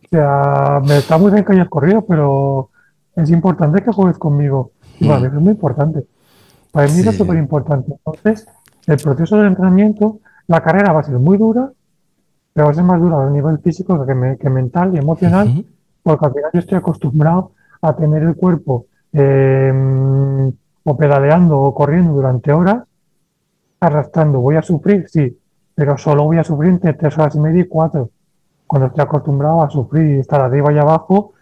[0.04, 2.70] O sea, me está muy bien que hayas corrido, pero
[3.16, 4.72] es importante que juegues conmigo.
[5.00, 6.06] Y para mí es muy importante.
[6.72, 7.22] Para mí eso es Sí.
[7.22, 7.92] súper importante.
[7.92, 8.46] Entonces,
[8.86, 11.70] el proceso de entrenamiento, la carrera va a ser muy dura,
[12.52, 15.64] pero va a ser más dura a nivel físico que, me- que mental y emocional
[16.02, 20.50] porque al final yo estoy acostumbrado a tener el cuerpo eh,
[20.84, 22.82] o pedaleando o corriendo durante horas,
[23.80, 24.40] arrastrando.
[24.40, 25.37] Voy a sufrir, sí,
[25.78, 28.10] pero solo voy a sufrir entre tres horas y media y cuatro.
[28.66, 31.34] Cuando estoy acostumbrado a sufrir y estar arriba y abajo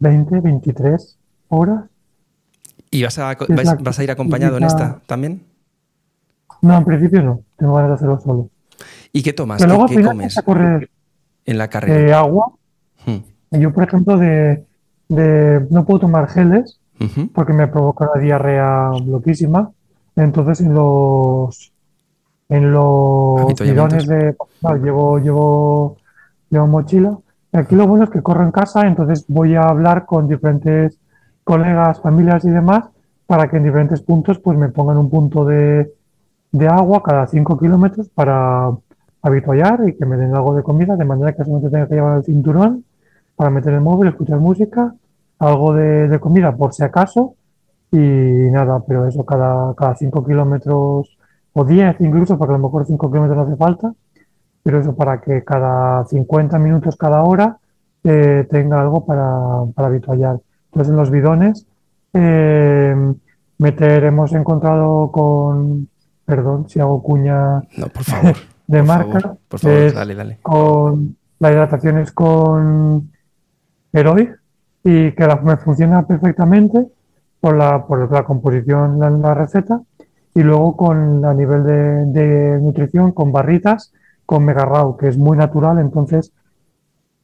[0.00, 1.16] 20, 23
[1.46, 1.84] horas.
[2.90, 3.36] ¿Y vas a,
[3.80, 5.44] vas, a ir acompañado en esta también?
[6.62, 7.42] No, en principio no.
[7.56, 8.50] Tengo ganas de hacerlo solo.
[9.12, 9.58] ¿Y qué tomas?
[9.58, 10.90] Pero ¿Qué, luego al qué final comes vas a correr
[11.46, 12.00] en la carrera?
[12.08, 12.54] eh, agua.
[13.06, 13.18] Hmm.
[13.52, 14.66] Yo, por ejemplo, de,
[15.08, 16.80] de- no puedo tomar geles
[17.32, 19.70] porque me provoca una diarrea loquísima.
[20.16, 21.72] Entonces, en los,
[22.48, 24.36] en los bidones de...
[24.60, 25.96] vale, llevo, llevo,
[26.50, 27.18] llevo mochila.
[27.52, 30.98] Y aquí lo bueno es que corro en casa, entonces voy a hablar con diferentes
[31.44, 32.84] colegas, familias y demás
[33.28, 35.92] para que en diferentes puntos pues me pongan un punto de,
[36.50, 38.70] de agua cada 5 kilómetros para
[39.20, 41.96] habituallar y que me den algo de comida, de manera que no te tenga que
[41.96, 42.84] llevar el cinturón
[43.36, 44.94] para meter el móvil, escuchar música,
[45.38, 47.34] algo de, de comida por si acaso
[47.92, 51.17] y nada, pero eso cada, cada 5 kilómetros
[51.58, 53.92] o 10 incluso, porque a lo mejor 5 kilómetros no hace falta,
[54.62, 57.56] pero eso para que cada 50 minutos cada hora
[58.04, 60.38] eh, tenga algo para, para habituallar.
[60.66, 61.66] Entonces en los bidones
[62.12, 62.94] eh,
[63.58, 65.88] meter, hemos encontrado con,
[66.24, 68.34] perdón si hago cuña No, por favor.
[68.66, 70.38] de por marca, favor, por favor, es dale, dale.
[70.42, 73.10] con la hidratación es con
[73.92, 74.38] Heroic
[74.84, 76.86] y que la- me funciona perfectamente
[77.40, 79.80] por la, por la composición, la, la receta
[80.34, 83.92] y luego con a nivel de, nutrición con barritas
[84.26, 86.32] con Mega Raw, que es muy natural, entonces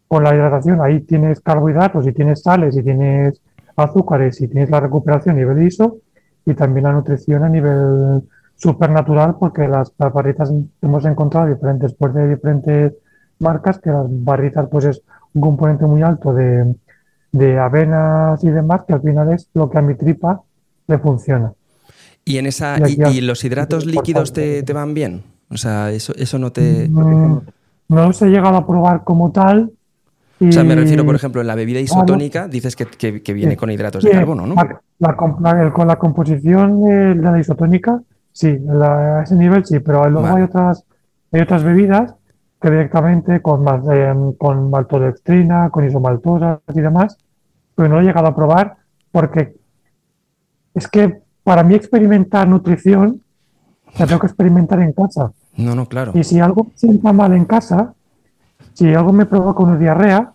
[0.09, 3.41] con la hidratación ahí tienes carbohidratos y tienes sales y tienes
[3.77, 5.99] azúcares y tienes la recuperación a nivel ISO
[6.47, 8.23] y también la nutrición a nivel
[8.57, 12.93] supernatural porque las, las barritas hemos encontrado diferentes pues de diferentes
[13.39, 15.03] marcas que las barritas pues es
[15.35, 16.75] un componente muy alto de,
[17.33, 20.43] de avenas y demás que al final es lo que a mi tripa
[20.87, 21.53] le funciona.
[22.25, 25.23] ¿Y en esa Y los hidratos líquidos te, te van bien?
[25.51, 26.89] O sea, eso, eso no te.
[26.89, 27.43] No
[27.89, 29.73] los he llegado a probar como tal.
[30.41, 33.53] O sea, me refiero, por ejemplo, en la bebida isotónica dices que, que- que viene
[33.53, 33.57] Sí.
[33.57, 34.55] con hidratos Sí, de carbono, ¿no?
[34.55, 38.01] La, la con la composición de, la isotónica,
[38.33, 40.39] sí, la- a ese nivel sí, pero luego Vale.
[40.39, 40.85] hay otras,
[41.31, 42.15] hay otras bebidas
[42.61, 47.17] que directamente con, más, eh, con maltodextrina, con isomaltosas y demás,
[47.75, 48.77] pero no lo he llegado a probar
[49.13, 49.55] porque
[50.75, 53.21] es que para mí experimentar nutrición,
[53.99, 55.33] la tengo que experimentar en casa.
[55.57, 56.13] No, no, claro.
[56.15, 57.95] Y si algo me sienta mal en casa,
[58.73, 60.33] si algo me provoca una diarrea,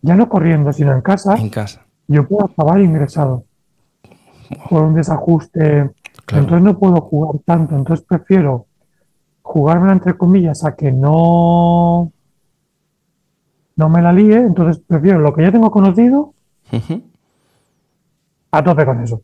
[0.00, 1.82] ya no corriendo, sino en casa, En casa.
[2.06, 3.44] yo puedo acabar ingresado
[4.70, 5.90] por un desajuste.
[6.24, 6.44] Claro.
[6.44, 7.74] Entonces no puedo jugar tanto.
[7.76, 8.66] Entonces prefiero
[9.42, 12.12] jugármela entre comillas a que no,
[13.76, 14.36] no me la líe.
[14.36, 16.32] Entonces prefiero lo que ya tengo conocido.
[18.50, 19.22] A tope con eso.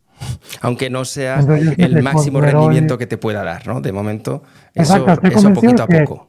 [0.61, 3.81] Aunque no sea Entonces, el máximo rendimiento que te pueda dar, ¿no?
[3.81, 4.43] De momento,
[4.73, 6.27] eso, Exacto, eso convencido poquito a poco.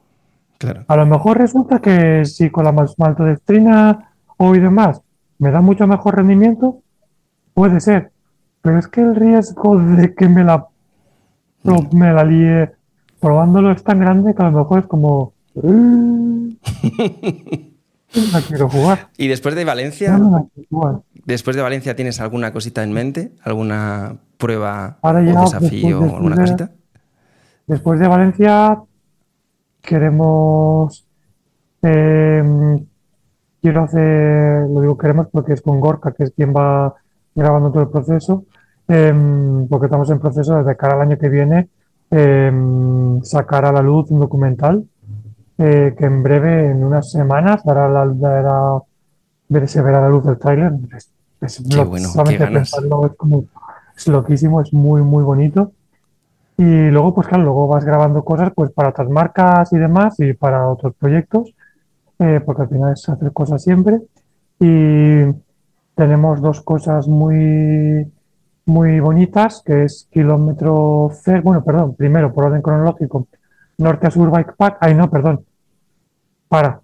[0.59, 0.85] Claro.
[0.89, 5.03] A lo mejor resulta que si con la mal- maltodextrina o y demás
[5.39, 6.81] me da mucho mejor rendimiento,
[7.53, 8.11] puede ser.
[8.63, 10.67] Pero es que el riesgo de que me la,
[11.63, 12.73] pro- me la líe
[13.21, 15.35] probándolo es tan grande que a lo mejor es como...
[15.55, 16.49] "Mm,
[18.33, 19.09] No quiero jugar.
[19.19, 21.01] Y después de Valencia, No, no la quiero jugar.
[21.27, 23.33] Después de Valencia, ¿tienes alguna cosita en mente?
[23.43, 26.71] ¿Alguna prueba Ahora o desafío o alguna de- cosita?
[27.67, 28.79] Después de Valencia
[29.83, 31.07] queremos...
[31.83, 32.85] eh,
[33.61, 34.69] quiero hacer...
[34.69, 36.95] Lo digo queremos porque es con Gorka, que es quien va
[37.35, 38.45] grabando todo el proceso,
[38.89, 41.69] em, porque estamos en proceso de cara al año que viene
[42.11, 44.85] em, sacar a la luz un documental
[45.59, 48.83] eh, que en breve, en unas semanas, dará la, dará-
[49.67, 50.73] se verá la luz del tráiler.
[51.41, 52.71] Es, Qué lo- bueno, solamente qué ganas.
[52.73, 53.45] pensarlo es como,
[53.97, 55.73] es loquísimo, es muy, muy bonito.
[56.59, 60.33] Y luego, pues claro, luego vas grabando cosas pues para otras marcas y demás y
[60.33, 61.55] para otros proyectos,
[62.19, 64.01] eh, porque al final es hacer cosas siempre.
[64.59, 65.25] Y
[65.95, 68.11] tenemos dos cosas muy,
[68.67, 73.29] muy bonitas, que es kilómetro cero, bueno, perdón, primero por orden cronológico,
[73.79, 75.45] norte a sur bike pack, ay no, perdón,
[76.49, 76.81] para,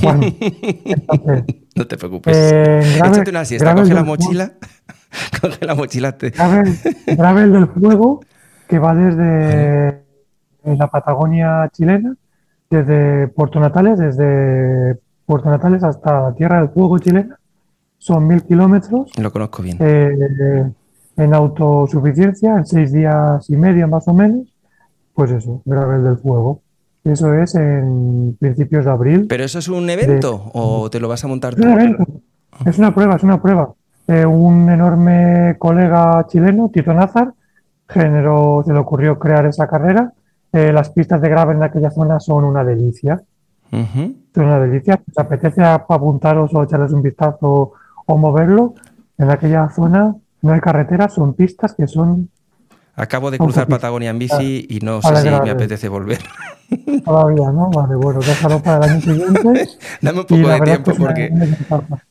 [0.00, 1.44] Entonces,
[1.76, 2.36] No te preocupes.
[2.36, 4.52] eh, gravel- Échate una siesta, coge la mochila,
[5.40, 6.12] coge la mochila.
[6.18, 6.30] Te...
[6.30, 8.20] Gravel, Gravel del Fuego,
[8.68, 10.02] que va desde
[10.64, 12.14] la Patagonia chilena,
[12.70, 17.38] desde Puerto Natales, desde Puerto Natales hasta la Tierra del Fuego chilena.
[17.98, 19.76] Son mil kilómetros Lo conozco bien.
[19.80, 20.68] eh,
[21.16, 24.46] en autosuficiencia, en seis días y medio más o menos.
[25.14, 26.60] Pues eso, Gravel del Fuego.
[27.04, 29.26] Eso es en principios de abril.
[29.28, 31.62] ¿Pero eso es un evento o te lo vas a montar tú?
[31.62, 32.04] un evento,
[32.64, 33.72] es una prueba, es una prueba.
[34.08, 37.32] Eh, un enorme colega chileno, Tito Nazar,
[37.88, 40.12] generó, se le ocurrió crear esa carrera.
[40.52, 43.22] Eh, las pistas de gravel en aquella zona son una delicia,
[44.34, 44.96] son una delicia.
[45.04, 47.72] Si os apetece ap- apuntaros o echarles un vistazo
[48.06, 48.74] o moverlo,
[49.18, 52.28] en aquella zona no hay carreteras, son pistas que son...
[52.94, 56.18] Acabo de cruzar Patagonia en bici y no sé si me apetece volver.
[57.04, 57.70] Todavía, ¿no?
[57.70, 59.68] Vale, bueno, déjalo para el año siguiente.
[60.00, 61.30] Dame un poco de tiempo porque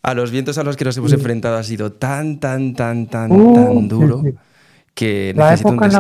[0.01, 3.31] a los vientos a los que nos hemos enfrentado ha sido tan, tan, tan, tan,
[3.31, 4.21] uh, tan duro
[4.93, 5.93] que la época En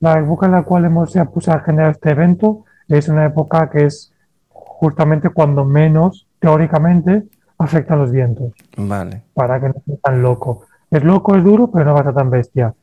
[0.00, 3.70] la, época en la cual hemos ya puse a generar este evento es una época
[3.70, 4.12] que es
[4.48, 7.24] justamente cuando menos, teóricamente,
[7.58, 8.52] afectan los vientos.
[8.76, 9.22] Vale.
[9.32, 10.66] Para que no sea tan loco.
[10.90, 12.74] Es loco, es duro, pero no va a ser tan bestia.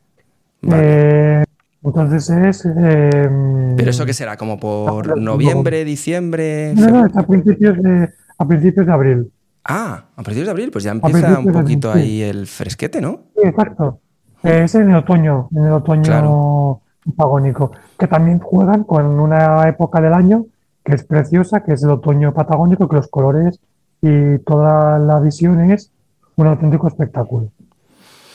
[0.63, 1.43] Eh,
[1.83, 2.65] entonces es.
[2.65, 4.37] Em, ¿Pero eso qué será?
[4.37, 6.73] ¿Como por noviembre, diciembre?
[6.75, 9.31] No, no, es a principios de, a principios de abril.
[9.63, 13.25] Ah, a principios de abril, pues ya empieza un poquito ahí el fresquete, ¿no?
[13.35, 13.99] Sí, exacto.
[14.43, 20.13] Es en el otoño, en el otoño patagónico, que también juegan con una época del
[20.13, 20.45] año
[20.83, 23.59] que es preciosa, que es el otoño patagónico, que los colores
[24.01, 25.91] y toda la visión es
[26.35, 27.51] un auténtico espectáculo.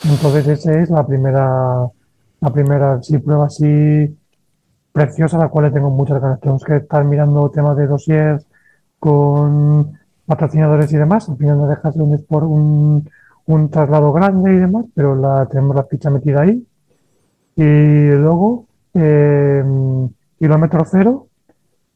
[0.05, 1.89] Entonces esa es la primera,
[2.41, 4.17] la primera sí, prueba así
[4.93, 6.41] preciosa, la cual le tengo muchas ganas.
[6.41, 8.47] Tenemos que estar mirando temas de dossiers
[8.99, 11.29] con patrocinadores y demás.
[11.29, 13.09] Al final no deja de un, por un,
[13.47, 16.67] un traslado grande y demás, pero la, tenemos la ficha metida ahí.
[17.57, 19.65] Y luego, eh,
[20.39, 21.29] kilómetro cero,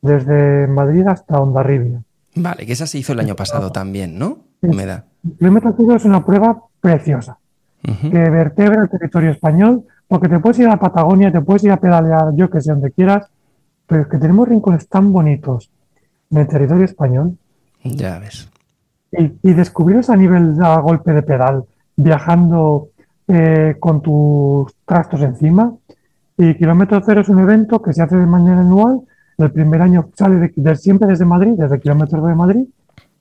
[0.01, 2.03] desde Madrid hasta Ondarribia.
[2.35, 4.39] Vale, que esa se hizo el año pasado también, ¿no?
[4.63, 5.05] Me da.
[5.39, 7.39] Kilómetro cero es una prueba preciosa,
[7.83, 11.79] que vertebra el territorio español, porque te puedes ir a Patagonia, te puedes ir a
[11.79, 13.31] pedalear, yo que sé, donde quieras,
[13.87, 15.71] pero es que tenemos rincones tan bonitos
[16.31, 17.39] en el territorio español.
[17.83, 18.51] Ya ves
[19.13, 21.65] y, y descubrirlos a nivel a golpe de pedal,
[21.97, 22.89] viajando
[23.29, 25.75] eh, con tus trastos encima.
[26.37, 29.01] Y Kilómetro Cero es un evento que se hace de manera anual.
[29.37, 32.67] El primer año sale de, siempre desde Madrid, desde Kilómetro de Madrid.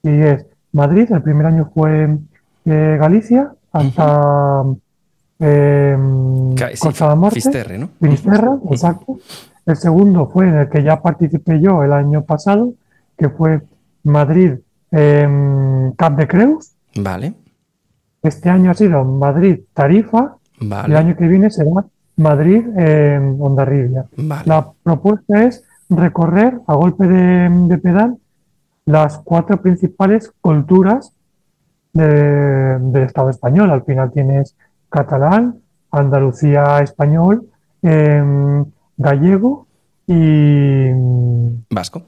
[0.03, 2.17] Y es Madrid, el primer año fue
[2.65, 4.63] eh, Galicia, hasta
[5.39, 7.77] eh, de Morte.
[7.77, 7.89] ¿no?
[7.99, 9.19] Finisterre, exacto.
[9.65, 12.73] El segundo fue en el que ya participé yo el año pasado,
[13.17, 13.61] que fue
[14.03, 14.53] Madrid,
[14.91, 16.71] eh, Cap de Creus.
[16.95, 17.33] Vale.
[18.21, 20.35] Este año ha sido Madrid Tarifa.
[20.59, 20.89] Vale.
[20.89, 21.85] El año que viene será
[22.17, 24.05] Madrid eh, Ondarribia.
[24.45, 28.17] La propuesta es recorrer a golpe de, pedal
[28.85, 31.13] las cuatro principales culturas
[31.93, 33.71] del Estado español.
[33.71, 34.55] Al final tienes
[34.89, 35.59] catalán,
[35.91, 37.47] Andalucía español,
[37.81, 38.65] em,
[38.97, 39.67] gallego
[40.05, 40.91] y
[41.69, 42.03] vasco.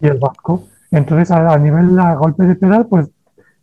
[0.00, 0.64] Y el vasco.
[0.90, 3.08] Entonces, a, nivel de golpe de pedal, pues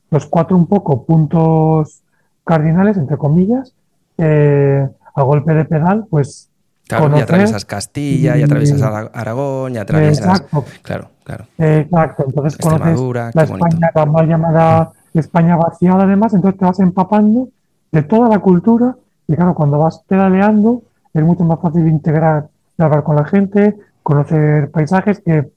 [0.10, 2.02] los cuatro un poco puntos
[2.44, 3.74] cardinales, entre comillas,
[4.18, 6.50] eh, a golpe de pedal, pues.
[6.88, 10.42] Claro, y atravesas Castilla, y, atraviesas Aragón, y atraviesas.
[10.42, 10.66] Exacto.
[10.82, 11.46] Claro, claro.
[11.58, 12.26] exacto.
[12.28, 13.00] Entonces conoces
[13.34, 17.48] la España, la mal llamada España vaciada, además, entonces te vas empapando
[17.92, 18.96] de toda la cultura,
[19.28, 24.72] y claro, cuando vas pedaleando, es mucho más fácil integrar, hablar con la gente, conocer
[24.72, 25.50] paisajes que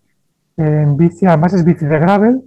[0.56, 2.42] en bici, además es bici de gravel.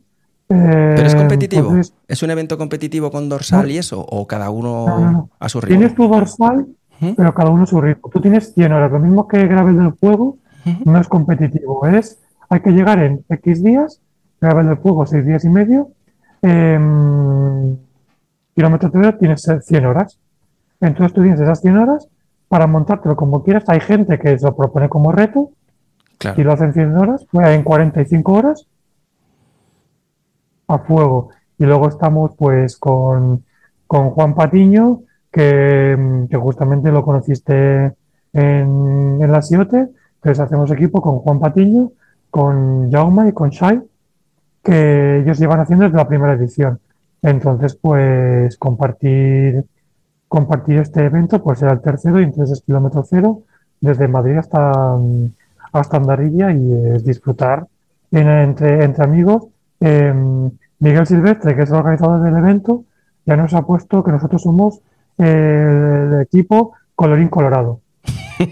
[0.48, 1.76] ¿Pero es eh, competitivo?
[2.08, 4.00] ¿Es un evento competitivo con dorsal y eso?
[4.00, 5.78] ¿O cada uno a su ritmo?
[5.78, 6.68] Tienes tu dorsal,
[7.18, 8.10] pero cada uno a su ritmo.
[8.10, 10.38] Tú tienes 100 horas, lo mismo que gravel del fuego,
[10.86, 11.86] no es competitivo.
[11.88, 12.20] Es,
[12.50, 14.00] hay que llegar en X días,
[14.40, 15.90] gravel del fuego 6 días y medio,
[16.42, 16.80] eh,
[18.58, 20.20] kilómetro de tienes 100 horas.
[20.82, 22.08] Entonces tú tienes esas 100 horas
[22.48, 23.66] para montártelo como quieras.
[23.68, 25.52] Hay gente que lo propone como reto
[26.36, 28.66] y lo hacen 100 horas, pues en 45 horas
[30.68, 31.30] a fuego.
[31.60, 33.44] Y luego estamos pues con,
[33.88, 35.02] Juan Patiño,
[35.32, 37.94] que, justamente lo conociste
[38.34, 39.88] en, en la Ciote.
[40.16, 41.92] Entonces hacemos equipo con Juan Patiño,
[42.32, 43.84] con Jauma y con Shai,
[44.64, 46.80] que ellos llevan haciendo desde la primera edición.
[47.22, 49.66] Entonces, pues compartir,
[50.28, 53.44] compartir este evento, pues será el tercero y entonces es kilómetro cero,
[53.82, 54.98] desde Madrid hasta,
[55.72, 57.68] hasta Andarilla y es disfrutar
[58.12, 59.48] entre, entre amigos.
[59.80, 62.84] Em, Miguel Silvestre, que es el organizador del evento,
[63.26, 64.80] ya nos ha puesto que nosotros somos
[65.18, 67.82] el equipo colorín colorado,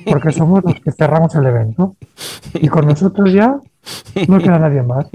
[0.09, 1.95] porque somos los que cerramos el evento.
[2.53, 3.59] Y con nosotros ya
[4.27, 5.07] no queda nadie más.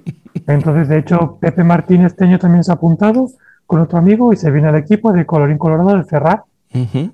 [0.46, 3.28] Entonces, de hecho, Pepe Martínez este año también se ha apuntado
[3.66, 6.44] con otro amigo y se viene al equipo de colorín colorado de cerrar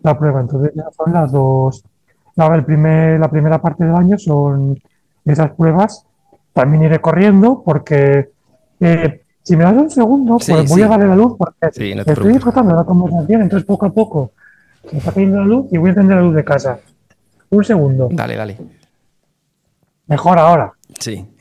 [0.03, 0.41] la prueba.
[0.41, 1.85] Entonces ya son las dos
[2.55, 4.79] el primer, la primera parte del año son
[5.25, 6.05] esas pruebas.
[6.53, 8.31] También iré corriendo porque
[8.81, 12.73] eh, si me das un segundo, pues voy a darle la luz porque estoy disfrutando
[12.73, 13.43] de la conversación.
[13.43, 14.33] Entonces, poco a poco
[14.93, 16.79] me está cayendo la luz y voy a encender la luz de casa.
[17.51, 18.09] Un segundo.
[18.11, 18.59] Dale, dale.
[20.07, 20.73] Mejor ahora.
[21.01, 21.27] Sí,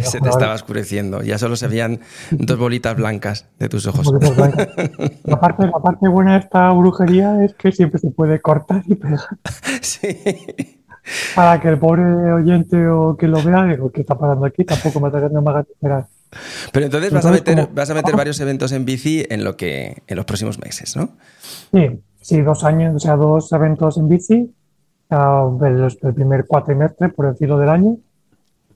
[0.00, 1.22] se te estaba oscureciendo.
[1.22, 2.00] Ya solo se veían
[2.30, 4.12] dos bolitas blancas de tus ojos.
[5.24, 8.96] La parte, la parte buena de esta brujería es que siempre se puede cortar y
[8.96, 9.20] pegar.
[9.80, 10.18] Sí.
[11.34, 12.02] Para que el pobre
[12.32, 14.64] oyente o que lo vea diga, ¿qué está pasando aquí?
[14.64, 16.06] Tampoco me, me hagas esperar.
[16.72, 20.02] Pero entonces vas a meter, vas a meter varios eventos en bici en lo que
[20.06, 21.10] en los próximos meses, ¿no?
[21.72, 24.54] Sí, sí, dos años, o sea, dos eventos en bici,
[25.10, 27.96] el, el primer cuatrimestre, por decirlo del año,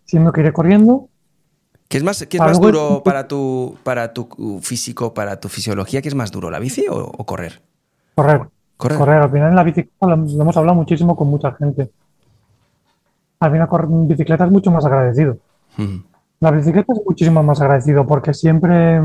[0.04, 1.08] siendo que iré corriendo.
[1.88, 4.28] ¿Qué es más, qué es más duro para tu, para tu
[4.60, 6.02] físico, para tu fisiología?
[6.02, 7.62] ¿Qué es más duro, la bici o, correr?
[8.14, 8.42] Correr.
[8.76, 8.98] Correr.
[8.98, 9.22] Correr.
[9.22, 11.90] Al final en la bicicleta lo, hemos hablado muchísimo con mucha gente.
[13.40, 15.38] Al final correr en bicicleta es mucho más agradecido.
[16.40, 19.00] La bicicleta es muchísimo más agradecido porque siempre,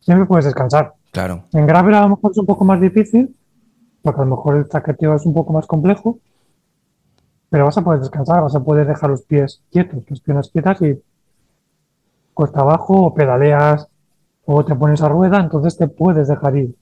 [0.00, 0.94] siempre puedes descansar.
[1.12, 1.44] Claro.
[1.52, 3.34] En gravel a lo mejor es un poco más difícil,
[4.06, 6.20] porque a lo mejor el traqueteo es un poco más complejo,
[7.50, 10.80] pero vas a poder descansar, vas a poder dejar los pies quietos, las piernas quietas
[10.80, 11.02] y
[12.32, 13.88] cuesta abajo o pedaleas
[14.44, 16.76] o te pones a rueda, entonces te puedes dejar ir.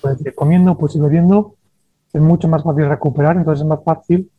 [0.00, 1.56] Puedes ir comiendo, puedes ir bebiendo,
[2.12, 4.30] es mucho más fácil recuperar, entonces es más fácil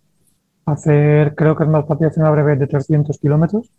[0.66, 3.70] hacer, creo que es más fácil hacer una breve de 300 kilómetros,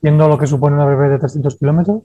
[0.00, 2.04] viendo lo que supone una breve de 300 kilómetros,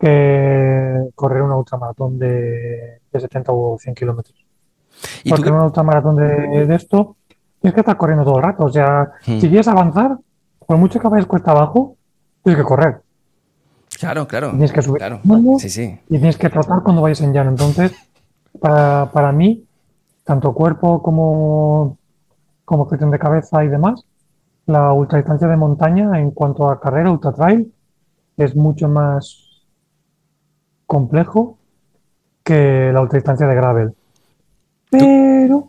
[0.00, 4.34] que correr una ultramaratón de, de 70 o 100 kilómetros.
[5.28, 7.16] Porque una ultramaratón de, de esto
[7.60, 8.64] tienes que estar corriendo todo el rato.
[8.64, 10.16] O sea, si quieres avanzar,
[10.66, 11.96] por mucho que vayas cuesta abajo,
[12.42, 13.02] tienes que correr.
[13.98, 14.50] Claro, claro.
[14.50, 15.20] tienes que subir claro.
[15.58, 16.00] sí, sí.
[16.08, 17.50] y tienes que tratar cuando vayas en llano.
[17.50, 17.92] Entonces,
[18.58, 19.66] para, para mí,
[20.24, 21.98] tanto cuerpo como,
[22.64, 24.06] como gestión de cabeza y demás,
[24.64, 27.74] la ultradistancia de montaña en cuanto a carrera, ultra trail,
[28.38, 29.49] es mucho más
[30.90, 31.56] complejo
[32.42, 33.94] que la ultradistancia de gravel.
[34.90, 35.68] Pero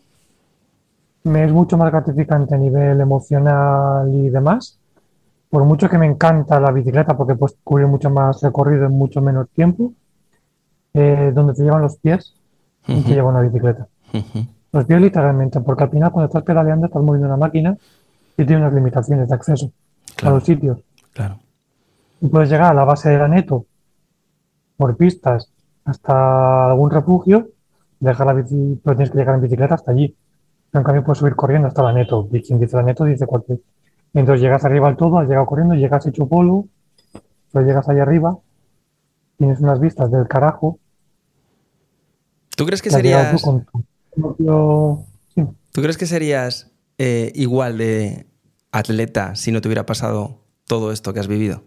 [1.25, 4.79] me es mucho más gratificante a nivel emocional y demás.
[5.47, 9.21] Por mucho que me encanta la bicicleta, porque puedes cubrir mucho más recorrido en mucho
[9.21, 9.93] menos tiempo,
[10.95, 12.33] eh, donde te llevan los pies
[12.87, 13.87] y te lleva una bicicleta.
[14.71, 17.77] Los pies literalmente, porque al final cuando estás pedaleando estás moviendo una máquina
[18.37, 19.71] y tiene unas limitaciones de acceso
[20.23, 20.79] a los sitios.
[21.13, 21.37] Claro.
[22.21, 23.67] Y puedes llegar a la base de la neto
[24.81, 25.51] por pistas
[25.85, 27.49] hasta algún refugio
[27.99, 30.15] dejar la bici, pero tienes que llegar en bicicleta hasta allí.
[30.71, 32.27] Pero en cambio puedes subir corriendo hasta la neto.
[32.31, 33.59] Y quien dice la neto dice cualquier.
[34.15, 36.67] Entonces llegas arriba al todo, has llegado corriendo, llegas hecho polvo,
[37.51, 38.39] pero llegas ahí arriba,
[39.37, 40.79] tienes unas vistas del carajo.
[42.57, 43.39] ¿Tú crees que serías...
[44.15, 48.27] ¿Tú crees que serías eh, igual de
[48.71, 51.63] atleta si no te hubiera pasado todo esto que has vivido?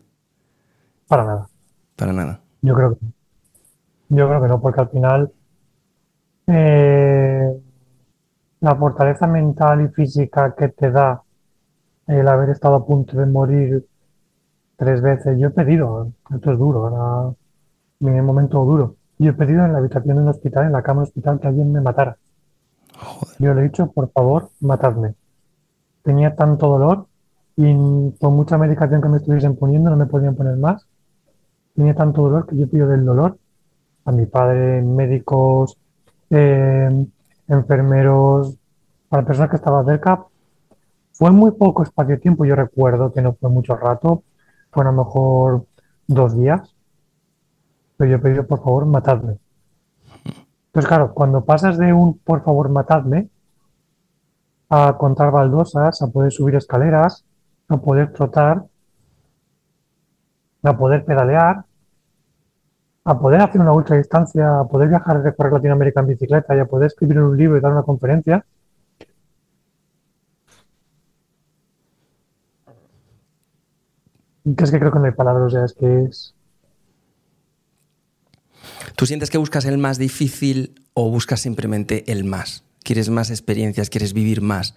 [1.07, 1.49] Para nada.
[1.97, 2.44] Para nada.
[2.65, 3.07] Yo creo que
[4.09, 5.33] Yo creo que no, porque al final
[6.47, 7.61] eh,
[8.61, 11.23] la fortaleza mental y física que te da
[12.07, 13.87] el haber estado a punto de morir
[14.77, 15.39] tres veces.
[15.39, 17.35] Yo he pedido, esto es duro, era
[18.01, 18.97] mi momento duro.
[19.19, 21.41] Yo he pedido en la habitación de un hospital, en la cama de un hospital,
[21.41, 22.17] que alguien me matara.
[23.39, 25.15] Yo le he dicho, por favor, matadme.
[26.03, 27.07] Tenía tanto dolor
[27.57, 30.87] y por mucha medicación que me estuviesen poniendo no me podían poner más.
[31.75, 33.39] Tenía tanto dolor que yo pido del dolor
[34.05, 35.77] a mi padre, médicos,
[36.31, 37.07] eh,
[37.49, 38.57] enfermeros,
[39.09, 40.25] para personas que estaban cerca.
[41.13, 44.25] Fue muy poco espacio de tiempo, yo recuerdo que no fue mucho rato,
[44.71, 45.67] fue a lo mejor
[46.07, 46.75] dos días,
[47.97, 49.39] pero yo pedí por favor matadme.
[50.67, 53.29] Entonces claro, cuando pasas de un por favor matadme
[54.69, 57.25] a contar baldosas, a poder subir escaleras,
[57.69, 58.65] a poder trotar,
[60.71, 61.65] a poder pedalear,
[63.05, 66.65] a poder hacer una ultra distancia, a poder viajar, recorrer Latinoamérica en bicicleta y a
[66.65, 68.45] poder escribir un libro y dar una conferencia.
[74.45, 76.35] Es que creo que no hay palabras, o es que es...
[78.97, 82.65] ¿Tú sientes que buscas el más difícil o buscas simplemente el más?
[82.83, 83.91] ¿Quieres más experiencias?
[83.91, 84.77] ¿Quieres vivir más?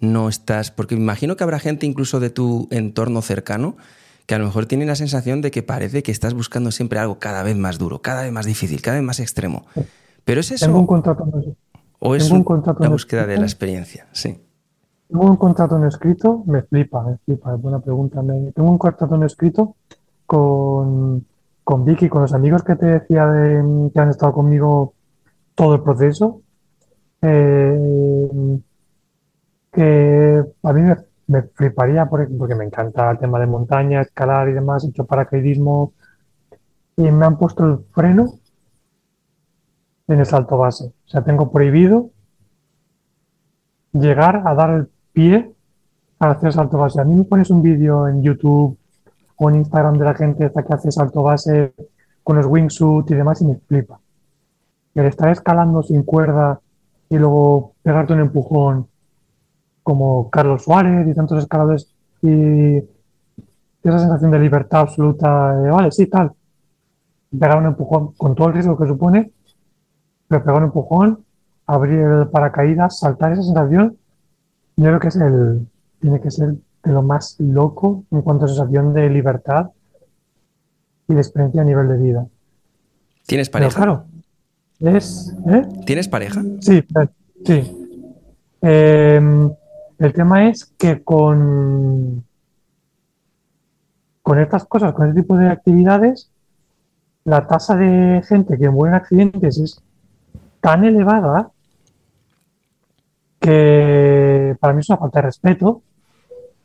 [0.00, 0.70] No estás...
[0.70, 3.76] Porque me imagino que habrá gente incluso de tu entorno cercano
[4.26, 7.18] que a lo mejor tiene la sensación de que parece que estás buscando siempre algo
[7.18, 9.64] cada vez más duro, cada vez más difícil, cada vez más extremo.
[10.24, 10.66] Pero es eso.
[10.66, 11.26] Tengo un contrato
[12.04, 14.06] ¿O es un contrato la búsqueda de la experiencia?
[14.12, 14.40] Sí.
[15.08, 18.20] Tengo un contrato no escrito, me flipa, me flipa, es buena pregunta.
[18.54, 19.76] tengo un contrato no escrito
[20.26, 21.24] con,
[21.62, 24.94] con Vicky, con los amigos que te decía de, que han estado conmigo
[25.54, 26.40] todo el proceso.
[27.20, 28.58] Eh,
[29.72, 30.96] que a mí me
[31.26, 35.92] me fliparía porque me encanta el tema de montaña, escalar y demás, he hecho paracaidismo
[36.96, 38.38] y me han puesto el freno
[40.08, 40.86] en el salto base.
[40.86, 42.10] O sea, tengo prohibido
[43.92, 45.52] llegar a dar el pie
[46.18, 47.00] a hacer salto base.
[47.00, 48.78] A mí me pones un vídeo en YouTube
[49.36, 51.72] o en Instagram de la gente que hace salto base
[52.22, 54.00] con los wingsuit y demás y me flipa.
[54.94, 56.60] El estar escalando sin cuerda
[57.08, 58.88] y luego pegarte un empujón
[59.82, 61.92] como Carlos Suárez y tantos escaladores
[62.22, 62.78] y
[63.82, 66.32] esa sensación de libertad absoluta, de, vale, sí, tal,
[67.30, 69.32] pegar un empujón con todo el riesgo que supone,
[70.28, 71.24] pero pegar un empujón,
[71.66, 73.96] abrir el paracaídas, saltar esa sensación,
[74.76, 75.66] yo creo que es el,
[76.00, 76.54] tiene que ser
[76.84, 79.70] de lo más loco en cuanto a sensación de libertad
[81.08, 82.26] y de experiencia a nivel de vida.
[83.26, 83.74] ¿Tienes pareja?
[83.76, 84.04] claro,
[84.80, 85.34] es...
[85.48, 85.66] ¿eh?
[85.86, 86.42] ¿Tienes pareja?
[86.60, 86.84] Sí,
[87.44, 87.78] sí.
[88.60, 89.50] Em,
[90.04, 92.24] el tema es que con,
[94.20, 96.28] con estas cosas, con este tipo de actividades,
[97.24, 99.80] la tasa de gente que muere en accidentes es
[100.60, 101.52] tan elevada
[103.38, 105.82] que para mí es una falta de respeto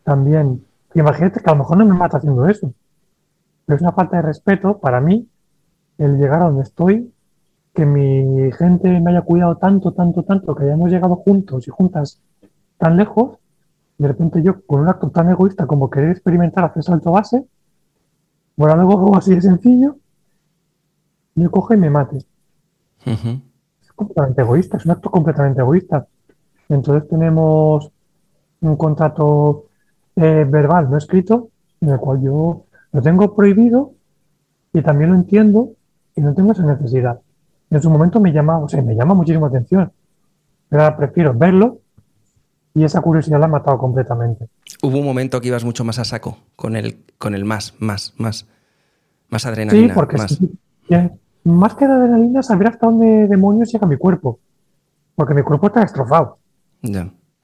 [0.03, 0.65] también.
[0.95, 2.73] Imagínate que a lo mejor no me mata haciendo eso,
[3.67, 5.27] pero es una falta de respeto para mí
[5.99, 7.13] el llegar a donde estoy,
[7.71, 12.19] que mi gente me haya cuidado tanto, tanto, tanto, que hayamos llegado juntos y juntas
[12.77, 13.37] tan lejos,
[13.97, 17.45] de repente yo con un acto tan egoísta como querer experimentar hacer salto base,
[18.55, 19.97] luego algo así de sencillo,
[21.35, 22.25] me coge y me mate.
[23.81, 26.07] Es completamente egoísta, es un acto completamente egoísta.
[26.69, 27.91] Entonces tenemos
[28.61, 29.67] un contrato
[30.15, 31.49] eh, verbal no escrito
[31.79, 33.93] en el cual yo lo tengo prohibido
[34.73, 35.73] y también lo entiendo
[36.15, 37.19] y no tengo esa necesidad.
[37.69, 39.91] En su momento me llama, o sea, me llama muchísimo atención,
[40.69, 41.81] pero ahora prefiero verlo
[42.77, 44.47] y esa curiosidad la ha matado completamente.
[44.83, 48.13] Hubo un momento que ibas mucho más a saco con el, con el más, más,
[48.17, 48.47] más,
[49.29, 49.87] más adrenalina.
[49.87, 50.39] Sí, porque más.
[51.43, 54.39] más que adrenalina, saber hasta dónde demonios llega mi cuerpo.
[55.15, 56.37] Porque mi cuerpo está destrozado.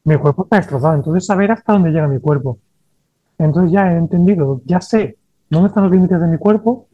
[0.04, 2.60] Mi cuerpo está destrozado, entonces saber hasta dónde llega mi cuerpo.
[3.40, 5.18] Entonces ya he entendido, ya sé
[5.50, 6.88] dónde están los límites de mi cuerpo,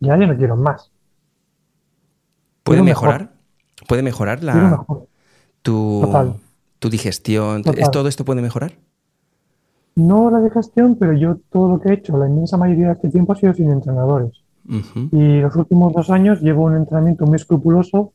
[0.00, 0.90] ya ya no quiero más.
[2.62, 3.34] ¿Puede mejorar?
[3.86, 4.86] ¿Puede mejorar la,
[5.60, 6.00] Tu,
[6.82, 7.62] tu digestión?
[7.76, 8.72] ¿Es, ¿Todo esto puede mejorar?
[9.94, 13.08] No la digestión, pero yo todo lo que he hecho, la inmensa mayoría de este
[13.08, 14.42] tiempo ha sido sin entrenadores.
[15.12, 18.12] Y los últimos dos años llevo un entrenamiento muy escrupuloso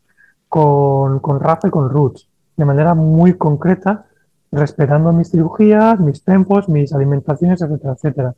[0.48, 4.07] con, con Rafa y con Roots de manera muy concreta,
[4.52, 8.35] respetando mis cirugías, mis tempos, mis alimentaciones, etcétera, etcétera.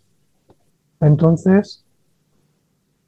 [0.99, 1.85] Entonces,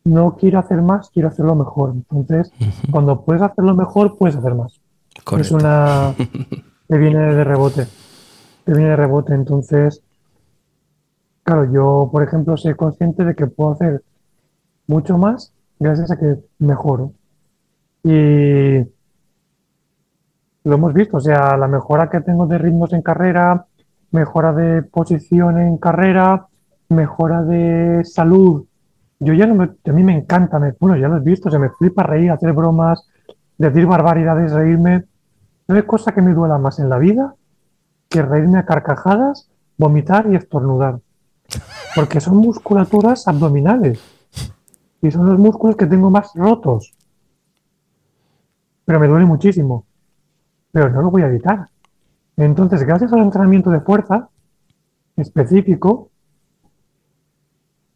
[0.06, 1.94] no quiero hacer más, quiero hacerlo mejor.
[1.94, 2.52] Entonces,
[2.90, 4.80] cuando puedes hacerlo mejor, puedes hacer más.
[5.38, 6.16] Es una...
[6.92, 7.88] te viene de rebote.
[8.66, 9.34] Te viene de rebote.
[9.34, 10.04] Entonces,
[11.42, 14.04] claro, yo, por ejemplo, soy consciente de que puedo hacer
[14.88, 17.14] mucho más gracias a que mejoro.
[18.04, 18.80] Y
[20.66, 23.68] lo hemos visto, o sea, la mejora que tengo de ritmos en carrera,
[24.12, 26.48] mejora de posición en carrera,
[26.90, 28.66] mejora de salud.
[29.20, 31.58] Yo ya no me, a mí me encanta, me, bueno, ya lo he visto, se
[31.58, 33.08] me flipa reír, hacer bromas,
[33.58, 35.06] decir barbaridades, reírme.
[35.72, 37.36] No hay cosa que me duela más en la vida
[38.10, 41.00] que reírme a carcajadas, vomitar y estornudar.
[41.96, 44.00] Porque son musculaturas abdominales.
[45.02, 46.94] Y son los músculos que tengo más rotos.
[48.84, 49.86] Pero me duele muchísimo
[50.72, 51.70] pero no lo voy a evitar.
[52.38, 54.30] Entonces, gracias al entrenamiento de fuerza
[55.18, 56.10] específico,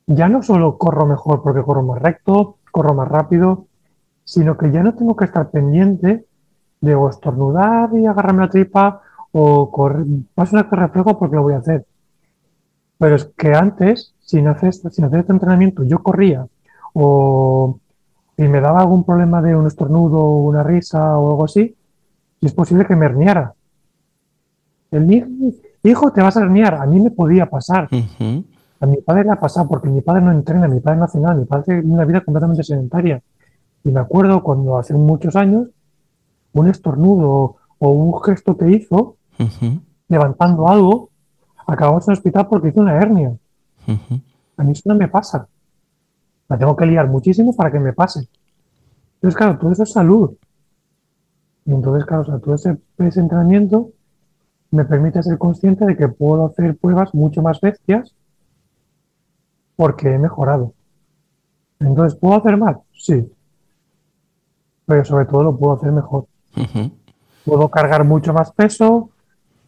[0.08, 3.68] ya no solo corro mejor porque corro más recto, corro más rápido,
[4.24, 6.26] sino que ya no tengo que estar pendiente
[6.82, 11.54] de o estornudar y agarrarme la tripa o correr, paso un reflejo porque lo voy
[11.54, 11.86] a hacer.
[12.98, 16.48] Pero es que antes, sin hacer, sin hacer este entrenamiento, yo corría
[16.94, 17.80] o
[18.38, 21.76] y me daba algún problema de un estornudo, una risa o algo así,
[22.42, 23.54] es posible que me herniara.
[24.92, 25.12] El
[25.84, 26.76] hijo, te vas a herniar.
[26.76, 27.88] A mí me podía pasar.
[28.80, 31.20] A mi padre le ha pasado porque mi padre no entrena, mi padre no hace
[31.20, 33.22] nada, mi padre tiene una vida completamente sedentaria.
[33.84, 35.68] Y me acuerdo cuando hace muchos años,
[36.56, 39.18] un estornudo o un gesto que hizo,
[40.08, 41.10] levantando algo,
[41.68, 43.36] acabamos en el hospital porque hizo una hernia.
[44.58, 45.48] A mí eso no me pasa.
[46.48, 48.28] Me tengo que liar muchísimo para que me pase.
[49.16, 50.32] Entonces, claro, todo eso es salud.
[51.66, 53.92] Y entonces, claro, todo ese, entrenamiento
[54.72, 58.16] me permite ser consciente de que puedo hacer pruebas mucho más bestias
[59.76, 60.74] porque he mejorado.
[61.80, 62.78] Entonces, ¿puedo hacer más?
[62.94, 63.30] Sí.
[64.86, 66.28] Pero sobre todo lo puedo hacer mejor.
[67.46, 69.10] Puedo cargar mucho más peso,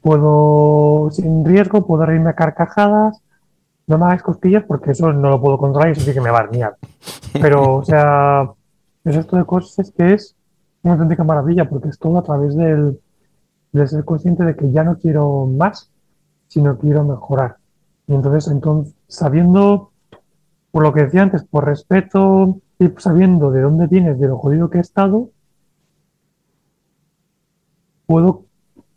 [0.02, 3.22] puedo, sin riesgo, puedo reírme a carcajadas.
[3.86, 6.32] No me hagáis costillas porque eso no lo puedo controlar y eso sí que me
[6.32, 6.76] va a arnear.
[7.34, 8.50] Pero, o sea,
[9.04, 10.36] es esto de cosas que es
[10.84, 13.00] una auténtica maravilla porque es todo a través del,
[13.72, 15.92] de ser consciente de que ya no quiero más,
[16.48, 17.58] sino quiero mejorar.
[18.08, 19.92] Y entonces, entonces sabiendo,
[20.72, 24.70] por lo que decía antes, por respeto y sabiendo de dónde vienes, de lo jodido
[24.70, 25.30] que he estado,
[28.08, 28.46] puedo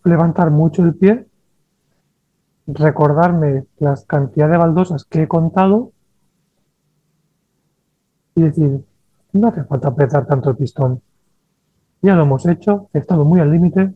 [0.05, 1.27] levantar mucho el pie,
[2.67, 5.93] recordarme las cantidades de baldosas que he contado
[8.35, 8.85] y decir,
[9.33, 11.03] no hace falta apretar tanto el pistón.
[12.01, 13.93] Ya lo hemos hecho, he estado muy al límite,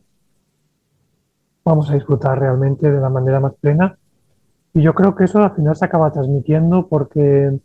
[1.63, 3.97] vamos a disfrutar realmente de la manera más plena.
[4.73, 7.57] Y yo creo que eso al final se acaba transmitiendo porque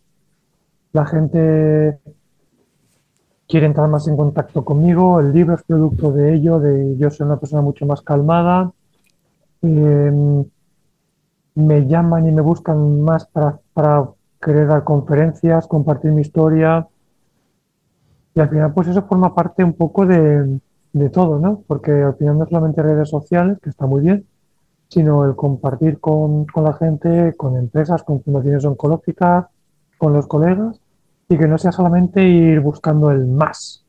[0.93, 1.99] la gente
[3.51, 7.27] quiere entrar más en contacto conmigo, el libro es producto de ello, de yo soy
[7.27, 8.73] una persona mucho más calmada,
[9.63, 10.45] em,
[11.57, 13.59] me llaman y me buscan más para,
[14.41, 16.89] querer dar conferencias, compartir mi historia,
[18.35, 20.61] y al final pues eso forma parte un poco de,
[20.93, 21.63] de todo, ¿no?
[21.67, 24.27] Porque al final no solamente redes sociales, que está muy bien,
[24.89, 29.47] sino el compartir con, con la gente, con empresas, con fundaciones oncológicas,
[29.99, 30.81] con los colegas,
[31.31, 33.85] y que no sea solamente ir buscando el más,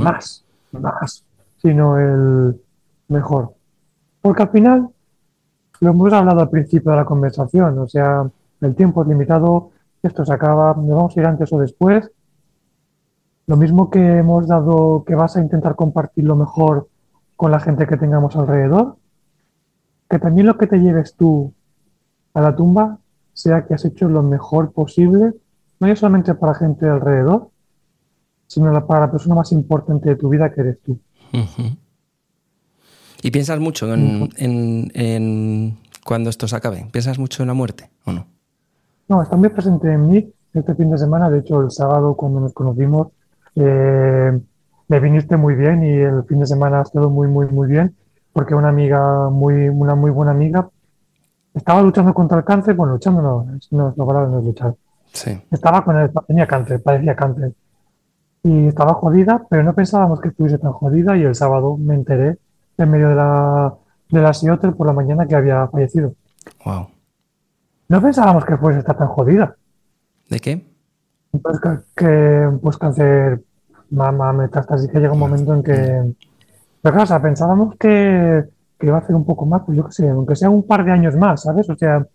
[0.00, 1.24] más, más,
[1.58, 2.58] sino el
[3.08, 3.52] mejor.
[4.22, 4.88] Porque al final,
[5.80, 8.26] lo hemos hablado al principio de la conversación, o sea,
[8.62, 12.10] el tiempo es limitado, esto se acaba, nos vamos a ir antes o después.
[13.46, 16.88] Lo mismo que hemos dado, que vas a intentar compartir lo mejor
[17.36, 18.96] con la gente que tengamos alrededor,
[20.08, 21.52] que también lo que te lleves tú
[22.32, 23.00] a la tumba
[23.34, 25.34] sea que has hecho lo mejor posible
[25.80, 27.50] no es solamente para gente alrededor,
[28.46, 30.98] sino para la persona más importante de tu vida que eres tú.
[33.22, 36.86] ¿Y piensas mucho en, cuando esto se acabe?
[36.92, 38.26] ¿Piensas mucho en la muerte o no?
[39.08, 41.28] No, está muy presente en mí este fin de semana.
[41.30, 43.08] De hecho, el sábado cuando nos conocimos,
[43.54, 44.38] eh,
[44.88, 47.94] me viniste muy bien y el fin de semana ha estado muy, muy, muy bien
[48.32, 50.68] porque una amiga, muy, una muy buena amiga,
[51.54, 52.74] estaba luchando contra el cáncer.
[52.74, 54.74] Bueno, luchando no, no, no, no es luchar
[55.50, 57.52] estaba con él, tenía cáncer, padecía cáncer.
[58.42, 62.38] Y estaba jodida, pero no pensábamos que estuviese tan jodida y el sábado me enteré
[62.78, 63.74] en medio de la,
[64.10, 66.14] de la por la mañana que había fallecido.
[66.64, 66.88] Wow.
[67.88, 69.56] No pensábamos que fuese estar tan jodida.
[70.28, 70.66] ¿De qué?
[71.42, 71.60] Pues
[71.94, 73.42] que, pues cáncer,
[73.90, 76.14] mama, metástasis, que llega un momento en que...
[76.82, 78.44] Pero claro, o sea, pensábamos que,
[78.78, 80.84] que iba a hacer un poco más, pues yo qué sé, aunque sea un par
[80.84, 81.68] de años más, ¿sabes?
[81.68, 82.06] O sea,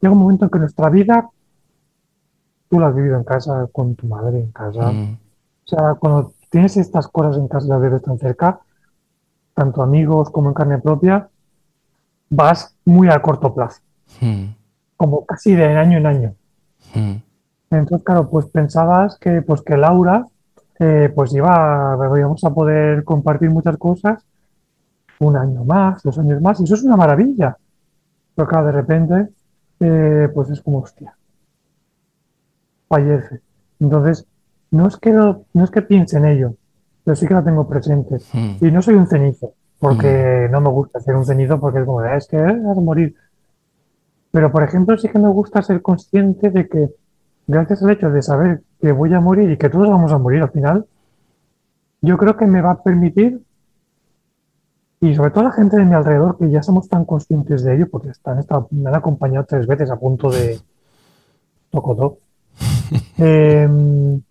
[0.00, 1.28] llega un momento en que nuestra vida
[2.68, 4.92] tú lo has vivido en casa, con tu madre en casa.
[4.92, 5.18] Mm.
[5.64, 8.60] O sea, cuando tienes estas cosas en casa, las vives tan cerca,
[9.54, 11.28] tanto amigos como en carne propia,
[12.30, 13.80] vas muy a corto plazo.
[14.20, 14.44] Mm.
[14.96, 16.34] Como casi de año en año.
[16.94, 17.16] Mm.
[17.70, 20.26] Entonces, claro, pues pensabas que, pues que Laura,
[20.78, 24.24] eh, pues iba, íbamos a poder compartir muchas cosas
[25.20, 27.56] un año más, dos años más, y eso es una maravilla.
[28.34, 29.28] Pero claro, de repente,
[29.80, 31.17] eh, pues es como, hostia,
[32.88, 33.40] fallece.
[33.80, 34.26] Entonces,
[34.70, 36.54] no es que no, es que piense en ello,
[37.04, 38.16] pero sí que la tengo presente.
[38.32, 38.64] Hmm.
[38.64, 40.52] Y no soy un cenizo, porque hmm.
[40.52, 43.14] no me gusta ser un cenizo porque es como, ah, es que vas a morir.
[44.30, 46.90] Pero, por ejemplo, sí que me gusta ser consciente de que,
[47.46, 50.42] gracias al hecho de saber que voy a morir y que todos vamos a morir
[50.42, 50.86] al final,
[52.00, 53.40] yo creo que me va a permitir,
[55.00, 57.88] y sobre todo la gente de mi alrededor, que ya somos tan conscientes de ello,
[57.90, 60.60] porque están, me han acompañado tres veces a punto de
[61.70, 62.18] toco
[63.18, 64.22] Em,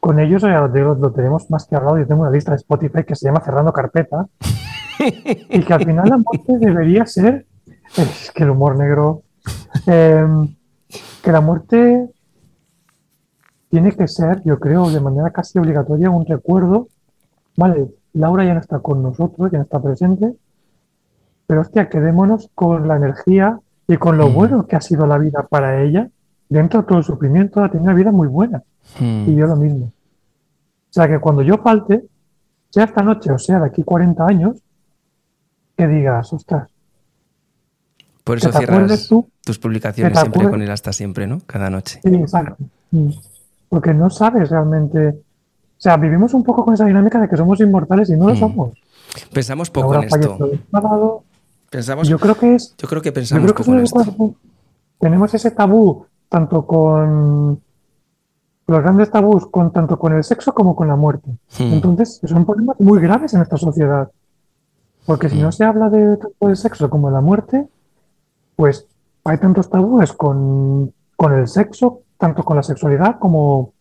[0.00, 1.98] con ellos lo, tenemos más que hablado.
[1.98, 4.26] Yo tengo una lista de Spotify que se llama Cerrando Carpeta.
[4.98, 7.46] y que al final la muerte debería ser.
[7.96, 9.22] Es que el humor negro.
[9.86, 10.54] Em,
[11.22, 12.10] que la muerte
[13.70, 16.88] tiene que ser, yo creo, de manera casi obligatoria, un recuerdo.
[17.56, 20.34] Vale, Laura ya no está con nosotros, ya no está presente.
[21.46, 23.58] Pero hostia, quedémonos con la energía
[23.88, 24.34] y con lo mm.
[24.34, 26.10] bueno que ha sido la vida para ella
[26.52, 28.62] dentro de todo el sufrimiento, ha tenido una vida muy buena.
[28.98, 29.24] Hmm.
[29.28, 29.86] Y yo lo mismo.
[29.86, 32.04] O sea que cuando yo falte,
[32.68, 34.58] sea esta noche o sea de aquí 40 años,
[35.76, 36.68] que digas, ostras.
[38.24, 39.08] Por eso cierras
[39.44, 41.40] tus publicaciones siempre con él hasta siempre, ¿no?
[41.46, 42.00] Cada noche.
[42.04, 42.56] Sí, exacto.
[42.90, 43.10] Mm.
[43.68, 45.08] Porque no sabes realmente.
[45.08, 48.34] O sea, vivimos un poco con esa dinámica de que somos inmortales y no lo
[48.34, 48.38] hmm.
[48.38, 48.78] somos.
[49.32, 50.38] Pensamos poco en esto.
[51.70, 52.74] Pensamos, yo creo que es.
[52.76, 54.34] Yo creo que pensamos poco en esto.
[55.00, 57.60] Tenemos ese tabú tanto con
[58.66, 61.30] los grandes tabús, con, tanto con el sexo como con la muerte.
[61.58, 61.74] Hmm.
[61.74, 64.10] Entonces, son problemas muy graves en esta sociedad.
[65.04, 65.52] Porque si no hmm.
[65.52, 67.68] se habla de tanto del sexo como de la muerte,
[68.56, 68.86] pues
[69.24, 73.74] hay tantos tabúes con, con el sexo, tanto con la sexualidad como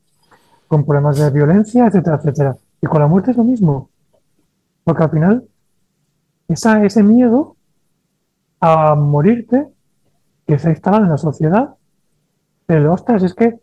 [0.68, 2.58] con problemas de violencia, etcétera, etcétera.
[2.82, 3.90] Y con la muerte es lo mismo.
[4.84, 5.48] Porque al final,
[6.50, 7.56] esa, ese miedo
[8.60, 9.70] a morirte
[10.46, 11.76] que se ha instalado en la sociedad,
[12.66, 13.60] pero ostras, es que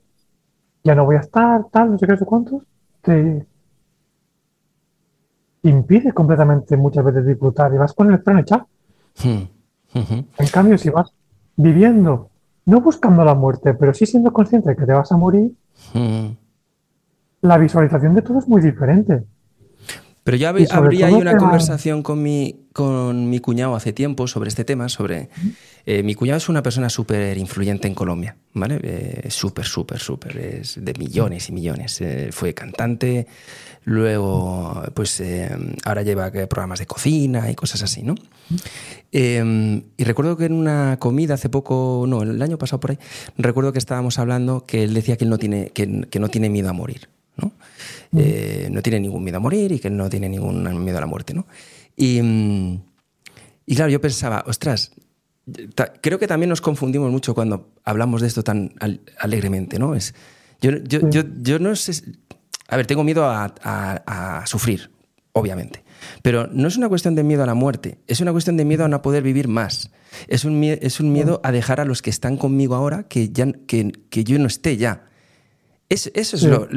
[0.84, 2.62] ya no voy a estar, tal, no sé qué, no sé cuántos,
[3.02, 3.46] te
[5.62, 8.68] impide completamente muchas veces disfrutar y vas con el freno echado.
[9.22, 9.42] Hmm.
[10.38, 11.12] En cambio, si vas
[11.56, 12.30] viviendo,
[12.66, 15.52] no buscando la muerte, pero sí siendo consciente de que te vas a morir,
[15.94, 16.30] Hmm.
[17.42, 19.24] la visualización de todo es muy diferente.
[20.28, 23.94] Pero yo hab- Y sobre habría ahí una conversación con mi, con mi cuñado hace
[23.94, 25.30] tiempo sobre este tema, sobre...
[25.86, 28.78] eh, mi cuñado es una persona súper influyente en Colombia, ¿vale?
[28.82, 31.98] Eh, súper, súper, súper, es de millones y millones.
[32.02, 33.26] Eh, fue cantante,
[33.84, 35.48] luego, pues eh,
[35.86, 38.14] ahora lleva programas de cocina y cosas así, ¿no?
[39.12, 42.98] Eh, y recuerdo que en una comida hace poco, no, el año pasado por ahí,
[43.38, 46.50] recuerdo que estábamos hablando que él decía que él no tiene, que, que no tiene
[46.50, 47.52] miedo a morir, ¿no?
[48.16, 51.06] Eh, no tiene ningún miedo a morir y que no tiene ningún miedo a la
[51.06, 51.47] muerte, ¿no?
[51.97, 52.80] Y, mm,
[53.66, 54.93] y claro, yo pensaba, ostras,
[56.01, 59.94] creo que también nos confundimos mucho cuando hablamos de esto tan al- alegremente, ¿no?
[59.94, 60.14] Es,
[60.60, 61.06] yo, yo, Sí.
[61.10, 62.02] yo, yo no sé.
[62.68, 64.90] A ver, tengo miedo a, a- a sufrir,
[65.32, 65.85] obviamente.
[66.22, 68.85] Pero no es una cuestión de miedo a la muerte, es una cuestión de miedo
[68.85, 69.90] a no poder vivir más.
[70.28, 73.51] Es un, es un miedo a dejar a los que están conmigo ahora que, ya,
[73.66, 75.07] que, que yo no esté ya.
[75.89, 76.48] Es- eso es, Sí.
[76.48, 76.69] lo,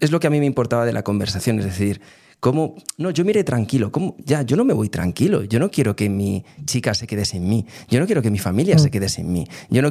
[0.00, 2.00] es lo que a mí me importaba de la conversación, es decir,
[2.38, 5.96] cómo, no, yo miré tranquilo, cómo, ya, yo no me voy tranquilo, yo no quiero
[5.96, 9.08] que mi chica se quede sin mí, yo no quiero que mi familia se quede
[9.08, 9.90] sin mí, yo no,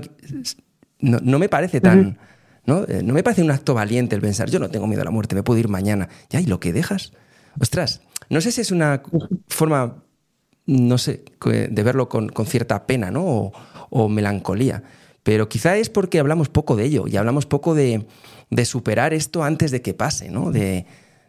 [1.00, 2.18] no, no me parece tan,
[2.66, 2.86] ¿no?
[2.88, 5.12] Eh, no me parece un acto valiente el pensar, yo no tengo miedo a la
[5.12, 7.12] muerte, me puedo ir mañana, ya, y lo que dejas,
[7.60, 9.04] ostras, no sé si es una
[9.48, 10.04] forma,
[10.66, 13.26] no sé, de verlo con, con cierta pena, ¿no?
[13.26, 13.52] O,
[13.90, 14.84] o melancolía.
[15.24, 18.06] Pero quizá es porque hablamos poco de ello y hablamos poco de,
[18.50, 20.52] de superar esto antes de que pase, ¿no?
[20.52, 20.86] De,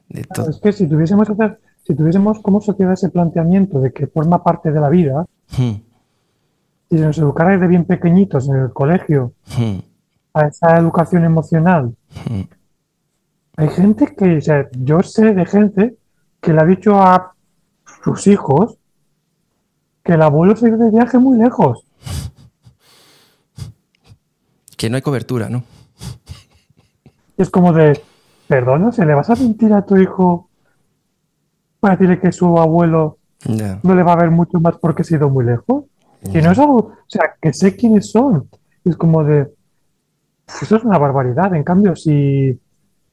[0.09, 0.51] de todo.
[0.51, 4.71] Es que si tuviésemos, hacer- si tuviésemos como sociedad ese planteamiento de que forma parte
[4.73, 5.27] de la vida,
[5.57, 5.83] Hmm,
[6.89, 9.79] si se nos educara desde bien pequeñitos en el colegio hmm,
[10.35, 11.95] a esa educación emocional,
[12.29, 12.41] hmm.
[13.57, 15.97] hay gente que, o sea, yo sé de gente
[16.41, 17.35] que le ha dicho a
[18.05, 18.79] sus hijos
[20.05, 21.85] que el abuelo se ha ido de viaje muy lejos.
[24.77, 25.63] Que no hay cobertura, ¿no?
[27.41, 27.99] Y es como de,
[28.49, 30.51] perdona, ¿se le vas a mentir a tu hijo
[31.81, 33.17] para decirle que su abuelo
[33.83, 35.85] no le va a ver mucho más porque se ha ido muy lejos?
[36.31, 38.51] Que no es algo, o sea, que sé quiénes son.
[38.85, 41.55] Y es como de, "Pf, eso es una barbaridad.
[41.55, 42.61] En cambio, si,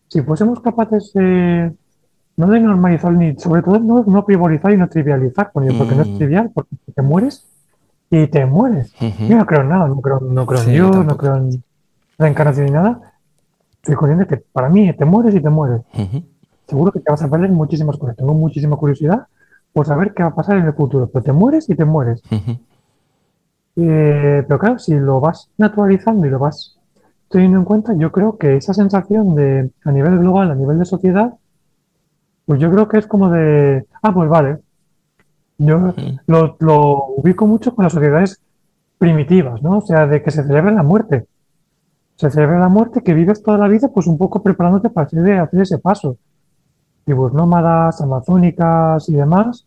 [0.10, 1.74] si fuésemos capaces de,
[2.36, 5.96] no de normalizar ni, sobre todo no, no frivolizar y no trivializar con ello, porque
[5.96, 6.18] no es Mm.
[6.18, 7.48] trivial, porque te mueres
[8.10, 8.94] y te mueres.
[9.00, 11.64] Yo no creo en nada, no creo, no creo en Sí, Dios, no creo en
[12.20, 13.07] reencarnación ni nada.
[13.96, 15.82] Consciente que para mí te mueres y te mueres.
[16.68, 18.16] Seguro que te vas a perder muchísimas cosas.
[18.18, 19.28] Tengo muchísima curiosidad
[19.74, 22.22] por saber qué va a pasar en el futuro, pero te mueres y te mueres.
[23.76, 26.78] Eh, pero claro, si lo vas naturalizando y lo vas
[27.30, 30.86] teniendo en cuenta, yo creo que esa sensación de, a nivel global, a nivel de
[30.86, 31.34] sociedad,
[32.46, 34.60] pues yo creo que es como de, ah, pues vale.
[35.60, 35.94] Yo
[36.28, 38.42] lo, lo ubico mucho con las sociedades
[38.98, 39.78] primitivas, ¿no?
[39.78, 41.28] O sea, de que se celebra la muerte.
[42.18, 45.40] Se celebra la muerte, que vives toda la vida, pues un poco preparándote para hacer,
[45.40, 46.18] hacer ese paso.
[47.06, 49.66] Tribus nómadas, amazónicas y demás.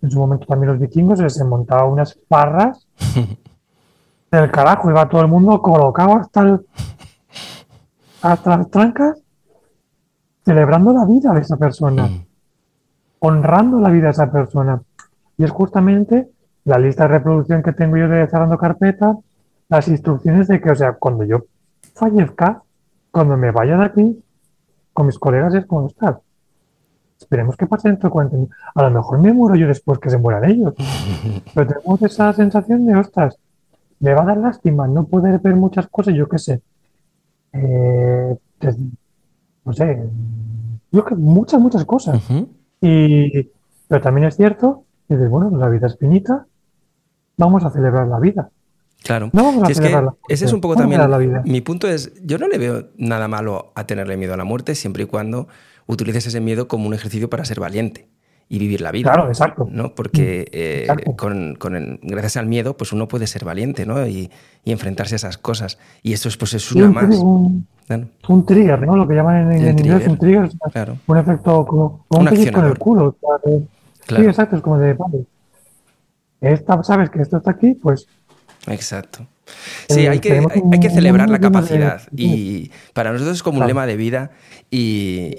[0.00, 2.88] En su momento también los vikingos se se montaban unas parras
[4.32, 6.66] del carajo, iba todo el mundo colocado hasta, el-
[8.22, 9.20] hasta las trancas,
[10.44, 12.24] celebrando la vida de esa persona, Mm.
[13.20, 14.82] honrando la vida de esa persona.
[15.38, 16.30] Y es justamente
[16.64, 19.16] la lista de reproducción que tengo yo de cerrando carpeta,
[19.68, 21.44] las instrucciones de que, o sea, cuando yo
[21.94, 22.62] fallezca,
[23.10, 24.22] cuando me vaya de aquí,
[24.92, 26.20] con mis colegas es como estar.
[27.18, 28.48] Esperemos que pase dentro de 40 años.
[28.74, 30.74] A lo mejor me muero yo después que se mueran ellos.
[31.54, 33.38] Pero tenemos esa sensación de, ostras,
[34.00, 36.62] me va a dar lástima no poder ver muchas cosas, yo qué sé.
[37.52, 38.36] Eh,
[39.64, 40.08] no sé,
[40.90, 42.20] yo que muchas, muchas cosas.
[42.80, 43.50] Y,
[43.86, 46.46] pero también es cierto, que bueno, la vida es finita,
[47.36, 48.50] vamos a celebrar la vida.
[49.02, 49.30] Claro.
[49.32, 51.00] No vamos a Si es que celebrar la ese es un poco también.
[51.00, 51.42] celebrar la vida.
[51.44, 54.74] Mi punto es: yo no le veo nada malo a tenerle miedo a la muerte
[54.74, 55.48] siempre y cuando
[55.86, 58.08] utilices ese miedo como un ejercicio para ser valiente
[58.48, 59.10] y vivir la vida.
[59.12, 59.66] Claro, exacto.
[59.70, 59.94] ¿no?
[59.94, 61.16] Porque eh, Exacto.
[61.16, 64.06] con, con el- gracias al miedo, pues uno puede ser valiente, ¿no?
[64.06, 64.30] Y,
[64.62, 65.78] y enfrentarse a esas cosas.
[66.02, 67.16] Y eso es, pues, es una un, más.
[68.28, 68.96] un, trigger, ¿no?
[68.96, 72.36] Lo que llaman en, en inglés un trigger, claro, un efecto como, como Un un
[72.36, 73.16] en el culo.
[73.20, 73.62] claro.
[74.06, 75.24] Sí, exacto, es como de, vale,
[76.40, 78.06] esta, sabes que esto está aquí, pues
[78.66, 79.26] Exacto.
[79.88, 82.02] Sí, hay que, hay, que celebrar la capacidad.
[82.16, 84.30] Y para nosotros es como un lema de vida.
[84.70, 85.38] Y,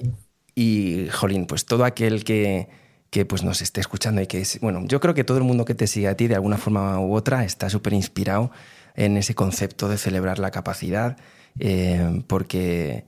[0.55, 2.67] y, jolín, pues todo aquel que,
[3.09, 5.75] que pues nos esté escuchando y que, bueno, yo creo que todo el mundo que
[5.75, 8.51] te sigue a ti de alguna forma u otra está súper inspirado
[8.95, 11.17] en ese concepto de celebrar la capacidad,
[11.59, 13.05] eh, porque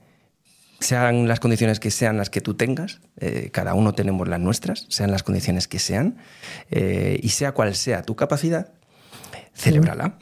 [0.80, 4.86] sean las condiciones que sean las que tú tengas, eh, cada uno tenemos las nuestras,
[4.88, 6.18] sean las condiciones que sean,
[6.70, 8.72] eh, y sea cual sea tu capacidad,
[9.56, 10.18] celébrala.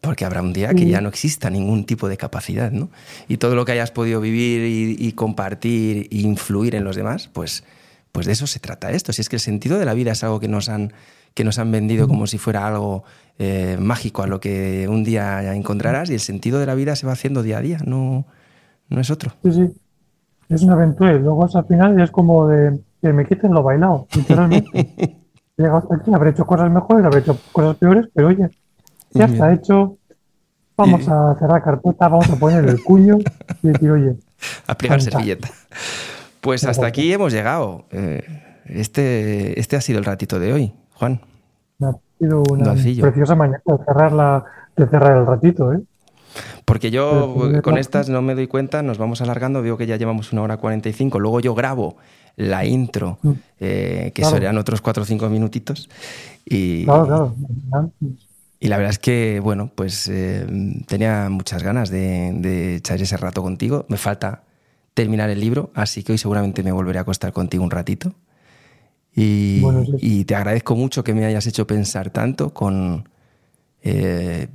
[0.00, 2.90] Porque habrá un día que ya no exista ningún tipo de capacidad, ¿no?
[3.26, 7.30] Y todo lo que hayas podido vivir y, y compartir e influir en los demás,
[7.32, 7.64] pues,
[8.12, 9.14] pues de eso se trata esto.
[9.14, 10.92] Si es que el sentido de la vida es algo que nos han,
[11.32, 13.04] que nos han vendido como si fuera algo
[13.38, 17.06] eh, mágico a lo que un día encontrarás, y el sentido de la vida se
[17.06, 18.26] va haciendo día a día, no,
[18.88, 19.32] no es otro.
[19.42, 19.72] Sí, sí.
[20.48, 24.06] Es una aventura y luego al final es como de que me quiten lo bailado,
[24.14, 24.70] literalmente.
[25.56, 28.48] He llegado hasta aquí, habré hecho cosas mejores, habré hecho cosas peores, pero oye,
[29.14, 29.96] ya está hecho.
[30.76, 33.18] Vamos a cerrar carpeta, vamos a poner el cuño
[33.62, 34.16] y decir, oye.
[34.66, 35.48] A plegar servilleta.
[36.40, 37.86] Pues hasta aquí hemos llegado.
[37.90, 38.22] Eh,
[38.66, 41.20] este, este ha sido el ratito de hoy, Juan.
[41.80, 44.44] Ha sido una preciosa mañana de cerrar, la,
[44.76, 45.80] de cerrar el ratito, ¿eh?
[46.64, 50.32] Porque yo con estas no me doy cuenta, nos vamos alargando, veo que ya llevamos
[50.32, 51.96] una hora 45, luego yo grabo
[52.36, 53.32] la intro, mm.
[53.60, 55.88] eh, que serían otros cuatro o cinco minutitos.
[56.44, 57.34] Y, claro,
[57.70, 57.90] claro.
[58.60, 60.46] Y la verdad es que, bueno, pues eh,
[60.86, 63.84] tenía muchas ganas de, echar ese rato contigo.
[63.88, 64.44] Me falta
[64.94, 68.14] terminar el libro, así que hoy seguramente me volveré a acostar contigo un ratito.
[69.14, 69.62] Y,
[70.00, 73.08] y te agradezco mucho que me hayas hecho pensar tanto con,
[73.86, 74.48] eh,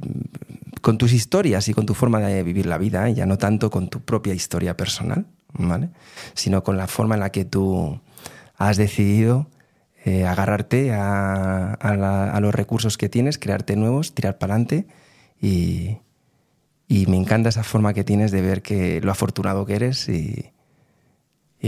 [0.82, 3.14] con tus historias y con tu forma de vivir la vida, ¿eh?
[3.14, 5.90] ya no tanto con tu propia historia personal, ¿vale?
[6.34, 8.00] sino con la forma en la que tú
[8.58, 9.48] has decidido
[10.06, 14.88] eh, agarrarte a, los recursos que tienes, crearte nuevos, tirar para adelante
[15.42, 16.00] y,
[17.08, 20.52] me encanta esa forma que tienes de ver que lo afortunado que eres y,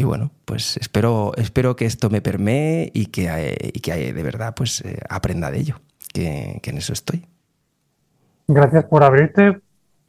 [0.04, 5.00] bueno, pues espero, espero que esto me permee y que, que de verdad pues eh,
[5.10, 5.82] aprenda de ello,
[6.14, 7.26] que, en eso estoy.
[8.48, 9.60] Gracias por abrirte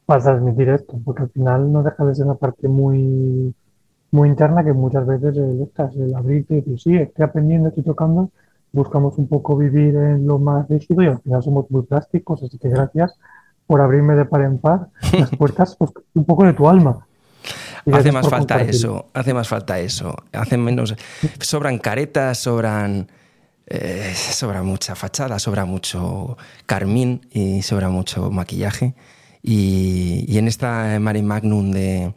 [0.05, 3.53] para transmitir esto, porque al final no deja de ser una parte muy
[4.13, 8.29] muy interna que muchas veces el, el abrirte y decir, sí, estoy aprendiendo, estoy tocando,
[8.71, 12.59] buscamos un poco vivir en lo más rígido y al final somos muy plásticos, así
[12.59, 13.15] que gracias
[13.65, 17.07] por abrirme de par en par las puertas pues, un poco de tu alma.
[17.91, 20.95] hace más falta eso, hace más falta eso, hace menos,
[21.39, 23.07] sobran caretas, sobran...
[23.65, 28.93] Eh, sobra mucha fachada, sobra mucho carmín y sobra mucho maquillaje.
[29.41, 32.13] Y, y en esta Mari Magnum de,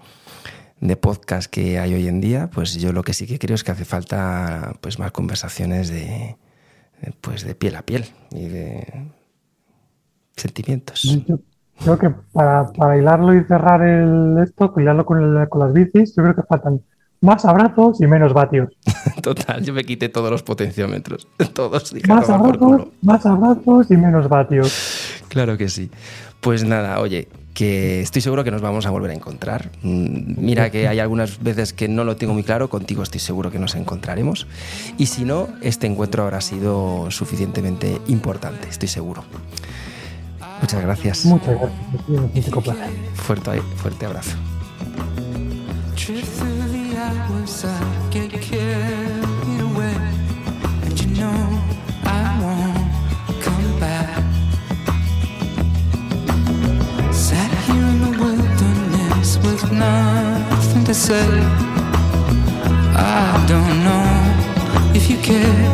[0.81, 3.65] de podcast que hay hoy en día, pues yo lo que sí que creo es
[3.65, 6.37] que hace falta pues más conversaciones de
[7.21, 9.11] pues de piel a piel y de
[10.37, 11.03] sentimientos.
[11.27, 11.39] Yo
[11.85, 16.23] creo que para, para hilarlo y cerrar el esto, hilarlo con, con las bicis, yo
[16.23, 16.81] creo que faltan
[17.21, 18.77] más abrazos y menos vatios.
[19.23, 21.29] Total, yo me quité todos los potenciómetros.
[21.55, 21.95] Todos.
[22.09, 25.23] más abrazos, más abrazos y menos vatios.
[25.29, 25.91] Claro que sí.
[26.47, 29.73] Pues nada, oye, que estoy seguro que nos vamos a volver a encontrar.
[29.83, 33.51] Mm, mira que hay algunas veces que no lo tengo muy claro, contigo estoy seguro
[33.51, 34.47] que nos encontraremos.
[34.97, 39.25] Y si no, este encuentro habrá sido suficientemente importante, estoy seguro.
[40.61, 41.25] Muchas gracias.
[41.25, 42.47] Muchas gracias.
[43.15, 44.37] Fuerte, fuerte abrazo.
[59.65, 61.27] Nothing to say.
[62.95, 64.07] I don't know
[64.95, 65.69] if you care.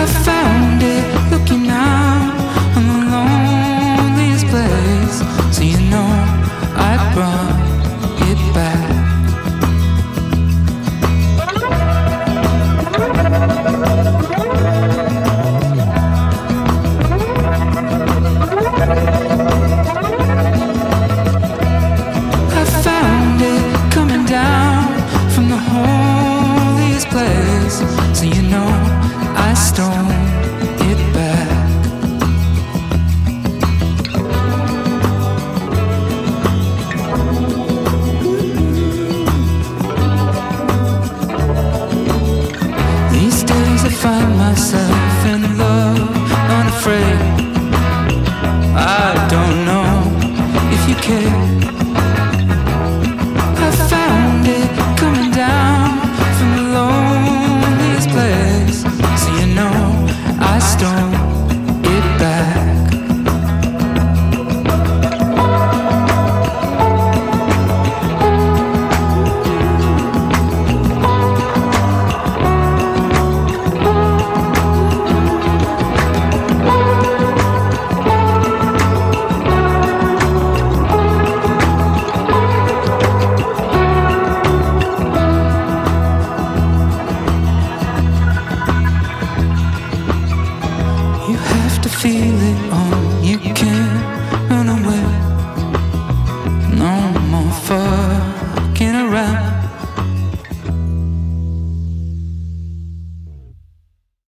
[0.00, 2.34] I found it looking out
[2.76, 5.18] on the loneliest place.
[5.56, 6.10] So you know
[6.76, 7.61] I brought